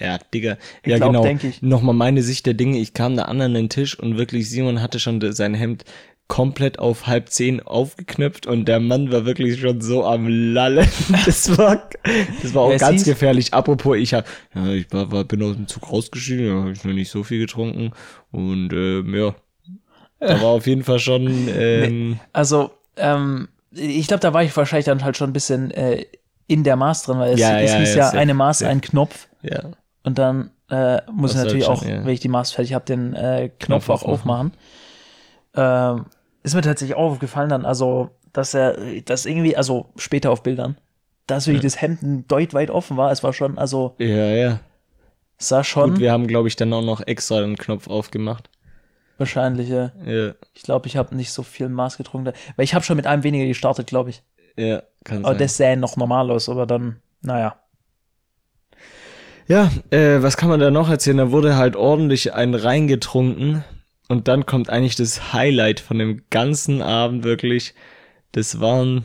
Ja, 0.00 0.18
Digga. 0.32 0.56
Ich 0.82 0.90
ja, 0.90 0.96
glaub, 0.98 1.10
genau. 1.10 1.22
denk 1.22 1.42
ich. 1.44 1.62
Nochmal 1.62 1.94
meine 1.94 2.22
Sicht 2.22 2.46
der 2.46 2.54
Dinge. 2.54 2.78
Ich 2.78 2.94
kam 2.94 3.16
da 3.16 3.24
an 3.24 3.40
an 3.40 3.54
den 3.54 3.68
Tisch 3.68 3.98
und 3.98 4.16
wirklich 4.18 4.48
Simon 4.50 4.80
hatte 4.82 5.00
schon 5.00 5.20
sein 5.32 5.54
Hemd 5.54 5.84
komplett 6.28 6.78
auf 6.78 7.06
halb 7.06 7.30
zehn 7.30 7.60
aufgeknöpft 7.60 8.46
und 8.46 8.66
der 8.66 8.80
Mann 8.80 9.10
war 9.10 9.24
wirklich 9.24 9.58
schon 9.60 9.80
so 9.80 10.04
am 10.04 10.28
Lallen. 10.28 10.86
Das 11.24 11.56
war, 11.56 11.88
das 12.42 12.52
war 12.54 12.62
auch 12.64 12.70
Ja, 12.72 12.76
ganz 12.76 13.00
hieß- 13.02 13.06
gefährlich. 13.06 13.54
Apropos, 13.54 13.96
ich 13.96 14.12
hab, 14.12 14.26
ja, 14.54 14.66
ich 14.72 14.92
war, 14.92 15.10
war, 15.10 15.24
bin 15.24 15.42
aus 15.42 15.56
dem 15.56 15.66
Zug 15.66 15.90
rausgeschieden, 15.90 16.48
da 16.48 16.60
habe 16.60 16.72
ich 16.72 16.84
noch 16.84 16.92
nicht 16.92 17.10
so 17.10 17.22
viel 17.24 17.38
getrunken 17.40 17.92
und 18.30 18.72
ähm, 18.74 19.14
ja, 19.14 19.34
da 20.20 20.40
war 20.42 20.48
auf 20.48 20.66
jeden 20.66 20.84
Fall 20.84 20.98
schon 20.98 21.48
ähm, 21.58 22.20
Also, 22.34 22.72
ähm, 22.96 23.48
ich 23.72 24.06
glaube, 24.08 24.20
da 24.20 24.34
war 24.34 24.42
ich 24.44 24.54
wahrscheinlich 24.56 24.84
dann 24.86 25.04
halt 25.04 25.16
schon 25.16 25.30
ein 25.30 25.34
bisschen 25.34 25.70
äh, 25.70 26.04
in 26.46 26.62
der 26.62 26.76
Maß 26.76 27.04
drin, 27.04 27.18
weil 27.18 27.32
es, 27.34 27.40
Ja, 27.40 27.58
es 27.60 27.70
ja, 27.72 27.78
hieß 27.78 27.94
ja, 27.94 28.10
eine 28.10 28.34
Maß, 28.34 28.62
ein 28.64 28.82
Knopf. 28.82 29.28
ja, 29.42 29.62
Und 30.08 30.16
dann 30.16 30.52
äh, 30.70 31.02
muss 31.12 31.32
ich 31.32 31.36
natürlich 31.36 31.66
auch, 31.66 31.84
ja. 31.84 32.02
wenn 32.02 32.14
ich 32.14 32.20
die 32.20 32.28
Maß 32.28 32.52
fertig 32.52 32.72
habe, 32.72 32.86
den 32.86 33.12
äh, 33.12 33.50
Knopf, 33.58 33.84
Knopf 33.84 33.90
auch 33.90 34.08
aufmachen. 34.08 34.54
Ähm, 35.54 36.06
ist 36.42 36.54
mir 36.54 36.62
tatsächlich 36.62 36.96
auch 36.96 37.10
aufgefallen 37.10 37.50
dann, 37.50 37.66
also, 37.66 38.08
dass 38.32 38.54
er, 38.54 38.78
das 39.04 39.26
irgendwie, 39.26 39.54
also 39.54 39.90
später 39.96 40.30
auf 40.30 40.42
Bildern, 40.42 40.78
dass 41.26 41.46
wirklich 41.46 41.62
das 41.62 41.82
Hemd 41.82 42.02
ein 42.02 42.26
deut 42.26 42.54
weit 42.54 42.70
offen 42.70 42.96
war. 42.96 43.12
Es 43.12 43.22
war 43.22 43.34
schon, 43.34 43.58
also, 43.58 43.96
ja, 43.98 44.06
ja. 44.06 44.60
es 45.36 45.48
sah 45.48 45.62
schon 45.62 45.90
Gut, 45.90 46.00
wir 46.00 46.10
haben, 46.10 46.26
glaube 46.26 46.48
ich, 46.48 46.56
dann 46.56 46.72
auch 46.72 46.80
noch 46.80 47.06
extra 47.06 47.42
den 47.42 47.58
Knopf 47.58 47.86
aufgemacht. 47.86 48.48
wahrscheinlich, 49.18 49.70
äh, 49.70 49.90
Ja, 50.06 50.34
ich 50.54 50.62
glaube, 50.62 50.86
ich 50.86 50.96
habe 50.96 51.14
nicht 51.16 51.32
so 51.32 51.42
viel 51.42 51.68
Maß 51.68 51.98
getrunken, 51.98 52.32
weil 52.56 52.64
ich 52.64 52.72
habe 52.72 52.82
schon 52.82 52.96
mit 52.96 53.06
einem 53.06 53.24
weniger 53.24 53.44
gestartet, 53.44 53.88
glaube 53.88 54.08
ich. 54.08 54.22
ja, 54.56 54.82
kann 55.04 55.18
Aber 55.18 55.34
sein. 55.34 55.38
das 55.38 55.58
sähe 55.58 55.76
noch 55.76 55.98
normal 55.98 56.30
aus, 56.30 56.48
aber 56.48 56.64
dann, 56.64 57.02
naja. 57.20 57.56
Ja, 59.48 59.70
äh, 59.90 60.22
was 60.22 60.36
kann 60.36 60.50
man 60.50 60.60
da 60.60 60.70
noch 60.70 60.90
erzählen? 60.90 61.16
Da 61.16 61.30
wurde 61.30 61.56
halt 61.56 61.74
ordentlich 61.74 62.34
ein 62.34 62.54
reingetrunken 62.54 63.64
und 64.08 64.28
dann 64.28 64.44
kommt 64.44 64.68
eigentlich 64.68 64.94
das 64.96 65.32
Highlight 65.32 65.80
von 65.80 65.98
dem 65.98 66.22
ganzen 66.28 66.82
Abend 66.82 67.24
wirklich. 67.24 67.74
Das 68.32 68.60
waren 68.60 69.04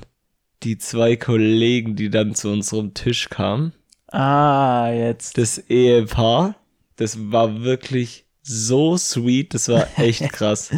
die 0.64 0.78
zwei 0.78 1.16
Kollegen, 1.16 1.96
die 1.96 2.10
dann 2.10 2.36
zu 2.36 2.50
unserem 2.50 2.94
Tisch 2.94 3.30
kamen. 3.30 3.72
Ah, 4.12 4.92
jetzt. 4.94 5.38
Das 5.38 5.58
Ehepaar. 5.70 6.56
Das 6.98 7.32
war 7.32 7.64
wirklich 7.64 8.26
so 8.42 8.98
sweet. 8.98 9.54
Das 9.54 9.70
war 9.70 9.88
echt 9.98 10.30
krass. 10.34 10.72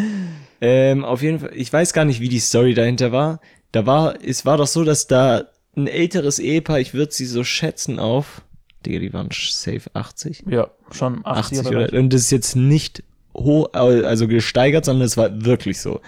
ähm, 0.61 1.03
auf 1.03 1.23
jeden 1.23 1.39
Fall, 1.39 1.51
ich 1.55 1.73
weiß 1.73 1.91
gar 1.93 2.05
nicht, 2.05 2.21
wie 2.21 2.29
die 2.29 2.39
Story 2.39 2.75
dahinter 2.75 3.11
war. 3.11 3.41
Da 3.71 3.87
war, 3.87 4.23
es 4.23 4.45
war 4.45 4.57
doch 4.57 4.67
so, 4.67 4.83
dass 4.83 5.07
da 5.07 5.45
ein 5.75 5.87
älteres 5.87 6.37
Ehepaar, 6.37 6.79
ich 6.79 6.93
würde 6.93 7.11
sie 7.11 7.25
so 7.25 7.43
schätzen 7.43 7.99
auf, 7.99 8.43
Digga, 8.85 8.99
die 8.99 9.13
waren 9.13 9.29
safe 9.31 9.81
80. 9.93 10.43
Ja, 10.49 10.69
schon 10.91 11.21
80, 11.25 11.59
80 11.59 11.67
oder, 11.75 11.93
und 11.99 12.13
das 12.13 12.21
ist 12.21 12.31
jetzt 12.31 12.55
nicht 12.55 13.03
hoch, 13.35 13.69
also 13.73 14.27
gesteigert, 14.27 14.85
sondern 14.85 15.05
es 15.05 15.17
war 15.17 15.45
wirklich 15.45 15.81
so. 15.81 16.01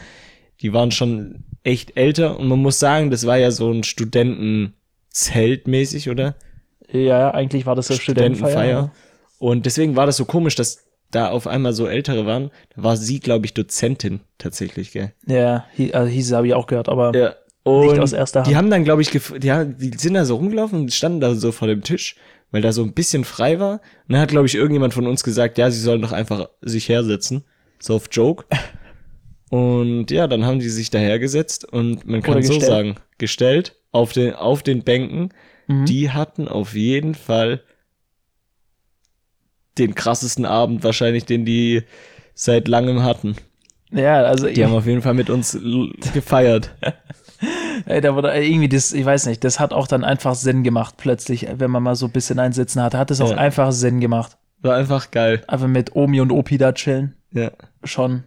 Die 0.62 0.74
waren 0.74 0.92
schon 0.92 1.44
echt 1.63 1.98
älter 1.98 2.40
und 2.40 2.48
man 2.48 2.60
muss 2.60 2.80
sagen, 2.80 3.12
das 3.12 3.26
war 3.26 3.38
ja 3.38 3.52
so 3.52 3.72
ein 3.72 3.84
Studentenzelt 3.84 5.68
mäßig, 5.68 6.10
oder? 6.10 6.36
Ja, 6.92 7.00
ja, 7.00 7.32
eigentlich 7.34 7.66
war 7.66 7.76
das 7.76 7.88
so 7.88 7.96
Studentenfeier. 7.96 8.92
Und 9.40 9.66
deswegen 9.66 9.96
war 9.96 10.06
das 10.06 10.18
so 10.18 10.26
komisch, 10.26 10.56
dass 10.56 10.86
da 11.12 11.30
auf 11.30 11.48
einmal 11.48 11.74
so 11.74 11.86
ältere 11.88 12.26
waren. 12.26 12.50
Da 12.76 12.84
war 12.84 12.98
sie, 12.98 13.20
glaube 13.20 13.46
ich, 13.46 13.54
Dozentin 13.54 14.22
tatsächlich, 14.38 14.92
gell? 14.92 15.13
Ja, 15.26 15.66
also 15.94 16.10
hieß 16.10 16.32
habe 16.34 16.48
ich 16.48 16.54
auch 16.54 16.68
gehört, 16.68 16.90
aber 16.90 17.16
Ja. 17.16 17.36
Und 17.63 17.88
Nicht 17.92 18.00
aus 18.00 18.13
erster 18.13 18.40
Hand. 18.40 18.50
die 18.50 18.56
haben 18.56 18.70
dann, 18.70 18.86
glaube 18.86 19.02
ich, 19.02 19.10
die, 19.10 19.52
haben- 19.52 19.78
die 19.78 19.92
sind 19.98 20.13
da 20.13 20.24
so 20.24 20.38
rumgelaufen 20.38 20.80
und 20.80 20.94
standen 20.94 21.20
da 21.20 21.36
so 21.36 21.52
vor 21.52 21.68
dem 21.68 21.82
Tisch, 21.84 22.16
weil 22.52 22.62
da 22.62 22.72
so 22.72 22.84
ein 22.84 22.94
bisschen 22.94 23.24
frei 23.24 23.60
war. 23.60 23.74
Und 24.08 24.14
dann 24.14 24.22
hat, 24.22 24.30
glaube 24.30 24.48
ich, 24.48 24.56
irgendjemand 24.56 24.94
von 24.94 25.08
uns 25.08 25.24
gesagt, 25.24 25.58
ja, 25.58 25.70
sie 25.72 25.80
sollen 25.82 26.02
doch 26.02 26.12
einfach 26.12 26.50
sich 26.62 26.90
hersetzen. 26.90 27.44
So 27.80 27.96
auf 27.96 28.08
Joke. 28.12 28.46
Und 29.50 30.12
ja, 30.12 30.28
dann 30.28 30.46
haben 30.46 30.60
die 30.60 30.68
sich 30.68 30.90
dahergesetzt 30.90 31.64
und 31.64 32.06
man 32.06 32.22
kann 32.22 32.34
Oder 32.36 32.44
so 32.44 32.56
gestellt. 32.56 32.70
sagen, 32.70 32.96
gestellt 33.18 33.76
auf 33.94 34.12
den, 34.12 34.34
auf 34.34 34.62
den 34.62 34.84
Bänken. 34.84 35.34
Mhm. 35.68 35.86
Die 35.86 36.12
hatten 36.12 36.50
auf 36.50 36.74
jeden 36.74 37.16
Fall 37.16 37.62
den 39.78 39.96
krassesten 39.96 40.46
Abend 40.46 40.84
wahrscheinlich, 40.84 41.24
den 41.24 41.46
die 41.46 41.84
seit 42.34 42.68
langem 42.68 43.04
hatten. 43.04 43.36
ja, 43.92 44.22
also 44.24 44.48
Die 44.50 44.66
haben 44.66 44.74
auf 44.74 44.86
jeden 44.86 45.02
Fall 45.02 45.14
mit 45.14 45.30
uns 45.30 45.58
gefeiert. 46.14 46.76
ey, 47.88 48.02
da 48.02 48.15
wurde 48.15 48.34
irgendwie 48.38 48.69
das, 48.69 48.93
ich 48.93 49.06
weiß 49.06 49.26
nicht, 49.26 49.43
das 49.43 49.60
hat 49.60 49.73
auch 49.73 49.88
dann 49.88 50.04
einfach 50.04 50.36
Sinn 50.36 50.63
gemacht 50.63 50.95
plötzlich, 50.97 51.47
wenn 51.58 51.71
man 51.71 51.84
mal 51.84 51.95
so 51.95 52.06
ein 52.08 52.12
bisschen 52.12 52.39
einsitzen 52.39 52.82
hatte, 52.82 52.97
hat 52.97 53.12
es 53.12 53.21
auch 53.21 53.32
Ja. 53.32 53.38
einfach 53.38 53.71
Sinn 53.71 54.00
gemacht. 54.00 54.38
War 54.62 54.76
einfach 54.76 55.12
geil. 55.12 55.43
Einfach 55.47 55.67
mit 55.67 55.95
Omi 55.95 56.19
und 56.21 56.32
Opi 56.32 56.58
da 56.58 56.71
chillen, 56.73 57.15
Ja. 57.32 57.52
schon. 57.84 58.23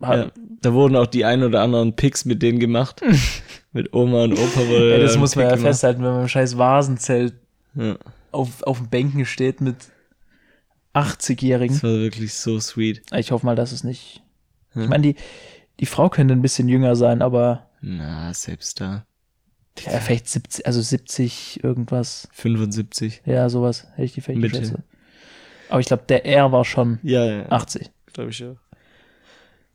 Ja, 0.00 0.08
Hat, 0.08 0.32
da 0.60 0.72
wurden 0.74 0.96
auch 0.96 1.06
die 1.06 1.24
ein 1.24 1.42
oder 1.42 1.62
anderen 1.62 1.94
Picks 1.96 2.24
mit 2.26 2.42
denen 2.42 2.58
gemacht. 2.60 3.00
mit 3.72 3.92
Oma 3.94 4.24
und 4.24 4.32
Opa 4.34 4.60
wurde. 4.68 4.94
ey, 4.94 5.00
das 5.00 5.16
muss 5.16 5.36
man 5.36 5.44
Pick 5.44 5.50
ja 5.50 5.56
gemacht. 5.56 5.70
festhalten, 5.72 6.02
wenn 6.02 6.12
man 6.12 6.22
im 6.22 6.28
scheiß 6.28 6.56
Vasenzelt 6.58 7.34
Ja, 7.74 7.96
auf, 8.32 8.62
auf 8.64 8.78
den 8.78 8.88
Bänken 8.88 9.24
steht 9.26 9.60
mit 9.60 9.76
80-Jährigen. 10.94 11.74
das 11.76 11.82
war 11.82 11.90
wirklich 11.98 12.34
so 12.34 12.58
sweet. 12.60 13.02
Ich 13.14 13.30
hoffe 13.32 13.44
mal, 13.46 13.56
dass 13.56 13.72
es 13.72 13.84
nicht. 13.84 14.22
Ich 14.74 14.88
meine, 14.88 15.02
die, 15.02 15.16
die 15.80 15.86
Frau 15.86 16.08
könnte 16.10 16.34
ein 16.34 16.42
bisschen 16.42 16.68
jünger 16.68 16.96
sein, 16.96 17.22
aber 17.22 17.65
Na, 17.80 18.32
selbst 18.34 18.80
da. 18.80 19.06
ja, 19.78 20.00
vielleicht 20.00 20.28
70, 20.28 20.66
also 20.66 20.80
70 20.80 21.62
irgendwas. 21.62 22.28
75. 22.32 23.22
Ja, 23.24 23.48
sowas 23.48 23.86
hätte 23.94 24.04
ich 24.04 24.12
die 24.14 24.20
vielleicht 24.20 24.40
Mitte. 24.40 24.60
geschätzt. 24.60 24.78
Aber 25.68 25.80
ich 25.80 25.86
glaube, 25.86 26.04
der 26.08 26.24
R 26.26 26.52
war 26.52 26.64
schon 26.64 26.98
Ja, 27.02 27.24
ja. 27.24 27.48
80. 27.50 27.90
glaube 28.12 28.30
ich 28.30 28.44
auch. 28.44 28.56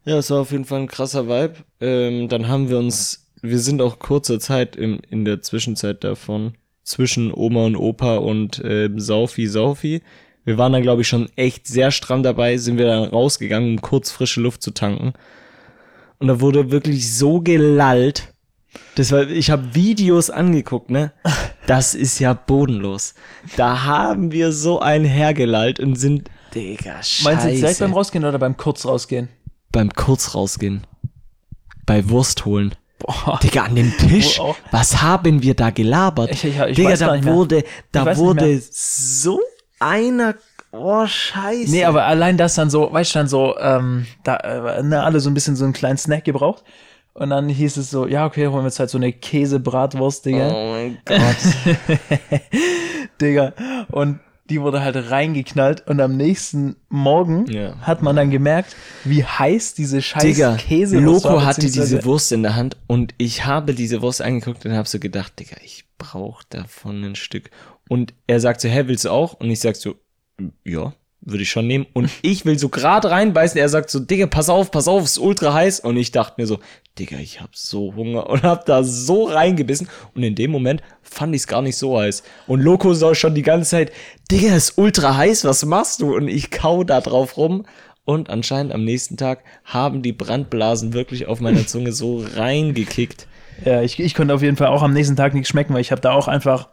Ja, 0.05 0.17
es 0.17 0.29
war 0.31 0.39
auf 0.39 0.51
jeden 0.51 0.65
Fall 0.65 0.79
ein 0.79 0.87
krasser 0.87 1.27
Vibe. 1.27 1.55
Ähm, 1.79 2.27
dann 2.27 2.47
haben 2.47 2.69
wir 2.69 2.77
uns, 2.79 3.27
wir 3.41 3.59
sind 3.59 3.81
auch 3.81 3.99
kurzer 3.99 4.39
Zeit 4.39 4.75
im, 4.75 4.99
in 5.09 5.25
der 5.25 5.41
Zwischenzeit 5.41 6.03
davon, 6.03 6.55
zwischen 6.83 7.31
Oma 7.33 7.65
und 7.65 7.75
Opa 7.75 8.17
und 8.17 8.61
ähm, 8.65 8.99
Saufi, 8.99 9.47
Saufi. 9.47 10.01
Wir 10.43 10.57
waren 10.57 10.73
dann, 10.73 10.81
glaube 10.81 11.03
ich, 11.03 11.07
schon 11.07 11.29
echt 11.35 11.67
sehr 11.67 11.91
stramm 11.91 12.23
dabei, 12.23 12.57
sind 12.57 12.79
wir 12.79 12.87
dann 12.87 13.03
rausgegangen, 13.03 13.69
um 13.73 13.81
kurz 13.81 14.09
frische 14.09 14.41
Luft 14.41 14.63
zu 14.63 14.71
tanken. 14.71 15.13
Und 16.21 16.27
da 16.27 16.39
wurde 16.39 16.71
wirklich 16.71 17.13
so 17.17 17.41
gelallt. 17.41 18.33
Das 18.95 19.11
war, 19.11 19.27
ich 19.27 19.49
habe 19.49 19.73
Videos 19.75 20.29
angeguckt, 20.29 20.89
ne? 20.89 21.11
Das 21.67 21.93
ist 21.93 22.19
ja 22.19 22.33
bodenlos. 22.33 23.13
Da 23.55 23.83
haben 23.83 24.31
wir 24.31 24.51
so 24.51 24.79
einen 24.79 25.05
hergelallt 25.05 25.79
und 25.79 25.95
sind, 25.95 26.29
Digga, 26.55 27.01
scheiße 27.03 27.23
Meinst 27.23 27.45
du 27.45 27.49
jetzt 27.49 27.61
direkt 27.61 27.79
beim 27.79 27.93
Rausgehen 27.93 28.25
oder 28.25 28.39
beim 28.39 28.57
kurz 28.57 28.83
rausgehen? 28.85 29.29
beim 29.71 29.89
kurz 29.93 30.33
rausgehen. 30.35 30.81
Bei 31.85 32.09
Wurst 32.09 32.45
holen. 32.45 32.75
Boah. 32.99 33.39
Digga, 33.41 33.63
an 33.63 33.75
dem 33.75 33.95
Tisch. 33.97 34.37
Wo 34.39 34.43
auch? 34.43 34.55
Was 34.71 35.01
haben 35.01 35.41
wir 35.43 35.53
da 35.53 35.69
gelabert? 35.69 36.31
Ich- 36.31 36.43
ich- 36.45 36.59
ich 36.59 36.75
Digga, 36.75 36.95
da 36.97 37.23
wurde, 37.23 37.63
da 37.91 38.17
wurde 38.17 38.61
so 38.71 39.39
einer, 39.79 40.35
oh, 40.71 41.05
scheiße. 41.05 41.71
Nee, 41.71 41.85
aber 41.85 42.05
allein 42.05 42.37
das 42.37 42.55
dann 42.55 42.69
so, 42.69 42.91
weißt 42.91 43.15
du, 43.15 43.19
dann 43.19 43.27
so, 43.27 43.57
ähm, 43.59 44.05
da, 44.23 44.37
äh, 44.37 44.83
ne, 44.83 45.03
alle 45.03 45.19
so 45.19 45.29
ein 45.29 45.33
bisschen 45.33 45.55
so 45.55 45.63
einen 45.63 45.73
kleinen 45.73 45.97
Snack 45.97 46.23
gebraucht. 46.23 46.63
Und 47.13 47.29
dann 47.29 47.49
hieß 47.49 47.75
es 47.77 47.91
so, 47.91 48.07
ja, 48.07 48.25
okay, 48.25 48.47
holen 48.47 48.63
wir 48.63 48.67
jetzt 48.67 48.79
halt 48.79 48.89
so 48.89 48.97
eine 48.97 49.11
Käsebratwurst, 49.11 50.25
Digga. 50.25 50.49
Oh 50.49 50.71
mein 50.71 50.97
Gott. 51.05 51.19
Digga. 53.21 53.53
Und 53.89 54.19
die 54.49 54.61
wurde 54.61 54.81
halt 54.81 55.11
reingeknallt 55.11 55.87
und 55.87 56.01
am 56.01 56.17
nächsten 56.17 56.75
Morgen 56.89 57.45
Ja. 57.49 57.75
hat 57.81 58.01
man 58.01 58.15
dann 58.15 58.31
gemerkt, 58.31 58.75
wie 59.05 59.23
heiß 59.23 59.75
diese 59.75 60.01
scheiß 60.01 60.23
Digga, 60.23 60.57
Käsewurst 60.57 61.23
war, 61.23 61.31
Loco 61.33 61.45
hatte 61.45 61.61
diese 61.69 62.03
Wurst 62.03 62.31
in 62.33 62.43
der 62.43 62.55
Hand 62.55 62.75
und 62.87 63.13
ich 63.17 63.45
habe 63.45 63.73
diese 63.73 64.01
Wurst 64.01 64.21
angeguckt 64.21 64.65
und 64.65 64.73
habe 64.73 64.89
so 64.89 64.99
gedacht, 64.99 65.39
Digga, 65.39 65.55
ich 65.63 65.85
brauche 65.97 66.43
davon 66.49 67.01
ein 67.03 67.15
Stück. 67.15 67.49
Und 67.87 68.13
er 68.27 68.39
sagt 68.39 68.61
so, 68.61 68.67
hä, 68.67 68.83
willst 68.87 69.05
du 69.05 69.09
auch? 69.09 69.33
Und 69.35 69.49
ich 69.49 69.59
sag 69.59 69.75
so, 69.75 69.95
ja, 70.63 70.93
würde 71.21 71.43
ich 71.43 71.49
schon 71.49 71.67
nehmen. 71.67 71.85
Und 71.93 72.09
ich 72.21 72.45
will 72.45 72.57
so 72.57 72.69
gerade 72.69 73.09
reinbeißen. 73.09 73.59
Er 73.59 73.69
sagt 73.69 73.89
so, 73.89 73.99
Digga, 73.99 74.27
pass 74.27 74.49
auf, 74.49 74.71
pass 74.71 74.87
auf, 74.87 75.03
es 75.03 75.11
ist 75.11 75.19
ultra 75.19 75.53
heiß. 75.53 75.81
Und 75.81 75.97
ich 75.97 76.11
dachte 76.11 76.41
mir 76.41 76.47
so, 76.47 76.59
Digga, 76.99 77.17
ich 77.17 77.41
hab 77.41 77.55
so 77.55 77.95
Hunger 77.95 78.29
und 78.29 78.43
hab 78.43 78.65
da 78.65 78.83
so 78.83 79.25
reingebissen. 79.25 79.87
Und 80.15 80.23
in 80.23 80.35
dem 80.35 80.51
Moment 80.51 80.81
fand 81.01 81.35
ich 81.35 81.41
es 81.41 81.47
gar 81.47 81.61
nicht 81.61 81.77
so 81.77 81.99
heiß. 81.99 82.23
Und 82.47 82.61
Loco 82.61 82.93
soll 82.93 83.15
schon 83.15 83.35
die 83.35 83.43
ganze 83.43 83.69
Zeit, 83.71 83.91
Digga, 84.29 84.55
es 84.55 84.69
ist 84.69 84.77
ultra 84.77 85.15
heiß, 85.15 85.45
was 85.45 85.65
machst 85.65 86.01
du? 86.01 86.15
Und 86.15 86.27
ich 86.27 86.51
kau 86.51 86.83
da 86.83 87.01
drauf 87.01 87.37
rum. 87.37 87.65
Und 88.03 88.29
anscheinend 88.29 88.73
am 88.73 88.83
nächsten 88.83 89.15
Tag 89.15 89.43
haben 89.63 90.01
die 90.01 90.11
Brandblasen 90.11 90.93
wirklich 90.93 91.27
auf 91.27 91.39
meiner 91.39 91.67
Zunge 91.67 91.91
so 91.91 92.25
reingekickt. 92.35 93.27
Ja, 93.63 93.83
ich, 93.83 93.99
ich 93.99 94.15
konnte 94.15 94.33
auf 94.33 94.41
jeden 94.41 94.57
Fall 94.57 94.67
auch 94.67 94.81
am 94.81 94.93
nächsten 94.93 95.15
Tag 95.15 95.33
nichts 95.35 95.49
schmecken, 95.49 95.73
weil 95.73 95.81
ich 95.81 95.91
habe 95.91 96.01
da 96.01 96.13
auch 96.13 96.27
einfach, 96.27 96.69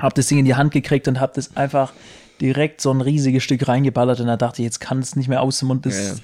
hab 0.00 0.14
das 0.14 0.26
Ding 0.26 0.38
in 0.38 0.44
die 0.44 0.56
Hand 0.56 0.72
gekriegt 0.72 1.06
und 1.06 1.20
hab 1.20 1.34
das 1.34 1.56
einfach 1.56 1.92
direkt 2.40 2.80
so 2.80 2.92
ein 2.92 3.00
riesiges 3.00 3.42
Stück 3.42 3.66
reingeballert 3.68 4.20
und 4.20 4.26
da 4.26 4.36
dachte 4.36 4.62
ich, 4.62 4.64
jetzt 4.66 4.80
kann 4.80 4.98
es 5.00 5.16
nicht 5.16 5.28
mehr 5.28 5.42
aus 5.42 5.58
dem 5.58 5.68
Mund, 5.68 5.86
das, 5.86 5.96
Ja, 5.96 6.04
ja. 6.04 6.14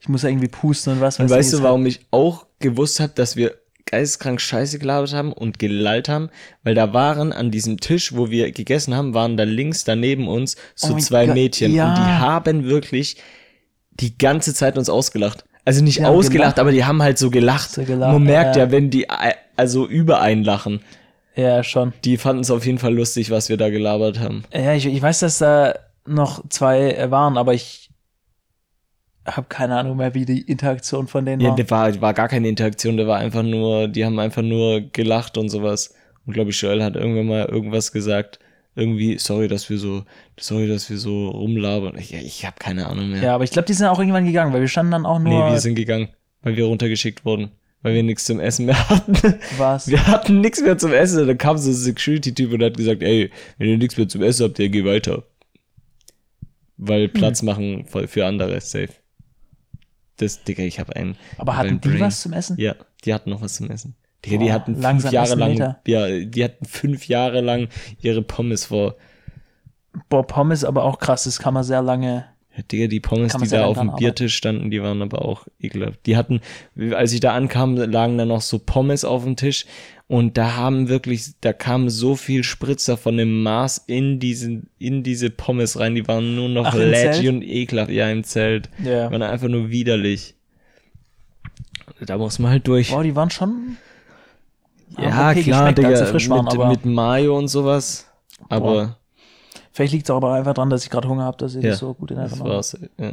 ich 0.00 0.08
muss 0.08 0.24
irgendwie 0.24 0.48
pusten 0.48 0.94
und 0.94 1.00
was 1.00 1.18
Und 1.18 1.30
weiß 1.30 1.38
weißt 1.38 1.52
du, 1.54 1.62
warum 1.62 1.86
ich 1.86 2.00
auch 2.10 2.46
gewusst 2.58 3.00
habe, 3.00 3.12
dass 3.14 3.36
wir 3.36 3.54
geisteskrank 3.86 4.40
Scheiße 4.40 4.78
gelabert 4.78 5.14
haben 5.14 5.32
und 5.32 5.58
gelallt 5.58 6.08
haben? 6.08 6.28
Weil 6.62 6.74
da 6.74 6.92
waren 6.92 7.32
an 7.32 7.50
diesem 7.50 7.80
Tisch, 7.80 8.14
wo 8.14 8.30
wir 8.30 8.52
gegessen 8.52 8.94
haben, 8.94 9.14
waren 9.14 9.36
da 9.36 9.44
links 9.44 9.84
daneben 9.84 10.28
uns 10.28 10.56
so 10.74 10.94
Oh 10.94 10.98
zwei 10.98 11.26
Gott, 11.26 11.34
Mädchen. 11.34 11.72
ja. 11.74 11.88
Und 11.88 11.96
die 11.96 12.02
haben 12.02 12.64
wirklich 12.64 13.16
die 13.92 14.16
ganze 14.18 14.54
Zeit 14.54 14.76
uns 14.78 14.88
ausgelacht. 14.88 15.44
Also 15.64 15.82
nicht 15.84 16.04
ausgelacht, 16.04 16.32
gelacht. 16.32 16.58
aber 16.60 16.72
die 16.72 16.84
haben 16.84 17.02
halt 17.02 17.18
so 17.18 17.30
gelacht. 17.30 17.70
So 17.72 17.82
gelacht, 17.84 18.12
Man 18.12 18.22
merkt 18.22 18.56
ja. 18.56 18.64
ja, 18.64 18.70
wenn 18.70 18.90
die 18.90 19.04
äh, 19.04 19.34
also 19.56 19.86
über 19.86 20.20
einen 20.20 20.44
lachen. 20.44 20.80
Ja, 21.38 21.62
schon. 21.62 21.92
Die 22.04 22.16
fanden 22.16 22.40
es 22.42 22.50
auf 22.50 22.66
jeden 22.66 22.78
Fall 22.78 22.92
lustig, 22.94 23.30
was 23.30 23.48
wir 23.48 23.56
da 23.56 23.70
gelabert 23.70 24.18
haben. 24.18 24.42
Ja, 24.52 24.74
ich, 24.74 24.86
ich 24.86 25.00
weiß, 25.00 25.20
dass 25.20 25.38
da 25.38 25.74
noch 26.04 26.48
zwei 26.48 27.10
waren, 27.10 27.36
aber 27.38 27.54
ich 27.54 27.90
habe 29.24 29.46
keine 29.48 29.76
Ahnung 29.76 29.98
mehr, 29.98 30.14
wie 30.14 30.24
die 30.24 30.40
Interaktion 30.40 31.06
von 31.06 31.24
denen 31.24 31.40
Ja, 31.40 31.50
war. 31.50 31.56
da 31.56 31.70
war, 31.70 32.00
war 32.00 32.14
gar 32.14 32.28
keine 32.28 32.48
Interaktion, 32.48 32.96
da 32.96 33.06
war 33.06 33.18
einfach 33.18 33.42
nur, 33.42 33.86
die 33.86 34.04
haben 34.04 34.18
einfach 34.18 34.42
nur 34.42 34.80
gelacht 34.80 35.38
und 35.38 35.48
sowas. 35.48 35.94
Und 36.26 36.32
glaube 36.32 36.50
ich, 36.50 36.60
Joel 36.60 36.82
hat 36.82 36.96
irgendwann 36.96 37.26
mal 37.26 37.44
irgendwas 37.46 37.92
gesagt. 37.92 38.38
Irgendwie, 38.74 39.18
sorry, 39.18 39.48
dass 39.48 39.68
wir 39.70 39.78
so, 39.78 40.04
sorry, 40.38 40.68
dass 40.68 40.88
wir 40.90 40.98
so 40.98 41.28
rumlabern. 41.30 41.96
Ich, 41.98 42.14
ich 42.14 42.46
habe 42.46 42.56
keine 42.58 42.86
Ahnung 42.86 43.10
mehr. 43.10 43.22
Ja, 43.22 43.34
aber 43.34 43.44
ich 43.44 43.50
glaube, 43.50 43.66
die 43.66 43.72
sind 43.74 43.86
auch 43.86 43.98
irgendwann 43.98 44.24
gegangen, 44.26 44.52
weil 44.52 44.60
wir 44.60 44.68
standen 44.68 44.92
dann 44.92 45.06
auch 45.06 45.18
nur. 45.18 45.32
nee, 45.46 45.52
wir 45.52 45.60
sind 45.60 45.74
gegangen, 45.74 46.08
weil 46.42 46.56
wir 46.56 46.64
runtergeschickt 46.66 47.24
wurden. 47.24 47.50
Weil 47.82 47.94
wir 47.94 48.02
nichts 48.02 48.24
zum 48.24 48.40
Essen 48.40 48.66
mehr 48.66 48.88
hatten. 48.90 49.16
was? 49.56 49.86
Wir 49.88 50.06
hatten 50.06 50.40
nichts 50.40 50.60
mehr 50.60 50.76
zum 50.78 50.92
Essen. 50.92 51.26
Da 51.26 51.34
kam 51.34 51.56
so 51.58 51.70
ein 51.70 51.74
Security-Typ 51.74 52.52
und 52.52 52.62
hat 52.62 52.76
gesagt, 52.76 53.02
ey, 53.02 53.30
wenn 53.58 53.68
ihr 53.68 53.78
nichts 53.78 53.96
mehr 53.96 54.08
zum 54.08 54.22
Essen 54.22 54.46
habt, 54.46 54.58
ihr 54.58 54.68
geh 54.68 54.84
weiter. 54.84 55.24
Weil 56.76 57.08
Platz 57.08 57.42
machen 57.42 57.86
für 57.86 58.26
andere, 58.26 58.60
safe. 58.60 58.90
Das, 60.16 60.42
Digga, 60.42 60.64
ich 60.64 60.80
habe 60.80 60.94
einen. 60.96 61.16
Aber 61.36 61.52
hab 61.52 61.58
hatten 61.60 61.68
einen 61.68 61.80
die 61.80 61.88
Brain. 61.88 62.00
was 62.00 62.22
zum 62.22 62.32
Essen? 62.32 62.56
Ja, 62.58 62.74
die 63.04 63.14
hatten 63.14 63.30
noch 63.30 63.40
was 63.42 63.54
zum 63.54 63.70
Essen. 63.70 63.94
Digga, 64.24 64.38
die 64.38 64.44
Boah, 64.46 64.52
hatten 64.52 64.82
fünf 64.82 65.12
Jahre 65.12 65.34
lang, 65.36 65.76
ja, 65.86 66.08
die 66.20 66.44
hatten 66.44 66.64
fünf 66.64 67.06
Jahre 67.06 67.40
lang 67.40 67.68
ihre 68.00 68.22
Pommes 68.22 68.66
vor. 68.66 68.96
Boah, 70.08 70.26
Pommes 70.26 70.64
aber 70.64 70.82
auch 70.84 70.98
krass, 70.98 71.24
das 71.24 71.38
kann 71.38 71.54
man 71.54 71.62
sehr 71.62 71.82
lange. 71.82 72.24
Digga, 72.70 72.86
die 72.86 73.00
Pommes, 73.00 73.34
die 73.36 73.48
da 73.48 73.64
auf 73.64 73.78
dem. 73.78 73.94
Biertisch 73.96 74.36
standen, 74.36 74.70
die 74.70 74.82
waren 74.82 75.02
aber 75.02 75.24
auch 75.24 75.46
ekelhaft. 75.60 76.00
Die 76.06 76.16
hatten, 76.16 76.40
als 76.92 77.12
ich 77.12 77.20
da 77.20 77.34
ankam, 77.34 77.76
lagen 77.76 78.18
da 78.18 78.24
noch 78.24 78.42
so 78.42 78.58
Pommes 78.58 79.04
auf 79.04 79.24
dem 79.24 79.36
Tisch 79.36 79.66
und 80.08 80.38
da 80.38 80.56
haben 80.56 80.88
wirklich, 80.88 81.32
da 81.42 81.52
kam 81.52 81.90
so 81.90 82.16
viel 82.16 82.42
Spritzer 82.42 82.96
von 82.96 83.18
dem 83.18 83.42
Maß 83.42 83.84
in 83.86 84.18
diesen, 84.18 84.70
in 84.78 85.02
diese 85.02 85.28
Pommes 85.28 85.78
rein, 85.78 85.94
die 85.94 86.08
waren 86.08 86.34
nur 86.34 86.48
noch 86.48 86.66
Ach, 86.66 86.74
lätschig 86.74 87.28
und 87.28 87.42
ekelhaft. 87.42 87.90
Ja, 87.90 88.08
im 88.08 88.24
Zelt. 88.24 88.70
Ja. 88.82 89.10
Waren 89.10 89.22
einfach 89.22 89.48
nur 89.48 89.68
widerlich. 89.68 90.34
Da 92.00 92.16
muss 92.16 92.38
man 92.38 92.52
halt 92.52 92.66
durch. 92.66 92.90
Boah, 92.90 93.02
die 93.02 93.14
waren 93.14 93.30
schon. 93.30 93.76
Ja, 94.96 95.30
okay 95.30 95.42
klar, 95.42 95.72
Digga, 95.74 96.04
frisch 96.06 96.30
waren, 96.30 96.46
mit, 96.46 96.54
aber 96.54 96.68
mit 96.68 96.86
Mayo 96.86 97.36
und 97.36 97.48
sowas. 97.48 98.06
Aber 98.48 98.97
vielleicht 99.78 99.92
liegt 99.92 100.08
es 100.08 100.10
aber 100.10 100.32
einfach 100.32 100.54
dran, 100.54 100.70
dass 100.70 100.82
ich 100.82 100.90
gerade 100.90 101.08
Hunger 101.08 101.22
habe, 101.22 101.36
dass 101.36 101.54
ich 101.54 101.62
ja, 101.62 101.70
das 101.70 101.78
so 101.78 101.94
gut 101.94 102.10
in 102.10 102.16
das 102.16 102.32
Erinnerung 102.32 102.48
habe. 102.48 102.56
war's. 102.56 102.76
Ja. 102.98 103.12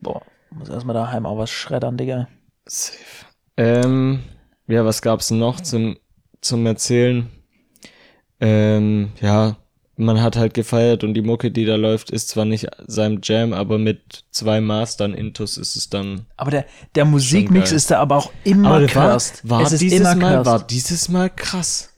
Boah, 0.00 0.22
muss 0.50 0.68
erstmal 0.68 0.94
daheim 0.94 1.24
auch 1.24 1.38
was 1.38 1.50
schreddern, 1.50 1.96
Digga. 1.96 2.26
Safe. 2.66 2.98
Ähm, 3.56 4.24
ja, 4.66 4.84
was 4.84 5.02
gab's 5.02 5.30
noch 5.30 5.60
zum, 5.60 5.96
zum 6.40 6.66
Erzählen? 6.66 7.30
Ähm, 8.40 9.12
ja, 9.20 9.56
man 9.96 10.20
hat 10.20 10.34
halt 10.34 10.52
gefeiert 10.52 11.04
und 11.04 11.14
die 11.14 11.22
Mucke, 11.22 11.52
die 11.52 11.64
da 11.64 11.76
läuft, 11.76 12.10
ist 12.10 12.28
zwar 12.28 12.44
nicht 12.44 12.66
seinem 12.88 13.20
Jam, 13.22 13.52
aber 13.52 13.78
mit 13.78 14.24
zwei 14.32 14.60
Mastern 14.60 15.14
Intus 15.14 15.56
ist 15.56 15.76
es 15.76 15.90
dann. 15.90 16.26
Aber 16.36 16.50
der, 16.50 16.66
der 16.96 17.04
Musikmix 17.04 17.70
ist 17.70 17.92
da 17.92 18.00
aber 18.00 18.16
auch 18.16 18.32
immer 18.42 18.70
Aber 18.70 18.94
war, 18.96 19.10
cursed. 19.12 19.48
war 19.48 19.62
ist 19.62 19.80
dieses 19.80 20.00
immer 20.00 20.16
Mal, 20.16 20.44
war 20.44 20.66
dieses 20.66 21.08
Mal 21.08 21.30
krass. 21.30 21.90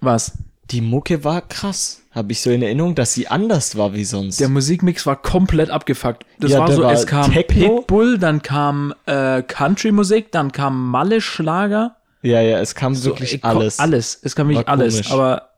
Was? 0.00 0.38
Die 0.70 0.80
Mucke 0.80 1.24
war 1.24 1.40
krass. 1.40 2.01
Habe 2.14 2.32
ich 2.32 2.40
so 2.42 2.50
in 2.50 2.62
Erinnerung, 2.62 2.94
dass 2.94 3.14
sie 3.14 3.28
anders 3.28 3.76
war 3.76 3.94
wie 3.94 4.04
sonst. 4.04 4.38
Der 4.38 4.48
Musikmix 4.50 5.06
war 5.06 5.16
komplett 5.20 5.70
abgefuckt. 5.70 6.24
Das 6.38 6.50
Ja, 6.52 6.58
war 6.60 6.66
da 6.68 6.74
so, 6.74 6.82
war 6.82 6.92
es 6.92 7.06
kam 7.06 7.32
Techno. 7.32 7.78
Pitbull, 7.78 8.18
dann 8.18 8.42
kam 8.42 8.92
äh, 9.06 9.42
Country-Musik, 9.42 10.30
dann 10.30 10.52
kam 10.52 10.90
Malle-Schlager. 10.90 11.96
ja, 12.22 12.40
ja, 12.40 12.60
es 12.60 12.74
kam 12.74 12.94
So, 12.94 13.10
wirklich 13.10 13.34
äh, 13.34 13.38
ko- 13.38 13.48
alles. 13.48 13.78
Alles, 13.78 14.18
es 14.22 14.36
kam 14.36 14.48
wirklich 14.48 14.66
War 14.66 14.72
alles. 14.74 14.94
komisch. 14.94 15.10
Aber 15.10 15.48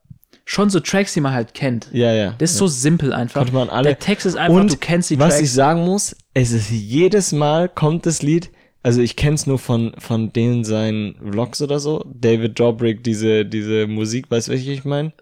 schon 0.44 0.70
so 0.70 0.78
Tracks, 0.80 1.12
die 1.14 1.20
man 1.20 1.32
halt 1.32 1.54
kennt. 1.54 1.88
Ja, 1.92 2.12
ja. 2.12 2.34
Das 2.38 2.52
ist 2.52 2.58
so 2.58 2.66
simpel 2.68 3.12
einfach. 3.12 3.40
Konnte 3.40 3.54
man 3.54 3.68
alle- 3.70 3.88
Der 3.88 3.98
Text 3.98 4.24
ist 4.26 4.36
einfach, 4.36 4.54
Und 4.60 4.70
du 4.72 4.76
kennst 4.76 5.10
die 5.10 5.18
was 5.18 5.30
Tracks. 5.30 5.42
ich 5.42 5.52
sagen 5.52 5.84
muss, 5.84 6.14
es 6.34 6.52
ist 6.52 6.70
jedes 6.70 7.32
Mal 7.32 7.68
kommt 7.68 8.06
das 8.06 8.22
Lied, 8.22 8.50
also 8.82 9.00
ich 9.00 9.16
kenn's 9.16 9.46
nur 9.46 9.58
von, 9.58 9.92
von 9.98 10.32
denen 10.32 10.62
seinen 10.62 11.16
Vlogs 11.32 11.62
oder 11.62 11.80
so, 11.80 12.04
David 12.12 12.60
Dobrik, 12.60 13.02
diese, 13.02 13.44
diese 13.46 13.86
Musik, 13.86 14.30
weißt 14.30 14.48
du, 14.48 14.52
welche 14.52 14.70
ich 14.72 14.84
meine? 14.84 15.12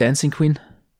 Dancing 0.00 0.30
Queen, 0.30 0.58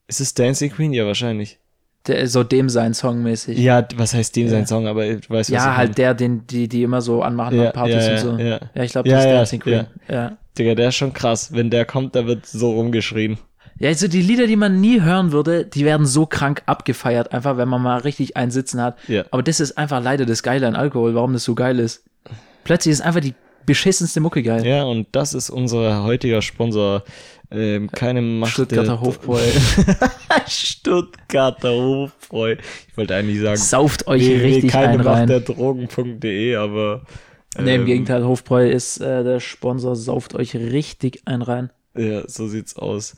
Ist 0.08 0.20
es 0.20 0.34
Dancing 0.34 0.70
Queen? 0.70 0.92
Ja, 0.92 1.06
wahrscheinlich. 1.06 1.58
der 2.06 2.26
so 2.28 2.42
dem 2.44 2.68
sein 2.70 2.94
Song 2.94 3.22
mäßig. 3.22 3.58
Ja, 3.58 3.86
was 3.96 4.14
heißt 4.14 4.34
dem 4.36 4.44
Ja. 4.46 4.50
sein 4.52 4.66
Song, 4.66 4.86
aber 4.86 5.02
weißt, 5.06 5.30
was 5.30 5.48
Ja, 5.48 5.58
ich 5.58 5.76
halt 5.76 5.88
meine. 5.90 5.94
der, 5.94 6.14
den 6.14 6.46
die, 6.46 6.66
die 6.68 6.82
immer 6.82 7.00
so 7.02 7.22
anmachen 7.22 7.58
Ja, 7.58 7.66
an 7.68 7.72
Partys 7.74 8.06
ja, 8.06 8.12
und 8.12 8.18
so. 8.18 8.38
ja, 8.38 8.58
ja. 8.74 8.82
ich 8.82 8.92
glaube, 8.92 9.08
das 9.08 9.24
ist 9.24 9.30
Dancing 9.30 9.60
Queen. 9.60 9.86
Ja. 10.08 10.36
Digga, 10.58 10.74
der 10.74 10.88
ist 10.88 10.96
schon 10.96 11.12
krass. 11.12 11.52
Wenn 11.52 11.68
der 11.70 11.84
kommt, 11.84 12.14
da 12.16 12.26
wird 12.26 12.46
so 12.46 12.72
rumgeschrien. 12.72 13.38
ja, 13.78 13.88
also 13.90 14.08
die 14.08 14.22
Lieder, 14.22 14.46
die 14.46 14.56
man 14.56 14.80
nie 14.80 15.00
hören 15.02 15.30
würde, 15.32 15.64
die 15.66 15.84
werden 15.84 16.06
so 16.06 16.24
krank 16.26 16.62
abgefeiert, 16.66 17.32
einfach 17.32 17.56
wenn 17.58 17.68
man 17.68 17.82
mal 17.82 17.98
richtig 18.00 18.36
einen 18.36 18.50
Sitzen 18.50 18.80
hat. 18.80 18.96
Ja. 19.06 19.24
Aber 19.30 19.42
das 19.42 19.60
ist 19.60 19.76
einfach 19.78 20.02
leider 20.02 20.24
das 20.26 20.42
Geile 20.42 20.66
an 20.66 20.76
Alkohol, 20.76 21.14
warum 21.14 21.32
das 21.34 21.44
so 21.44 21.54
geil 21.54 21.78
ist. 21.78 22.04
Plötzlich 22.64 22.92
ist 22.92 23.00
einfach 23.02 23.20
die 23.20 23.34
beschissenste 23.66 24.20
Mucke 24.20 24.42
geil. 24.42 24.66
Ja, 24.66 24.84
und 24.84 25.06
das 25.12 25.34
ist 25.34 25.50
unser 25.50 26.02
heutiger 26.02 26.40
Sponsor. 26.42 27.04
Ähm, 27.52 27.90
keine 27.90 28.22
Macht. 28.22 28.52
Stuttgarter 28.52 29.00
Hofbräu. 29.00 29.40
Stuttgarter 30.46 31.72
Hofbräu. 31.72 32.56
Ich 32.88 32.96
wollte 32.96 33.16
eigentlich 33.16 33.40
sagen, 33.40 33.56
Sauft 33.56 34.06
euch 34.06 34.22
www, 34.22 34.44
richtig 34.44 34.70
keine 34.70 34.88
einen 34.88 35.04
Macht 35.04 35.16
rein. 35.16 35.26
der 35.26 35.40
Drogen.de, 35.40 36.56
aber. 36.56 37.02
Nee, 37.58 37.74
im 37.74 37.80
ähm, 37.80 37.86
Gegenteil, 37.86 38.24
Hofbräu 38.24 38.70
ist 38.70 38.98
äh, 38.98 39.24
der 39.24 39.40
Sponsor, 39.40 39.96
sauft 39.96 40.34
euch 40.36 40.54
richtig 40.54 41.22
einen 41.26 41.42
rein. 41.42 41.70
Ja, 41.96 42.22
so 42.28 42.46
sieht's 42.46 42.76
aus. 42.76 43.16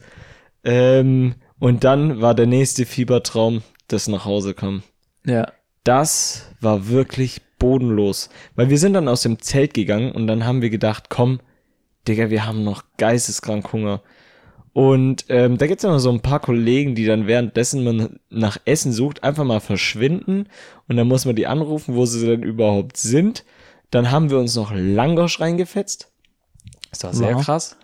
Ähm, 0.64 1.34
und 1.58 1.84
dann 1.84 2.22
war 2.22 2.34
der 2.34 2.46
nächste 2.46 2.86
Fiebertraum, 2.86 3.62
das 3.88 4.08
nach 4.08 4.24
Hause 4.24 4.54
kam. 4.54 4.82
Ja. 5.26 5.52
Das 5.84 6.46
war 6.60 6.88
wirklich 6.88 7.42
bodenlos. 7.58 8.30
Weil 8.54 8.70
wir 8.70 8.78
sind 8.78 8.94
dann 8.94 9.08
aus 9.08 9.22
dem 9.22 9.40
Zelt 9.40 9.74
gegangen 9.74 10.12
und 10.12 10.26
dann 10.26 10.46
haben 10.46 10.62
wir 10.62 10.70
gedacht, 10.70 11.10
komm, 11.10 11.40
Digga, 12.08 12.30
wir 12.30 12.46
haben 12.46 12.64
noch 12.64 12.82
geisteskrank 12.98 13.72
Hunger. 13.72 14.02
Und 14.74 15.26
ähm, 15.28 15.58
da 15.58 15.66
gibt's 15.66 15.84
immer 15.84 16.00
so 16.00 16.10
ein 16.10 16.20
paar 16.22 16.40
Kollegen, 16.40 16.94
die 16.94 17.04
dann 17.04 17.26
währenddessen 17.26 17.84
man 17.84 18.18
nach 18.30 18.56
Essen 18.64 18.92
sucht, 18.92 19.22
einfach 19.22 19.44
mal 19.44 19.60
verschwinden. 19.60 20.46
Und 20.88 20.96
dann 20.96 21.08
muss 21.08 21.26
man 21.26 21.36
die 21.36 21.46
anrufen, 21.46 21.94
wo 21.94 22.06
sie 22.06 22.26
denn 22.26 22.42
überhaupt 22.42 22.96
sind. 22.96 23.44
Dann 23.90 24.10
haben 24.10 24.30
wir 24.30 24.38
uns 24.38 24.56
noch 24.56 24.72
Langosch 24.74 25.40
reingefetzt. 25.40 26.10
Das 26.90 27.04
war 27.04 27.12
sehr 27.14 27.30
Ja. 27.32 27.40
krass. 27.40 27.76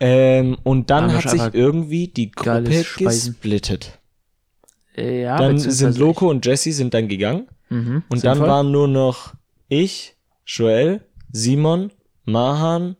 Ähm, 0.00 0.56
und 0.64 0.90
dann 0.90 1.06
Langosch 1.06 1.26
hat 1.26 1.30
sich 1.30 1.54
irgendwie 1.54 2.08
die 2.08 2.32
Gruppe 2.32 2.64
gesplittet. 2.98 4.00
Ja, 4.96 5.38
dann 5.38 5.58
sind 5.58 5.96
Loco 5.96 6.28
und 6.28 6.44
Jesse 6.44 6.72
sind 6.72 6.92
dann 6.92 7.06
gegangen. 7.08 7.46
Mhm, 7.70 8.02
Und 8.08 8.24
dann 8.24 8.34
sinnvoll. 8.34 8.48
waren 8.48 8.70
nur 8.72 8.88
noch 8.88 9.32
ich, 9.68 10.16
Joel, 10.44 11.00
Simon, 11.30 11.92
Mahan. 12.24 12.96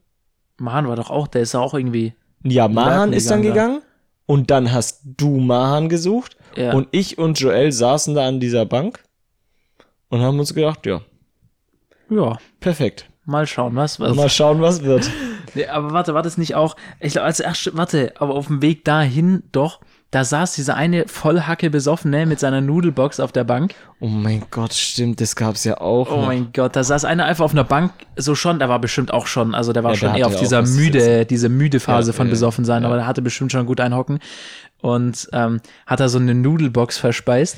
Mahan 0.63 0.89
war 0.89 0.97
doch 0.97 1.11
auch, 1.11 1.27
der 1.27 1.43
ist 1.43 1.55
ja 1.55 1.61
auch 1.61 1.75
irgendwie. 1.75 2.15
Ja, 2.45 2.69
Mahan 2.69 3.13
ist 3.13 3.31
dann 3.31 3.43
gegangen, 3.43 3.75
gegangen. 3.75 3.83
Und 4.27 4.51
dann 4.51 4.73
hast 4.73 5.03
du 5.05 5.39
Mahan 5.39 5.89
gesucht. 5.89 6.37
Ja. 6.57 6.73
Und 6.73 6.89
ich 6.93 7.19
und 7.19 7.39
Joel 7.39 7.73
saßen 7.73 8.15
da 8.15 8.27
an 8.27 8.41
dieser 8.41 8.65
Bank 8.65 9.03
und 10.09 10.21
haben 10.21 10.39
uns 10.39 10.55
gedacht, 10.55 10.87
ja, 10.87 11.01
ja, 12.09 12.39
perfekt. 12.61 13.11
mal 13.25 13.47
schauen, 13.47 13.75
was. 13.75 13.99
was. 13.99 14.15
Mal 14.15 14.31
schauen, 14.31 14.61
was 14.63 14.83
wird. 14.83 15.11
Nee, 15.55 15.67
aber 15.67 15.93
warte, 15.93 16.15
war 16.15 16.23
das 16.23 16.39
nicht 16.39 16.55
auch? 16.55 16.77
Ich 16.99 17.13
glaube, 17.13 17.27
als 17.27 17.39
erst, 17.39 17.77
warte, 17.77 18.15
aber 18.17 18.37
auf 18.37 18.47
dem 18.47 18.63
Weg 18.63 18.87
dahin 18.87 19.43
doch, 19.53 19.81
da 20.13 20.25
saß 20.25 20.53
dieser 20.55 20.77
eine 20.77 21.09
Vollhacke 21.09 21.71
Besoffene 21.71 22.27
mit 22.27 22.39
seiner 22.39 22.61
Nudelbox 22.61 23.19
auf 23.19 23.33
der 23.33 23.45
Bank. 23.45 23.75
Oh 23.99 24.07
mein 24.09 24.45
Gott, 24.51 24.75
stimmt, 24.75 25.21
das 25.23 25.35
gab's 25.37 25.65
ja 25.65 25.81
auch. 25.81 26.11
Oh 26.13 26.17
noch. 26.21 26.27
mein 26.27 26.51
Gott, 26.53 26.77
da 26.77 26.85
saß 26.85 27.05
einer 27.07 27.25
einfach 27.25 27.45
auf 27.47 27.53
einer 27.53 27.65
Bank, 27.65 27.93
so 28.17 28.35
schon, 28.35 28.59
der 28.59 28.69
war 28.69 28.79
bestimmt 28.79 29.11
auch 29.13 29.27
schon, 29.27 29.55
also 29.55 29.73
der 29.73 29.83
war 29.85 29.93
Ja, 29.93 29.95
der 29.95 29.99
schon 30.09 30.17
eher 30.19 30.27
hatte 30.27 30.35
auf 30.35 30.41
dieser 30.41 30.63
müde, 30.63 31.25
diese 31.25 31.49
müde 31.49 31.81
Phase 31.81 32.11
Ja, 32.11 32.17
von 32.17 32.27
ja, 32.27 32.31
besoffen 32.31 32.65
sein, 32.67 32.85
aber 32.85 32.97
der 32.97 33.07
hatte 33.07 33.23
bestimmt 33.23 33.53
schon 33.53 33.65
gut 33.65 33.81
einhocken 33.81 34.19
und 34.83 35.29
ähm, 35.33 35.61
hat 35.87 36.01
da 36.01 36.09
so 36.11 36.19
eine 36.19 36.35
Nudelbox 36.35 36.99
verspeist 36.99 37.57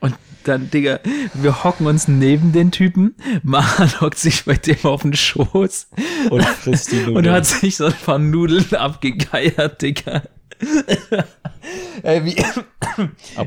und 0.00 0.14
dann, 0.44 0.70
Digga, 0.72 0.98
wir 1.34 1.62
hocken 1.62 1.86
uns 1.86 2.08
neben 2.08 2.50
den 2.50 2.72
Typen, 2.72 3.14
Mahan 3.44 3.92
hockt 4.00 4.18
sich 4.18 4.44
bei 4.44 4.54
dem 4.54 4.82
auf 4.82 5.02
den 5.02 5.14
Schoß 5.14 5.86
Und 6.30 6.42
frisst 6.44 6.90
die 6.90 6.96
und 7.04 7.12
Nudeln. 7.14 7.32
hat 7.32 7.46
sich 7.46 7.76
so 7.76 7.86
ein 7.86 7.94
paar 8.04 8.18
Nudeln 8.18 8.74
abgegeiert, 8.74 9.80
Digga. 9.82 10.22
Ey, 12.02 12.24
wie, 12.24 12.36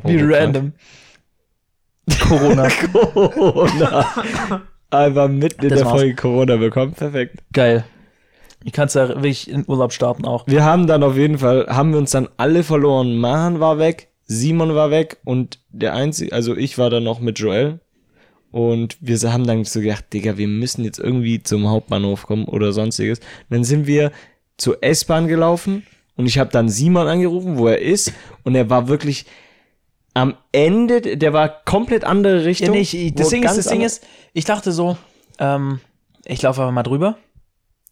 wie 0.04 0.34
random. 0.34 0.74
Corona. 2.28 2.70
Corona. 2.94 4.06
Einfach 4.90 5.28
mitten 5.28 5.64
in 5.64 5.70
Das 5.70 5.80
der 5.80 5.86
war's. 5.88 6.00
Folge 6.00 6.16
Corona 6.16 6.56
bekommen. 6.58 6.94
Perfekt. 6.94 7.44
Geil. 7.52 7.86
Ich 8.64 8.72
kann 8.74 8.88
es 8.88 8.94
ja 8.96 9.10
wirklich 9.10 9.50
in 9.50 9.64
Urlaub 9.68 9.94
starten 9.94 10.26
auch. 10.26 10.48
Wir 10.48 10.64
haben 10.64 10.88
dann 10.88 11.04
auf 11.04 11.16
jeden 11.16 11.38
Fall, 11.38 11.68
haben 11.68 11.92
wir 11.92 12.00
uns 12.00 12.12
dann 12.12 12.30
alle 12.38 12.64
verloren. 12.64 13.18
Mahan 13.18 13.60
war 13.60 13.78
weg, 13.78 14.10
Simon 14.26 14.74
war 14.74 14.90
weg 14.90 15.18
und 15.24 15.60
der 15.70 15.94
einzige, 15.94 16.34
also 16.34 16.56
ich 16.56 16.78
war 16.78 16.90
dann 16.90 17.04
noch 17.04 17.20
mit 17.20 17.38
Joel. 17.38 17.80
Und 18.52 18.98
wir 19.02 19.18
haben 19.34 19.46
dann 19.46 19.66
so 19.66 19.82
gedacht, 19.82 20.06
Digga, 20.14 20.38
wir 20.38 20.48
müssen 20.48 20.86
jetzt 20.86 20.98
irgendwie 20.98 21.44
zum 21.44 21.68
Hauptbahnhof 21.68 22.26
kommen 22.26 22.46
oder 22.46 22.72
sonstiges. 22.72 23.20
dann 23.50 23.64
sind 23.66 23.86
wir 23.86 24.12
zur 24.58 24.82
S-Bahn 24.82 25.28
gelaufen 25.28 25.84
und 26.18 26.26
ich 26.26 26.38
habe 26.40 26.50
dann 26.50 26.70
Simon 26.70 27.08
angerufen, 27.08 27.58
wo 27.58 27.68
er 27.68 27.82
ist. 27.82 28.14
Und 28.44 28.56
er 28.56 28.70
war 28.70 28.88
wirklich 28.88 29.26
am 30.14 30.36
Ende, 30.52 31.18
der 31.18 31.34
war 31.34 31.50
komplett 31.66 32.04
andere 32.06 32.38
Ja, 32.38 32.44
Richtung. 32.44 32.72
nee, 32.72 32.80
ich, 32.82 33.14
das 33.16 33.30
Ding 33.30 33.44
ist, 33.44 33.58
das 33.58 33.68
Ding 33.68 33.82
ist, 33.82 34.06
ich 34.34 34.46
dachte 34.46 34.72
so, 34.72 34.96
ähm, 35.40 35.82
ich 36.24 36.42
laufe 36.42 36.62
einfach 36.62 36.74
mal 36.74 36.84
drüber. 36.84 37.18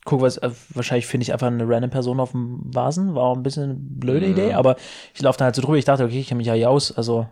Guck, 0.06 0.22
was, 0.22 0.38
äh, 0.38 0.50
wahrscheinlich 0.70 1.06
finde 1.06 1.24
ich 1.24 1.34
einfach 1.34 1.48
eine 1.48 1.68
random 1.68 1.90
Person 1.90 2.20
auf 2.20 2.32
dem 2.32 2.62
Vasen. 2.74 3.16
War 3.16 3.24
auch 3.24 3.36
ein 3.38 3.44
bisschen 3.44 3.64
eine 3.64 3.74
blöde 3.76 4.26
Ja. 4.26 4.32
Idee, 4.32 4.54
aber 4.54 4.76
ich 5.14 5.22
laufe 5.22 5.38
dann 5.38 5.46
halt 5.46 5.56
so 5.56 5.62
drüber. 5.62 5.78
Ich 5.78 5.86
dachte, 5.86 6.04
okay, 6.04 6.20
ich 6.20 6.28
kenne 6.28 6.38
mich 6.40 6.48
ja 6.48 6.54
hier 6.54 6.70
aus. 6.70 6.92
Also, 6.96 7.28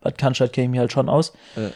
was 0.00 0.14
kann 0.14 0.32
ich 0.32 0.40
halt, 0.40 0.52
kenne 0.52 0.64
ich 0.66 0.70
mich 0.70 0.80
halt 0.80 0.92
schon 0.92 1.08
aus. 1.08 1.32
Ja. 1.56 1.70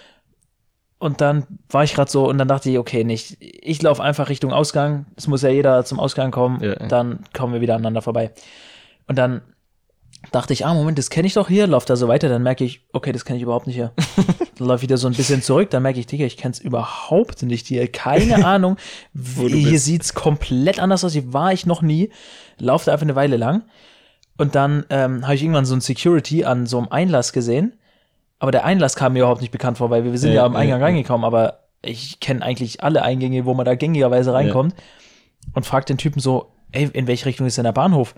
Und 1.05 1.21
dann 1.21 1.45
war 1.69 1.85
ich 1.85 1.93
gerade 1.93 2.11
so, 2.11 2.27
und 2.31 2.39
dann 2.39 2.49
dachte 2.49 2.71
ich, 2.71 2.79
okay, 2.79 3.05
nicht. 3.05 3.37
Ich 3.39 3.83
laufe 3.83 4.03
einfach 4.03 4.31
Richtung 4.31 4.55
Ausgang. 4.55 5.05
Es 5.17 5.27
muss 5.27 5.43
ja 5.43 5.51
jeder 5.51 5.85
zum 5.85 6.01
Ausgang 6.01 6.31
kommen. 6.31 6.65
Ja. 6.65 6.77
Dann 6.77 7.19
kommen 7.35 7.53
wir 7.53 7.61
wieder 7.61 7.75
aneinander 7.75 8.01
vorbei. 8.01 8.33
Und 9.07 9.19
dann 9.19 9.43
dachte 10.33 10.55
ich, 10.55 10.65
ah, 10.65 10.73
Moment, 10.73 10.97
das 10.97 11.11
kenne 11.11 11.27
ich 11.27 11.35
doch 11.35 11.49
hier. 11.49 11.67
Lauf 11.67 11.85
da 11.85 11.97
so 11.97 12.09
weiter. 12.09 12.31
Dann 12.31 12.43
merke 12.43 12.65
ich, 12.65 12.87
okay, 12.95 13.13
das 13.13 13.27
kenne 13.27 13.37
ich 13.37 13.43
überhaupt 13.43 13.67
nicht 13.67 13.77
hier. 13.77 13.93
dann 14.57 14.67
laufe 14.67 14.77
ich 14.77 14.83
wieder 14.85 14.97
so 14.97 15.07
ein 15.07 15.13
bisschen 15.13 15.43
zurück. 15.43 15.69
Dann 15.69 15.83
merke 15.83 16.01
ich, 16.01 16.07
Digga, 16.07 16.25
ich 16.25 16.39
kenne 16.39 16.53
es 16.53 16.59
überhaupt 16.59 17.43
nicht 17.43 17.67
hier. 17.67 17.87
Keine 17.93 18.43
Ahnung. 18.47 18.79
Hier 19.13 19.73
bist. 19.73 19.85
sieht's 19.85 20.15
komplett 20.15 20.81
anders 20.81 21.05
aus. 21.05 21.13
Hier 21.13 21.35
war 21.35 21.53
ich 21.53 21.67
noch 21.67 21.83
nie. 21.83 22.09
Lauf 22.57 22.85
da 22.85 22.93
einfach 22.93 23.05
eine 23.05 23.15
Weile 23.15 23.37
lang. 23.37 23.65
Und 24.39 24.55
dann 24.55 24.87
ähm, 24.89 25.25
habe 25.25 25.35
ich 25.35 25.43
irgendwann 25.43 25.67
so 25.67 25.75
ein 25.75 25.83
Security 25.83 26.47
an 26.47 26.65
so 26.65 26.79
einem 26.79 26.89
Einlass 26.89 27.35
gesehen. 27.35 27.75
Aber 28.39 28.51
der 28.51 28.64
Einlass 28.64 28.97
kam 28.97 29.12
mir 29.14 29.20
überhaupt 29.20 29.41
nicht 29.41 29.53
bekannt 29.53 29.78
vor, 29.78 29.91
weil 29.91 30.05
wir, 30.05 30.12
wir 30.12 30.18
sind 30.18 30.30
ja, 30.30 30.37
Ja, 30.37 30.45
am 30.47 30.57
Eingang 30.57 30.80
ja, 30.80 30.87
ja. 30.87 30.93
reingekommen, 30.93 31.24
aber 31.24 31.61
ich 31.82 32.20
kenne 32.20 32.43
eigentlich 32.45 32.82
alle 32.82 33.03
Eingänge, 33.03 33.45
wo 33.45 33.55
man 33.55 33.64
da 33.64 33.74
gängigerweise 33.74 34.32
reinkommt. 34.32 34.74
Und 35.53 35.66
fragt 35.66 35.89
den 35.91 35.99
Typen 35.99 36.20
so, 36.20 36.53
ey, 36.72 36.89
in 36.93 37.07
welche 37.07 37.26
Richtung 37.26 37.47
ist 37.47 37.59
denn 37.59 37.64
der 37.64 37.72
Bahnhof? 37.72 38.14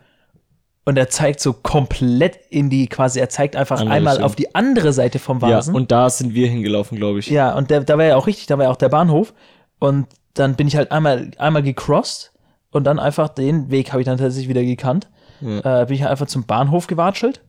Und 0.85 0.97
er 0.97 1.09
zeigt 1.09 1.41
so 1.41 1.53
komplett 1.53 2.39
in 2.49 2.71
die, 2.71 2.87
quasi, 2.87 3.19
er 3.19 3.29
zeigt 3.29 3.57
einfach 3.57 3.81
Andere 3.81 3.95
einmal 3.97 4.13
Richtung. 4.15 4.27
auf 4.27 4.37
die 4.37 4.55
andere 4.55 4.93
Seite 4.93 5.19
vom 5.19 5.41
Ja, 5.41 5.49
Vasen. 5.57 5.75
und 5.75 5.91
da 5.91 6.09
sind 6.09 6.33
wir 6.35 6.49
hingelaufen, 6.49 6.97
glaube 6.97 7.19
ich. 7.19 7.29
Ja, 7.29 7.55
und 7.57 7.71
der, 7.71 7.81
da 7.81 7.99
war 7.99 8.05
ja 8.05 8.15
auch 8.17 8.29
richtig, 8.29 8.47
da 8.47 8.57
war 8.57 8.67
ja 8.67 8.71
auch 8.71 8.77
der 8.77 8.89
Bahnhof. 8.89 9.35
Und 9.81 10.07
dann 10.35 10.55
bin 10.55 10.69
ich 10.69 10.77
halt 10.77 10.93
einmal, 10.93 11.31
einmal 11.39 11.63
gecrossed 11.65 12.33
Und 12.71 12.85
dann 12.85 12.99
einfach 13.01 13.29
den 13.29 13.71
Weg 13.71 13.91
habe 13.93 14.01
ich 14.03 14.07
dann 14.07 14.19
tatsächlich 14.19 14.49
wieder 14.49 14.63
gekannt. 14.63 15.09
Ja. 15.41 15.83
Äh, 15.83 15.87
bin 15.87 15.97
ich 15.97 16.07
einfach 16.07 16.27
zum 16.27 16.45
Bahnhof 16.47 16.87
gewatschelt. 16.87 17.41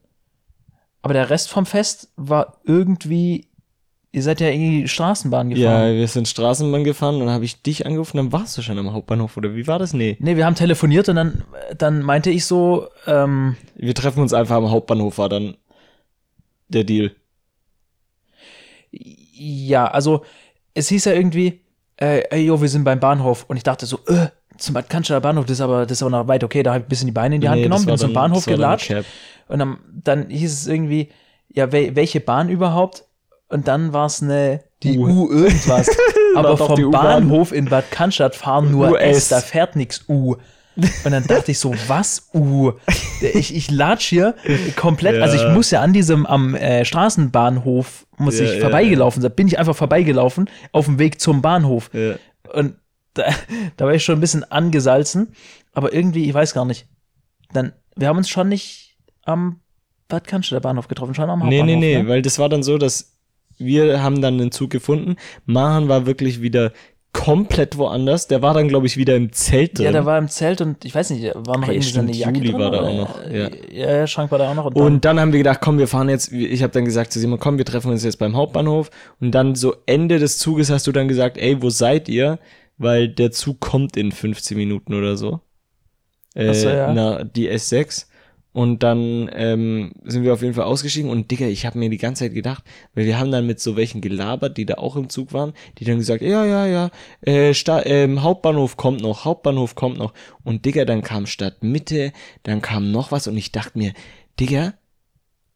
Aber 1.01 1.13
der 1.13 1.29
Rest 1.29 1.49
vom 1.49 1.65
Fest 1.65 2.09
war 2.17 2.57
irgendwie, 2.65 3.47
ihr 4.11 4.23
seid 4.23 4.41
ja 4.41 4.49
irgendwie 4.49 4.87
Straßenbahn 4.87 5.51
Ja, 5.51 5.55
gefahren. 5.57 5.95
wir 5.95 6.07
sind 6.07 6.27
Straßenbahn 6.27 6.83
gefahren, 6.83 7.19
dann 7.19 7.29
habe 7.29 7.45
ich 7.45 7.61
dich 7.61 7.85
angerufen, 7.85 8.17
dann 8.17 8.31
warst 8.31 8.57
du 8.57 8.61
schon 8.61 8.77
am 8.77 8.91
Hauptbahnhof, 8.91 9.37
oder 9.37 9.55
wie 9.55 9.67
war 9.67 9.79
das? 9.79 9.93
Nee. 9.93 10.17
Nee, 10.19 10.35
wir 10.35 10.45
haben 10.45 10.55
telefoniert 10.55 11.07
und 11.09 11.15
dann, 11.15 11.43
dann 11.77 12.01
meinte 12.01 12.29
ich 12.29 12.45
so, 12.45 12.87
ähm, 13.05 13.55
Wir 13.75 13.93
treffen 13.93 14.21
uns 14.21 14.33
einfach 14.33 14.55
am 14.57 14.69
Hauptbahnhof, 14.71 15.17
war 15.17 15.29
dann 15.29 15.55
der 16.69 16.83
Deal. 16.83 17.11
ja, 18.91 19.85
also 19.87 20.23
es 20.73 20.89
hieß 20.89 21.05
ja 21.05 21.13
irgendwie, 21.13 21.61
äh, 21.97 22.19
ey, 22.29 22.45
jo, 22.45 22.61
wir 22.61 22.69
sind 22.69 22.83
beim 22.83 22.99
Bahnhof. 22.99 23.45
Und 23.47 23.57
ich 23.57 23.63
dachte 23.63 23.85
so, 23.85 23.99
äh, 24.07 24.27
zum 24.57 24.73
Bad 24.73 24.89
Cannstatter 24.89 25.21
Bahnhof, 25.21 25.45
das 25.45 25.53
ist 25.57 25.61
aber, 25.61 25.85
das 25.85 25.97
ist 25.99 26.01
aber 26.03 26.11
noch 26.11 26.27
weit, 26.27 26.43
okay, 26.43 26.63
da 26.63 26.71
habe 26.73 26.79
ich 26.81 26.85
ein 26.85 26.89
bisschen 26.89 27.07
die 27.07 27.11
Beine 27.13 27.35
in 27.35 27.41
die 27.41 27.49
Hand 27.49 27.57
Nee, 27.57 27.63
genommen, 27.63 27.85
bin 27.85 27.97
zum 27.97 28.13
Bahnhof 28.13 28.45
gelatscht. 28.45 28.93
Und 29.47 29.59
dann, 29.59 29.77
dann 30.03 30.29
hieß 30.29 30.53
es 30.53 30.67
irgendwie, 30.67 31.09
ja, 31.49 31.71
wel, 31.71 31.95
welche 31.95 32.19
Bahn 32.19 32.49
überhaupt? 32.49 33.05
Und 33.49 33.67
dann 33.67 33.93
war 33.93 34.07
es 34.07 34.21
eine, 34.21 34.61
die 34.83 34.97
U. 34.97 35.07
U, 35.07 35.31
irgendwas. 35.31 35.87
Aber 36.35 36.57
vom. 36.57 36.91
Bahnhof 36.91 37.51
in 37.51 37.65
Bad 37.65 37.89
Cannstatt 37.91 38.35
fahren 38.35 38.71
nur 38.71 38.91
US. 38.91 39.17
S, 39.17 39.29
da 39.29 39.39
fährt 39.39 39.75
nix 39.75 40.05
U. 40.09 40.35
Und 41.03 41.11
dann 41.11 41.25
dachte 41.25 41.51
ich 41.51 41.59
so, 41.59 41.73
was 41.87 42.29
U? 42.33 42.73
Ich, 43.21 43.55
ich 43.55 43.71
latsch 43.71 44.07
hier 44.07 44.35
komplett, 44.75 45.15
Ja. 45.15 45.23
also 45.23 45.35
ich 45.35 45.53
muss 45.53 45.71
ja 45.71 45.81
an 45.81 45.93
diesem, 45.93 46.25
am 46.25 46.53
äh, 46.53 46.85
Straßenbahnhof, 46.85 48.05
muss 48.17 48.37
Ja, 48.37 48.45
ich 48.45 48.53
ja, 48.55 48.59
vorbeigelaufen 48.61 49.21
sein. 49.21 49.31
Bin 49.31 49.47
ich 49.47 49.57
einfach 49.57 49.75
vorbeigelaufen 49.75 50.49
auf 50.73 50.85
dem 50.85 50.99
Weg 50.99 51.19
zum 51.19 51.41
Bahnhof. 51.41 51.89
Ja. 51.93 52.15
Und 52.53 52.75
da, 53.13 53.25
da 53.77 53.85
war 53.85 53.93
ich 53.93 54.03
schon 54.03 54.17
ein 54.17 54.21
bisschen 54.21 54.43
angesalzen. 54.43 55.33
Aber 55.73 55.93
irgendwie, 55.93 56.27
ich 56.27 56.33
weiß 56.33 56.53
gar 56.53 56.65
nicht. 56.65 56.87
Dann, 57.53 57.73
wir 57.95 58.09
haben 58.09 58.17
uns 58.17 58.29
schon 58.29 58.49
nicht 58.49 58.86
am 59.27 59.59
Bad 60.07 60.25
Cannstatter 60.27 60.61
Bahnhof 60.61 60.87
getroffen, 60.87 61.13
schon 61.13 61.29
am 61.29 61.39
Nee, 61.39 61.59
Hauptbahnhof. 61.59 61.65
nee, 61.65 61.75
nee, 61.97 62.03
ne? 62.03 62.07
weil 62.09 62.21
das 62.21 62.39
war 62.39 62.49
dann 62.49 62.63
so, 62.63 62.77
dass 62.77 63.13
wir 63.57 64.01
haben 64.01 64.21
dann 64.21 64.37
den 64.37 64.51
Zug 64.51 64.69
gefunden. 64.69 65.15
Mahan 65.45 65.87
war 65.89 66.05
wirklich 66.05 66.41
wieder 66.41 66.71
komplett 67.11 67.77
woanders. 67.77 68.27
Der 68.27 68.43
war 68.43 68.53
dann, 68.53 68.67
glaube 68.67 68.85
ich, 68.85 68.95
wieder 68.95 69.15
im 69.15 69.31
Zelt 69.33 69.77
drin. 69.79 69.85
Ja, 69.85 69.91
der 69.91 70.05
war 70.05 70.19
im 70.19 70.27
Zelt 70.27 70.61
und 70.61 70.85
ich 70.85 70.93
weiß 70.93 71.09
nicht, 71.09 71.33
war 71.33 71.57
noch 71.57 71.67
Ah, 71.67 71.71
irgendwie 71.71 71.89
so 71.89 71.99
eine 71.99 72.13
stimmt, 72.13 72.15
Jacke 72.15 72.37
Juli 72.37 72.51
drin, 72.51 72.59
war 72.59 72.71
da 72.71 72.81
auch 72.81 72.93
noch, 72.95 73.25
ja. 73.31 73.49
ja, 73.71 73.95
ja, 73.97 74.07
Schrank 74.07 74.29
war 74.29 74.37
da 74.37 74.51
auch 74.51 74.55
noch. 74.55 74.65
Und, 74.65 74.77
dann, 74.77 74.85
Und 74.85 75.05
dann 75.05 75.19
haben 75.19 75.31
wir 75.33 75.39
gedacht, 75.39 75.59
komm, 75.61 75.79
wir 75.79 75.87
fahren 75.87 76.09
jetzt, 76.09 76.31
ich 76.31 76.61
habe 76.61 76.71
dann 76.73 76.85
gesagt 76.85 77.11
zu 77.11 77.19
Simon, 77.19 77.39
komm, 77.39 77.57
wir 77.57 77.65
treffen 77.65 77.89
uns 77.89 78.03
jetzt 78.03 78.17
beim 78.19 78.35
Hauptbahnhof. 78.35 78.91
Und 79.19 79.31
dann 79.31 79.55
so 79.55 79.73
Ende 79.87 80.19
des 80.19 80.37
Zuges 80.37 80.69
hast 80.69 80.85
du 80.85 80.91
dann 80.91 81.07
gesagt, 81.07 81.37
ey, 81.39 81.59
wo 81.61 81.71
seid 81.71 82.07
ihr? 82.07 82.37
Weil 82.77 83.07
der 83.09 83.31
Zug 83.31 83.59
kommt 83.59 83.97
in 83.97 84.11
15 84.11 84.55
Minuten 84.55 84.93
oder 84.93 85.17
so. 85.17 85.39
Äh, 86.35 86.49
Ach 86.49 86.53
so, 86.53 86.69
ja. 86.69 86.93
na, 86.93 87.23
die 87.23 87.49
S6. 87.49 88.05
Und 88.57 88.81
dann 88.81 89.29
ähm, 89.35 89.91
sind 90.03 90.23
wir 90.23 90.33
auf 90.33 90.41
jeden 90.41 90.55
Fall 90.55 90.63
ausgestiegen 90.63 91.11
und 91.11 91.29
Digga, 91.29 91.45
ich 91.45 91.67
habe 91.67 91.77
mir 91.77 91.91
die 91.91 91.99
ganze 91.99 92.23
Zeit 92.23 92.33
gedacht, 92.33 92.63
weil 92.95 93.05
wir 93.05 93.19
haben 93.19 93.29
dann 93.29 93.45
mit 93.45 93.59
so 93.59 93.75
welchen 93.75 94.01
gelabert, 94.01 94.57
die 94.57 94.65
da 94.65 94.79
auch 94.79 94.95
im 94.95 95.09
Zug 95.09 95.31
waren, 95.31 95.53
die 95.77 95.85
dann 95.85 95.99
gesagt, 95.99 96.23
ja, 96.23 96.43
ja, 96.43 96.65
ja, 96.65 96.89
äh, 97.21 97.53
Sta 97.53 97.83
ähm, 97.85 98.23
Hauptbahnhof 98.23 98.75
kommt 98.75 99.01
noch, 99.01 99.25
Hauptbahnhof 99.25 99.75
kommt 99.75 99.99
noch. 99.99 100.11
Und 100.43 100.65
Digga, 100.65 100.85
dann 100.85 101.03
kam 101.03 101.27
Stadtmitte, 101.27 102.13
dann 102.41 102.63
kam 102.63 102.91
noch 102.91 103.11
was 103.11 103.27
und 103.27 103.37
ich 103.37 103.51
dachte 103.51 103.77
mir, 103.77 103.93
Digga, 104.39 104.73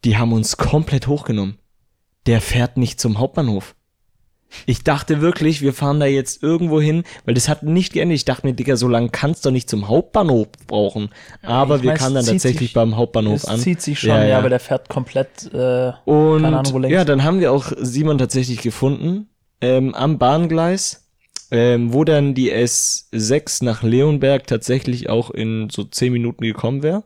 die 0.05 0.17
haben 0.17 0.31
uns 0.31 0.57
komplett 0.57 1.07
hochgenommen. 1.07 1.57
Der 2.27 2.39
fährt 2.39 2.77
nicht 2.77 2.99
zum 2.99 3.17
Hauptbahnhof. 3.17 3.73
Ich 4.65 4.83
dachte 4.83 5.21
wirklich, 5.21 5.61
wir 5.61 5.73
fahren 5.73 5.99
da 5.99 6.05
jetzt 6.05 6.43
irgendwo 6.43 6.81
hin, 6.81 7.03
weil 7.25 7.33
das 7.33 7.47
hat 7.49 7.63
nicht 7.63 7.93
geendet. 7.93 8.15
Ich 8.15 8.25
dachte 8.25 8.45
mir, 8.45 8.53
Digga, 8.53 8.75
so 8.75 8.87
lange 8.87 9.09
kannst 9.09 9.45
du 9.45 9.51
nicht 9.51 9.69
zum 9.69 9.87
Hauptbahnhof 9.87 10.47
brauchen. 10.67 11.09
Aber 11.41 11.77
ich 11.77 11.83
wir 11.83 11.91
weiß, 11.91 11.99
kamen 11.99 12.15
dann 12.15 12.25
tatsächlich 12.25 12.59
sich- 12.69 12.73
beim 12.73 12.97
Hauptbahnhof 12.97 13.35
es 13.43 13.45
an. 13.45 13.59
zieht 13.59 13.81
sich 13.81 13.99
schon, 13.99 14.09
Ja, 14.09 14.21
ja, 14.23 14.27
ja. 14.29 14.37
aber 14.39 14.49
der 14.49 14.59
fährt 14.59 14.89
komplett, 14.89 15.51
äh, 15.53 15.91
Und 16.05 16.41
Keine 16.43 16.59
Ahnung, 16.59 16.73
wo 16.73 16.79
längst. 16.79 16.93
ja, 16.93 17.05
dann 17.05 17.23
haben 17.23 17.39
wir 17.39 17.51
auch 17.51 17.71
Simon 17.77 18.17
tatsächlich 18.17 18.61
gefunden 18.61 19.27
ähm, 19.61 19.93
am 19.95 20.17
Bahngleis, 20.17 21.07
ähm, 21.51 21.93
wo 21.93 22.03
dann 22.03 22.33
die 22.33 22.51
S6 22.51 23.63
nach 23.63 23.83
Leonberg 23.83 24.47
tatsächlich 24.47 25.09
auch 25.09 25.29
in 25.31 25.69
so 25.69 25.83
10 25.83 26.11
Minuten 26.13 26.43
gekommen 26.43 26.81
wäre. 26.83 27.03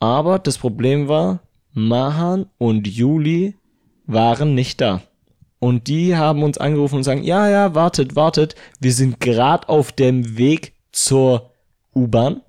Aber 0.00 0.38
das 0.38 0.58
Problem 0.58 1.08
war, 1.08 1.40
Mahan 1.72 2.46
und 2.58 2.86
Juli 2.88 3.54
waren 4.06 4.54
nicht 4.54 4.80
da. 4.80 5.00
Und 5.62 5.86
die 5.86 6.16
haben 6.16 6.42
uns 6.42 6.58
angerufen 6.58 6.96
und 6.96 7.02
sagen, 7.04 7.22
ja, 7.22 7.48
ja, 7.48 7.72
wartet, 7.72 8.16
wartet, 8.16 8.56
wir 8.80 8.92
sind 8.92 9.20
gerade 9.20 9.68
auf 9.68 9.92
dem 9.92 10.36
Weg 10.36 10.72
zur 10.90 11.52
U-Bahn. 11.94 12.40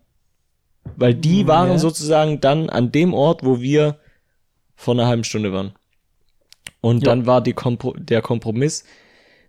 Weil 0.96 1.14
die 1.14 1.46
waren 1.46 1.74
Ja. 1.74 1.78
sozusagen 1.78 2.42
dann 2.42 2.72
an 2.72 2.92
dem 2.92 3.14
Ort, 3.14 3.46
wo 3.46 3.62
wir 3.62 4.00
vor 4.76 4.96
einer 4.96 5.06
halben 5.06 5.24
Stunde 5.24 5.54
waren. 5.54 5.74
Und 6.82 7.04
Ja. 7.04 7.12
dann 7.12 7.28
war 7.28 7.42
die 7.42 7.54
Kompro 7.54 7.94
der 7.94 8.24
Kompromiss, 8.24 8.84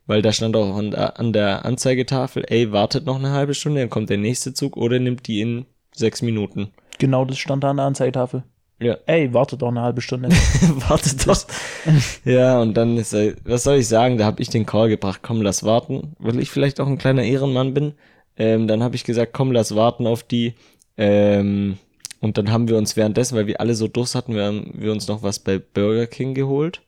weil 0.05 0.21
da 0.21 0.31
stand 0.31 0.57
auch 0.57 0.77
an 0.77 0.91
der, 0.91 1.19
an 1.19 1.33
der 1.33 1.65
Anzeigetafel, 1.65 2.45
ey, 2.47 2.71
wartet 2.71 3.07
noch 3.07 3.17
eine 3.19 3.31
halbe 3.31 3.55
Stunde, 3.55 3.81
dann 3.81 3.89
kommt 3.89 4.11
der 4.11 4.19
nächste 4.19 4.53
Zug 4.53 4.77
oder 4.77 4.99
nimmt 4.99 5.27
die 5.27 5.41
in 5.41 5.65
sechs 5.95 6.21
Minuten. 6.21 6.71
genau 6.99 7.25
das 7.25 7.39
stand 7.39 7.65
da 7.65 7.71
an 7.71 7.79
der 7.79 7.87
Anzeigetafel. 7.87 8.45
Ja. 8.81 8.97
Ey, 9.07 9.33
wartet 9.33 9.63
doch 9.63 9.69
eine 9.69 9.83
halbe 9.83 10.01
Stunde. 10.01 10.29
wartet 10.89 11.27
doch. 11.27 11.45
ja, 12.25 12.61
und 12.61 12.75
dann 12.75 12.97
ist 12.97 13.13
er, 13.13 13.35
was 13.45 13.63
soll 13.65 13.77
ich 13.77 13.89
sagen, 13.89 14.19
da 14.19 14.25
habe 14.25 14.43
ich 14.43 14.49
den 14.49 14.67
Call 14.67 14.89
gebracht, 14.89 15.21
komm, 15.23 15.43
lass 15.43 15.63
warten, 15.63 16.15
weil 16.19 16.39
ich 16.41 16.51
vielleicht 16.51 16.81
auch 16.81 16.87
ein 16.87 16.99
kleiner 16.99 17.23
Ehrenmann 17.23 17.73
bin. 17.75 17.95
Ähm, 18.37 18.67
dann 18.67 18.83
habe 18.83 18.97
ich 18.97 19.05
gesagt, 19.05 19.33
komm, 19.33 19.53
lass 19.53 19.75
warten 19.77 20.07
auf 20.07 20.23
die. 20.23 20.55
Ähm, 20.97 21.79
und 22.21 22.37
dann 22.39 22.51
haben 22.51 22.69
wir 22.69 22.77
uns 22.77 22.97
währenddessen, 22.97 23.37
weil 23.37 23.47
wir 23.47 23.61
alle 23.61 23.75
so 23.75 23.87
Durst 23.87 24.15
hatten, 24.15 24.35
wir 24.35 24.45
haben 24.45 24.73
wir 24.75 24.93
uns 24.93 25.07
noch 25.09 25.23
was 25.23 25.39
bei 25.39 25.59
Burger 25.59 26.07
King 26.07 26.35
geholt. 26.35 26.83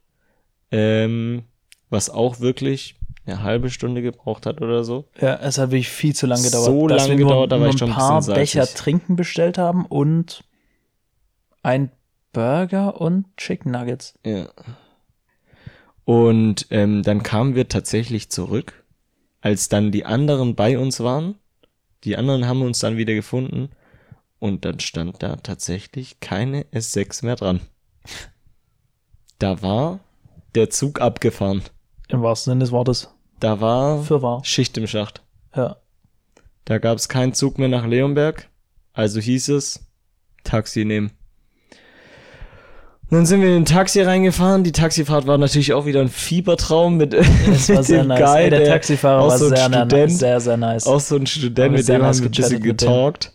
Ähm, 0.72 1.45
was 1.89 2.11
auch 2.11 2.41
wirklich 2.41 2.97
eine 3.26 3.43
halbe 3.43 3.70
Stunde 3.70 4.03
gebraucht 4.03 4.47
hat 4.47 4.61
oder 4.61 4.84
so. 4.84 5.05
ja, 5.20 5.34
es 5.37 5.59
hat 5.59 5.70
wirklich 5.70 5.89
viel 5.89 6.14
zu 6.14 6.26
lange 6.26 6.43
gedauert. 6.43 6.66
So 6.66 6.89
lange 6.89 7.16
gedauert, 7.16 7.53
da 7.53 7.61
war 7.61 7.68
ich 7.68 7.78
schon 7.78 7.91
ein 7.91 7.95
ein 7.95 7.99
paar 7.99 8.24
Becher. 8.24 8.66
Trinken 8.66 9.16
bestellt 9.16 9.59
haben 9.59 9.84
und 9.87 10.45
ein 11.67 11.91
Burger 12.33 13.01
und 13.01 13.37
Chicken 13.37 13.73
Nuggets. 13.73 14.14
Ja. 14.25 14.49
Und 16.05 16.69
ähm, 16.71 17.03
dann 17.03 17.25
kamen 17.25 17.57
wir 17.57 17.69
tatsächlich 17.69 18.31
zurück, 18.31 18.85
als 19.41 19.69
dann 19.69 19.91
die 19.91 20.05
anderen 20.05 20.55
bei 20.55 20.79
uns 20.79 21.01
waren. 21.01 21.35
Die 22.05 22.17
anderen 22.17 22.47
haben 22.47 22.62
uns 22.62 22.79
dann 22.79 22.97
wieder 22.97 23.14
gefunden 23.14 23.71
und 24.39 24.64
dann 24.64 24.79
stand 24.79 25.25
da 25.25 25.37
tatsächlich 25.37 26.21
keine 26.21 26.62
S6 26.67 27.25
mehr 27.25 27.35
dran. 27.35 27.61
Da 29.41 29.61
war 29.61 29.99
der 30.55 30.71
Zug 30.71 31.01
abgefahren. 31.01 31.62
Im 32.07 32.23
wahrsten 32.23 32.53
Sinne 32.53 32.61
des 32.61 32.71
Wortes. 32.71 33.12
Da 33.41 33.61
war 33.61 34.05
Für 34.05 34.23
wahr. 34.23 34.45
Schicht 34.45 34.79
im 34.79 34.87
Schacht. 34.87 35.25
Ja. 35.57 35.79
Da 36.64 36.79
gab 36.79 36.97
es 36.97 37.09
keinen 37.09 37.35
Zug 37.35 37.59
mehr 37.59 37.69
nach 37.69 37.87
Leonberg. 37.87 38.49
Also 38.93 39.19
hieß 39.19 39.49
es, 39.49 39.85
Taxi 40.45 40.85
nehmen. 40.85 41.11
Dann 43.11 43.25
sind 43.25 43.41
wir 43.41 43.49
in 43.51 43.63
ein 43.63 43.65
Taxi 43.65 44.03
reingefahren. 44.03 44.65
Die 44.65 44.73
Taxifahrt 44.73 45.27
war 45.29 45.39
natürlich 45.39 45.73
auch 45.75 45.87
wieder 45.87 46.01
ein 46.01 46.09
Fiebertraum 46.09 46.97
mit, 46.97 47.15
Es 47.15 47.69
war 47.69 47.83
sehr 47.85 48.03
dem 48.03 48.09
nice. 48.09 48.19
Guy, 48.21 48.43
Ey, 48.45 48.51
der 48.51 48.65
Taxifahrer 48.65 49.23
auch 49.23 49.29
war 49.29 49.39
so 49.39 49.45
ein 49.47 49.49
sehr, 49.51 49.59
sehr, 49.71 49.85
Student, 49.85 50.13
sehr, 50.13 50.41
sehr 50.41 50.57
nice. 50.57 50.87
auch 50.87 51.01
so 51.01 51.17
ein 51.17 51.27
Student, 51.27 51.59
Haben 51.67 51.73
mit 51.75 51.89
dem 51.89 51.95
haben 51.95 52.03
nice 52.03 52.21
wir 52.21 52.29
ein 52.29 52.31
bisschen 52.33 52.63
getalkt. 52.63 53.33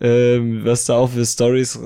Ähm, 0.00 0.64
was 0.64 0.86
da 0.86 0.96
auch 0.96 1.08
für 1.10 1.26
Stories. 1.26 1.78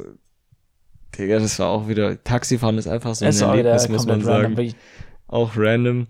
Digga, 1.18 1.40
das 1.40 1.58
war 1.58 1.68
auch 1.70 1.88
wieder. 1.88 2.22
Taxifahren 2.22 2.78
ist 2.78 2.86
einfach 2.86 3.14
so 3.16 3.24
ein 3.24 3.28
Es 3.30 3.40
Erlebnis, 3.40 3.88
muss 3.88 4.06
man 4.06 4.20
random, 4.20 4.26
sagen. 4.42 4.56
wirklich. 4.56 4.76
Auch 5.26 5.52
random. 5.56 6.06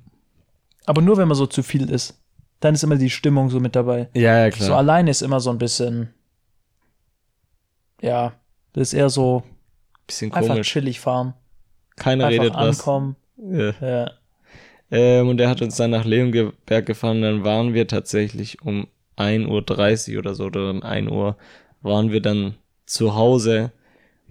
Aber 0.85 1.01
nur 1.01 1.17
wenn 1.17 1.29
man 1.29 1.37
so 1.37 1.47
zu 1.47 1.63
viel 1.63 1.91
ist. 1.91 2.19
Dann 2.61 2.75
ist 2.75 2.83
immer 2.85 2.97
die 2.97 3.11
Stimmung 3.11 3.49
so 3.51 3.61
mit 3.61 3.77
dabei. 3.77 4.09
Ja, 4.15 4.39
ja, 4.45 4.51
klar. 4.51 4.69
So 4.69 4.75
alleine 4.75 5.11
ist 5.11 5.23
immer 5.23 5.41
so 5.41 5.51
ein 5.51 5.59
bisschen. 5.59 6.11
Ja, 8.03 8.33
das 8.75 8.89
ist 8.89 8.95
eher 8.95 9.09
so 9.09 9.43
bisschen 10.07 10.33
einfach 10.33 10.55
komisch. 10.55 10.71
chillig 10.73 11.01
fahren. 11.01 11.35
Keiner 11.97 12.27
Einfach 12.27 12.43
redet 12.45 12.55
was. 12.55 12.81
ankommen. 12.81 13.17
Ja. 13.37 13.75
Ja. 13.81 14.11
Ähm, 14.91 15.29
und 15.29 15.41
er 15.41 15.49
hat 15.49 15.63
uns 15.63 15.77
dann 15.77 15.91
nach 15.91 16.05
Leonberg 16.05 16.87
gefahren. 16.87 17.23
Dann 17.23 17.45
waren 17.45 17.75
wir 17.75 17.87
tatsächlich 17.87 18.63
um 18.63 18.87
1.30 19.17 20.13
Uhr 20.13 20.19
oder 20.19 20.35
so, 20.35 20.45
oder 20.45 20.71
um 20.71 20.83
1 20.83 21.11
Uhr 21.11 21.37
waren 21.83 22.11
wir 22.11 22.21
dann 22.21 22.55
zu 22.87 23.15
Hause. 23.15 23.73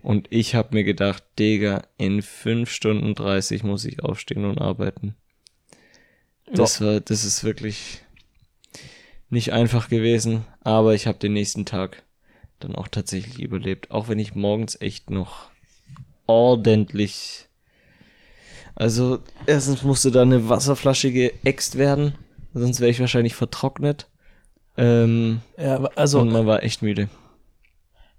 Und 0.02 0.28
ich 0.32 0.56
habe 0.56 0.76
mir 0.76 0.84
gedacht, 0.84 1.24
Digga, 1.40 1.84
in 1.98 2.22
5 2.22 2.70
Stunden 2.70 3.16
30 3.16 3.64
muss 3.64 3.86
ich 3.86 4.04
aufstehen 4.04 4.46
und 4.46 4.60
arbeiten. 4.60 5.16
Das 6.52 6.82
war, 6.82 7.00
das 7.00 7.24
ist 7.24 7.44
wirklich 7.44 8.02
nicht 9.30 9.54
einfach 9.54 9.90
gewesen, 9.90 10.46
aber 10.62 10.94
ich 10.94 11.08
habe 11.08 11.18
den 11.18 11.34
nächsten 11.34 11.66
Tag 11.66 12.04
dann 12.60 12.76
auch 12.76 12.88
tatsächlich 12.88 13.40
überlebt, 13.40 13.92
auch 13.92 14.08
wenn 14.08 14.20
ich 14.20 14.36
morgens 14.36 14.80
echt 14.80 15.10
noch 15.10 15.50
ordentlich 16.28 17.48
also 18.76 19.20
erstens 19.46 19.84
musste 19.84 20.12
da 20.12 20.24
eine 20.24 20.50
Wasserflasche 20.50 21.12
geäxt 21.12 21.78
werden, 21.78 22.16
sonst 22.54 22.80
wäre 22.80 22.90
ich 22.90 23.00
wahrscheinlich 23.00 23.36
vertrocknet. 23.36 24.08
Ähm, 24.78 25.42
Ja, 25.58 25.84
also 25.96 26.20
und 26.20 26.32
man 26.32 26.48
war 26.48 26.64
echt 26.64 26.82
müde. 26.82 27.10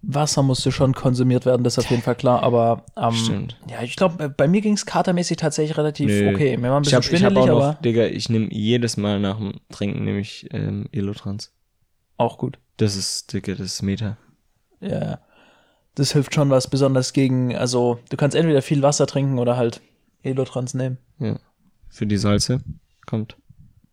Wasser 0.06 0.42
musste 0.42 0.70
schon 0.70 0.92
konsumiert 0.92 1.46
werden, 1.46 1.64
das 1.64 1.74
ist 1.78 1.84
auf 1.86 1.90
jeden 1.90 2.02
Fall 2.02 2.14
klar, 2.14 2.42
aber 2.42 2.84
ähm, 2.96 3.48
ja, 3.68 3.82
ich 3.82 3.96
glaube, 3.96 4.28
bei 4.28 4.46
mir 4.46 4.60
ging 4.60 4.74
es 4.74 4.84
katermäßig 4.84 5.38
tatsächlich 5.38 5.78
relativ 5.78 6.08
Nö. 6.08 6.28
okay. 6.34 6.56
Mir 6.58 6.70
war 6.70 6.78
ein 6.78 6.84
Ich 6.84 6.90
bisschen 6.94 7.24
habe 7.24 7.34
ich 7.34 7.40
hab 7.40 7.48
auch 7.50 7.72
noch, 7.72 7.80
Digga, 7.80 8.04
ich 8.04 8.28
nehme 8.28 8.52
jedes 8.52 8.96
Mal 8.98 9.18
nach 9.18 9.38
dem 9.38 9.54
Trinken 9.72 10.04
nehme 10.04 10.20
ich 10.20 10.46
ähm, 10.52 10.88
Elotrans. 10.92 11.52
auch 12.18 12.36
gut. 12.38 12.58
Das 12.76 12.96
ist, 12.96 13.32
Digga, 13.32 13.54
das 13.54 13.66
ist 13.66 13.82
Meta. 13.82 14.18
Ja. 14.80 15.18
Das 15.94 16.12
hilft 16.12 16.34
schon 16.34 16.50
was, 16.50 16.68
besonders 16.68 17.12
gegen, 17.12 17.54
also 17.56 17.98
du 18.10 18.16
kannst 18.16 18.36
entweder 18.36 18.62
viel 18.62 18.82
Wasser 18.82 19.06
trinken 19.06 19.38
oder 19.38 19.56
halt 19.56 19.80
Elotrans 20.22 20.74
nehmen. 20.74 20.98
Ja. 21.18 21.38
Für 21.88 22.06
die 22.06 22.16
Salze. 22.16 22.60
Kommt. 23.06 23.36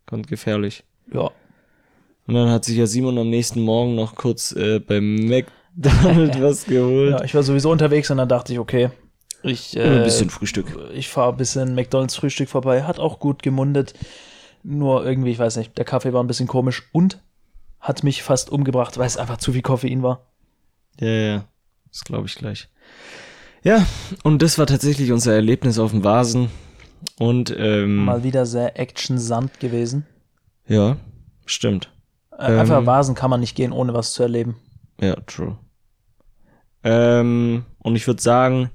Kommt 0.07 0.27
gefährlich. 0.27 0.83
Ja. 1.13 1.31
Und 2.27 2.35
dann 2.35 2.49
hat 2.49 2.65
sich 2.65 2.77
ja 2.77 2.87
Simon 2.87 3.17
am 3.17 3.29
nächsten 3.29 3.61
Morgen 3.61 3.95
noch 3.95 4.15
kurz 4.15 4.51
äh, 4.53 4.79
beim 4.79 5.15
McDonald's 5.27 6.39
was 6.41 6.65
geholt. 6.65 7.11
ja, 7.11 7.23
ich 7.23 7.35
war 7.35 7.43
sowieso 7.43 7.71
unterwegs 7.71 8.09
und 8.09 8.17
dann 8.17 8.29
dachte 8.29 8.53
ich, 8.53 8.59
okay, 8.59 8.89
ich, 9.43 9.75
Und 9.75 9.83
ein 9.83 10.01
äh, 10.01 10.03
bisschen 10.03 10.29
Frühstück. 10.29 10.67
ich 10.93 11.09
fahre 11.09 11.31
ein 11.31 11.37
bisschen 11.37 11.73
McDonalds 11.75 12.15
Frühstück 12.15 12.49
vorbei, 12.49 12.83
hat 12.83 12.99
auch 12.99 13.19
gut 13.19 13.43
gemundet. 13.43 13.93
Nur 14.63 15.05
irgendwie, 15.05 15.31
ich 15.31 15.39
weiß 15.39 15.57
nicht, 15.57 15.77
der 15.77 15.85
Kaffee 15.85 16.13
war 16.13 16.23
ein 16.23 16.27
bisschen 16.27 16.47
komisch 16.47 16.83
und 16.91 17.19
hat 17.79 18.03
mich 18.03 18.21
fast 18.21 18.51
umgebracht, 18.51 18.97
weil 18.99 19.07
es 19.07 19.17
einfach 19.17 19.37
zu 19.37 19.53
viel 19.53 19.63
Koffein 19.63 20.03
war. 20.03 20.27
Ja, 20.99 21.07
ja. 21.07 21.45
Das 21.91 22.03
glaube 22.03 22.27
ich 22.27 22.35
gleich. 22.35 22.69
Ja, 23.63 23.85
und 24.23 24.41
das 24.41 24.57
war 24.57 24.65
tatsächlich 24.65 25.11
unser 25.11 25.33
Erlebnis 25.33 25.77
auf 25.77 25.91
dem 25.91 26.03
Vasen. 26.03 26.49
Und 27.19 27.53
ähm, 27.57 28.05
Mal 28.05 28.23
wieder 28.23 28.45
sehr 28.45 28.79
actionsand 28.79 29.59
gewesen. 29.59 30.05
ja, 30.67 30.97
stimmt. 31.45 31.91
Äh, 32.31 32.43
Einfach 32.59 32.79
Ähm. 32.79 32.85
Vasen 32.85 33.15
kann 33.15 33.29
man 33.29 33.39
nicht 33.39 33.55
gehen, 33.55 33.71
ohne 33.71 33.93
was 33.93 34.13
zu 34.13 34.23
erleben. 34.23 34.55
Ja, 34.99 35.15
true. 35.27 35.57
Ähm, 36.83 37.65
und 37.79 37.95
ich 37.95 38.07
würde 38.07 38.21
sagen, 38.21 38.69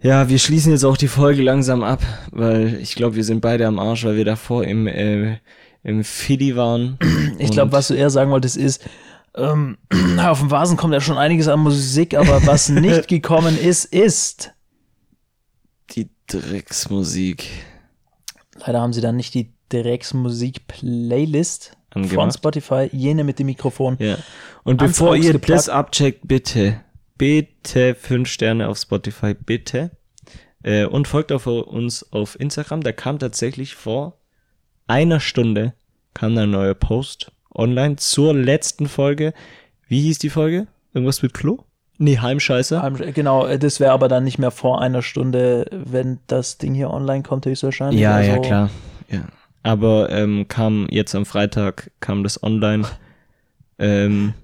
ja, 0.00 0.28
wir 0.28 0.38
schließen 0.38 0.72
jetzt 0.72 0.84
auch 0.84 0.96
die 0.96 1.08
Folge 1.08 1.42
langsam 1.42 1.82
ab, 1.82 2.02
weil 2.32 2.74
ich 2.80 2.94
glaube, 2.94 3.16
wir 3.16 3.24
sind 3.24 3.40
beide 3.40 3.66
am 3.66 3.78
Arsch, 3.78 4.04
weil 4.04 4.16
wir 4.16 4.24
davor 4.24 4.64
im, 4.64 4.86
äh, 4.86 5.38
im 5.82 6.02
Fiddy 6.04 6.56
waren. 6.56 6.98
Ich 7.38 7.50
glaube, 7.50 7.72
was 7.72 7.88
du 7.88 7.94
eher 7.94 8.10
sagen 8.10 8.30
wolltest, 8.30 8.56
ist, 8.56 8.84
ähm, 9.36 9.78
auf 10.18 10.40
dem 10.40 10.50
Vasen 10.50 10.76
kommt 10.76 10.94
ja 10.94 11.00
schon 11.00 11.18
einiges 11.18 11.48
an 11.48 11.60
Musik, 11.60 12.14
aber 12.14 12.46
was 12.46 12.68
nicht 12.68 13.08
gekommen 13.08 13.58
ist, 13.58 13.86
ist. 13.86 14.52
Die 15.90 16.10
Drecksmusik 16.26 17.48
Leider 18.64 18.80
haben 18.80 18.92
sie 18.92 19.00
dann 19.00 19.16
nicht 19.16 19.34
die 19.34 19.52
Drecksmusik-Playlist 19.68 21.76
von. 21.90 22.30
Spotify, 22.30 22.88
jene 22.92 23.24
mit 23.24 23.38
dem 23.38 23.46
Mikrofon. 23.46 23.96
Ja. 23.98 24.18
Und 24.64 24.76
bevor 24.78 25.16
ihr 25.16 25.38
das 25.38 25.68
abcheckt, 25.68 26.26
bitte, 26.26 26.80
bitte 27.18 27.94
fünf 27.94 28.28
Sterne 28.28 28.68
auf 28.68 28.78
Spotify, 28.78 29.34
bitte. 29.34 29.90
Äh, 30.62 30.86
und 30.86 31.06
folgt 31.08 31.32
auf 31.32 31.46
uns 31.46 32.10
auf 32.12 32.40
Instagram. 32.40 32.82
Da 32.82 32.92
kam 32.92 33.18
tatsächlich 33.18 33.74
vor 33.74 34.18
einer 34.86 35.20
Stunde 35.20 35.74
kam 36.14 36.38
ein 36.38 36.50
neuer 36.50 36.72
Post 36.74 37.32
online 37.58 37.96
zur 37.96 38.34
letzten 38.34 38.86
Folge. 38.88 39.32
Wie 39.88 40.00
hieß 40.02 40.18
die 40.18 40.30
Folge? 40.30 40.66
Irgendwas 40.94 41.22
mit 41.22 41.34
Klo? 41.34 41.58
Nee, 41.98 42.18
Heimscheiße. 42.18 42.82
Heim- 42.82 42.96
Genau, 43.14 43.46
äh, 43.46 43.58
das 43.58 43.80
wäre 43.80 43.92
aber 43.92 44.08
dann 44.08 44.24
nicht 44.24 44.38
mehr 44.38 44.50
vor 44.50 44.80
einer 44.82 45.02
Stunde, 45.02 45.66
wenn 45.72 46.18
das 46.26 46.58
Ding 46.58 46.74
hier 46.74 46.90
online 46.90 47.22
kommt, 47.22 47.46
höchstwahrscheinlich. 47.46 48.00
Ja, 48.00 48.16
Also, 48.16 48.30
ja, 48.32 48.38
klar. 48.38 48.70
Ja. 49.08 49.20
Aber 49.62 50.10
ähm, 50.10 50.46
kam 50.48 50.86
jetzt 50.90 51.14
am 51.14 51.24
Freitag, 51.26 51.90
kam 52.00 52.22
das 52.22 52.42
online. 52.42 52.84
ähm, 53.78 54.34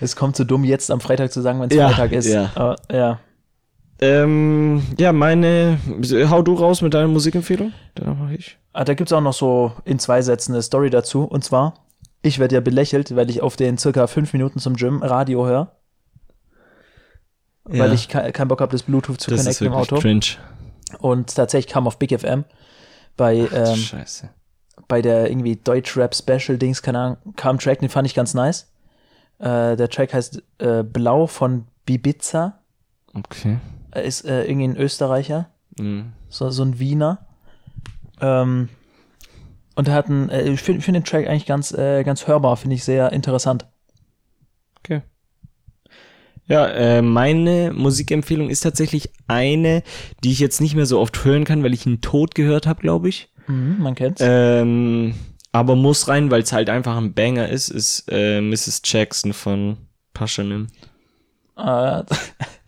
Es 0.00 0.16
kommt 0.16 0.36
zu 0.36 0.44
dumm, 0.44 0.64
jetzt 0.64 0.90
am 0.90 1.00
Freitag 1.00 1.32
zu 1.32 1.40
sagen, 1.42 1.60
wenn 1.60 1.68
es 1.70 1.76
Ja, 1.76 1.88
Freitag 1.90 2.12
ist. 2.12 2.26
ja. 2.28 2.50
Aber, 2.54 2.76
ja. 2.90 3.18
ähm, 4.00 4.82
ja, 4.98 5.12
meine, 5.12 5.78
hau 6.28 6.42
du 6.42 6.54
raus 6.54 6.82
mit 6.82 6.94
deiner 6.94 7.08
Musikempfehlung. 7.08 7.72
Dann 7.94 8.18
mache 8.18 8.34
ich. 8.34 8.58
Ah, 8.72 8.84
da 8.84 8.94
gibt's 8.94 9.12
auch 9.12 9.20
noch 9.20 9.34
so 9.34 9.72
in 9.84 9.98
zwei 9.98 10.22
Sätzen 10.22 10.52
eine 10.54 10.62
Story 10.62 10.90
dazu. 10.90 11.24
Und 11.24 11.44
zwar, 11.44 11.74
ich 12.22 12.38
werde 12.38 12.54
ja 12.54 12.60
belächelt, 12.60 13.14
weil 13.16 13.28
ich 13.30 13.42
auf 13.42 13.56
den 13.56 13.78
circa 13.78 14.06
fünf 14.06 14.32
Minuten 14.32 14.58
zum 14.58 14.76
Gym 14.76 15.02
Radio 15.02 15.46
höre. 15.46 15.72
Weil 17.64 17.88
Ja. 17.88 17.92
ich 17.94 18.08
ke 18.08 18.32
keinen 18.32 18.48
Bock 18.48 18.60
habe, 18.60 18.72
das 18.72 18.82
Bluetooth 18.82 19.20
zu 19.20 19.30
Das 19.30 19.40
ist 19.40 19.46
connecten 19.46 19.66
im 19.68 19.72
Auto. 19.74 19.98
cringe. 19.98 20.26
Und 20.98 21.34
tatsächlich 21.34 21.72
kam 21.72 21.86
auf 21.86 21.98
Big 21.98 22.12
FM 22.18 22.44
bei, 23.16 23.36
ähm, 23.52 23.76
Scheiße. 23.76 24.28
bei 24.88 25.00
der 25.00 25.30
irgendwie 25.30 25.56
Deutschrap 25.56 26.14
Special 26.14 26.58
Dings, 26.58 26.82
keine 26.82 26.98
Ahnung, 26.98 27.16
kam 27.36 27.56
ein 27.56 27.58
Track, 27.58 27.78
den 27.80 27.88
fand 27.88 28.06
ich 28.06 28.14
ganz 28.14 28.34
nice. 28.34 28.70
Äh, 29.38 29.76
der 29.76 29.88
Track 29.88 30.12
heißt 30.12 30.42
äh, 30.58 30.82
Blau 30.82 31.26
von 31.26 31.66
Bibiza. 31.86 32.58
Okay. 33.14 33.58
Er 33.90 34.02
ist 34.02 34.24
äh, 34.24 34.44
irgendwie 34.44 34.68
ein 34.68 34.76
Österreicher. 34.76 35.48
Mhm. 35.78 36.12
so, 36.28 36.50
so 36.50 36.62
ein 36.64 36.78
Wiener. 36.78 37.26
Ähm, 38.20 38.68
und 39.74 39.88
er 39.88 39.94
hat 39.94 40.06
einen, 40.06 40.28
äh, 40.28 40.48
ich 40.50 40.60
finde 40.60 40.82
find 40.82 40.96
den 40.96 41.04
Track 41.04 41.26
eigentlich 41.26 41.46
ganz, 41.46 41.72
äh, 41.72 42.04
ganz 42.04 42.26
hörbar, 42.26 42.56
finde 42.56 42.76
ich 42.76 42.84
sehr 42.84 43.12
interessant. 43.12 43.66
Okay. 44.78 45.02
Ja, 46.46 46.66
äh, 46.66 47.02
meine 47.02 47.72
Musikempfehlung 47.72 48.50
ist 48.50 48.60
tatsächlich 48.60 49.10
eine, 49.28 49.82
die 50.24 50.32
ich 50.32 50.40
jetzt 50.40 50.60
nicht 50.60 50.74
mehr 50.74 50.86
so 50.86 51.00
oft 51.00 51.24
hören 51.24 51.44
kann, 51.44 51.62
weil 51.62 51.72
ich 51.72 51.86
ihn 51.86 52.00
tot 52.00 52.34
gehört 52.34 52.66
habe, 52.66 52.82
glaube 52.82 53.08
ich. 53.08 53.30
Mhm, 53.46 53.76
man 53.78 53.94
kennt's. 53.94 54.20
Ähm, 54.24 55.14
aber 55.52 55.76
muss 55.76 56.08
rein, 56.08 56.30
weil 56.30 56.42
es 56.42 56.52
halt 56.52 56.68
einfach 56.68 56.96
ein 56.96 57.14
Banger 57.14 57.48
ist, 57.48 57.68
ist 57.68 58.06
äh, 58.10 58.40
Mrs. 58.40 58.82
Jackson 58.84 59.32
von 59.32 59.76
Paschanim. 60.14 60.66
Ja. 61.56 62.04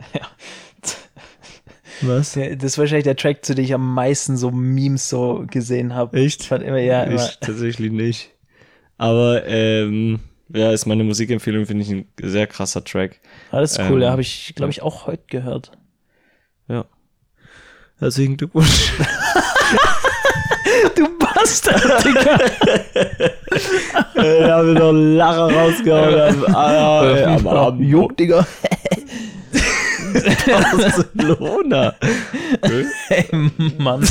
Was? 2.01 2.33
Das 2.33 2.63
ist 2.63 2.77
wahrscheinlich 2.77 3.03
der 3.03 3.15
Track, 3.15 3.45
zu 3.45 3.55
dem 3.55 3.65
ich 3.65 3.73
am 3.73 3.93
meisten 3.93 4.37
so 4.37 4.51
Memes 4.51 5.09
so 5.09 5.45
gesehen 5.49 5.93
habe. 5.93 6.17
Echt? 6.17 6.41
Ich 6.41 6.47
fand 6.47 6.63
immer, 6.63 6.79
ja, 6.79 7.03
immer. 7.03 7.15
Ich 7.15 7.39
tatsächlich 7.39 7.91
nicht. 7.91 8.31
Aber 8.97 9.45
ähm, 9.45 10.19
ja, 10.53 10.71
ist 10.71 10.85
meine 10.85 11.03
Musikempfehlung, 11.03 11.65
finde 11.65 11.83
ich 11.83 11.89
ein 11.89 12.07
sehr 12.21 12.47
krasser 12.47 12.83
Track. 12.83 13.19
Alles 13.51 13.73
ist 13.73 13.79
cool, 13.89 13.97
ähm, 13.97 14.01
ja, 14.01 14.11
habe 14.11 14.21
ich, 14.21 14.53
glaube 14.55 14.71
ich, 14.71 14.81
auch 14.81 15.07
heute 15.07 15.23
gehört. 15.27 15.71
Ja. 16.67 16.85
Herzlichen 17.99 18.37
Glückwunsch. 18.37 18.93
Du 20.95 21.07
Bastard, 21.17 22.05
Digga. 22.05 22.37
da 24.15 24.57
haben 24.57 24.73
wir 24.73 24.79
noch 24.79 24.91
Lacher 24.91 25.53
rausgehauen. 25.53 26.55
Ah, 26.55 27.05
ey, 27.05 27.23
am 27.23 27.47
Abend. 27.47 27.87
Juck, 27.87 28.15
Digga. 28.17 28.47
Barcelona. 30.45 31.95
Ey, 33.09 33.25
Mann. 33.77 34.01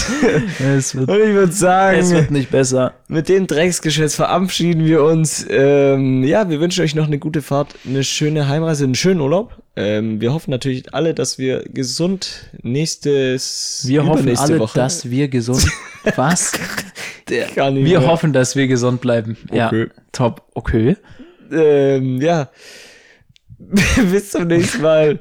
Es 0.61 0.95
wird, 0.95 1.09
Und 1.09 1.17
ich 1.21 1.35
würde 1.35 1.53
sagen, 1.53 1.99
es 1.99 2.11
wird 2.13 2.31
nicht 2.31 2.51
besser. 2.51 2.95
mit 3.09 3.29
dem 3.29 3.47
Drecksgeschätz 3.47 4.15
verabschieden 4.15 4.85
wir 4.85 5.03
uns. 5.03 5.47
Ähm, 5.49 6.23
ja, 6.25 6.49
wir 6.49 6.61
wünschen 6.61 6.85
euch 6.85 6.95
noch 6.95 7.07
eine 7.07 7.19
gute 7.19 7.43
Fahrt, 7.43 7.75
eine 7.87 8.05
schöne 8.05 8.49
Heimreise, 8.49 8.85
einen 8.85 8.95
schönen 8.95 9.21
Urlaub. 9.21 9.57
Ähm, 9.77 10.21
wir 10.21 10.33
hoffen 10.33 10.51
natürlich 10.51 10.95
alle, 10.95 11.15
dass 11.15 11.39
wir 11.39 11.65
gesund 11.65 12.51
nächstes 12.63 13.83
Wir 13.87 14.07
hoffen 14.07 14.37
alle, 14.37 14.59
Woche. 14.61 14.79
dass 14.79 15.11
wir 15.11 15.29
gesund. 15.29 15.67
Was? 16.17 16.53
Der, 17.29 17.49
wir 17.57 17.71
mehr. 17.73 18.07
hoffen, 18.07 18.33
dass 18.33 18.55
wir 18.57 18.67
gesund 18.69 19.01
bleiben. 19.01 19.37
Ja, 19.53 19.67
Okay. 19.69 19.89
top. 20.13 20.43
Okay. 20.55 20.97
ähm, 21.51 22.21
ja. 22.21 22.51
Bis 24.11 24.31
zum 24.31 24.47
nächsten 24.47 24.83
Mal. 24.83 25.19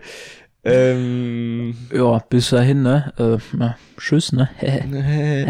Ähm, 0.66 1.76
Ja, 1.93 2.20
bis 2.30 2.49
dahin, 2.51 2.84
ne? 2.84 3.11
Äh, 3.18 3.38
na, 3.57 3.76
tschüss, 3.97 4.32
ne? 4.32 4.49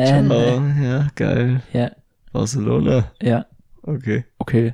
ciao. 0.05 0.63
Ja, 0.81 1.07
geil. 1.15 1.61
ja, 1.73 1.91
Barcelona. 2.31 3.11
ja, 3.21 3.45
Okay. 3.85 4.23
okay. 4.39 4.71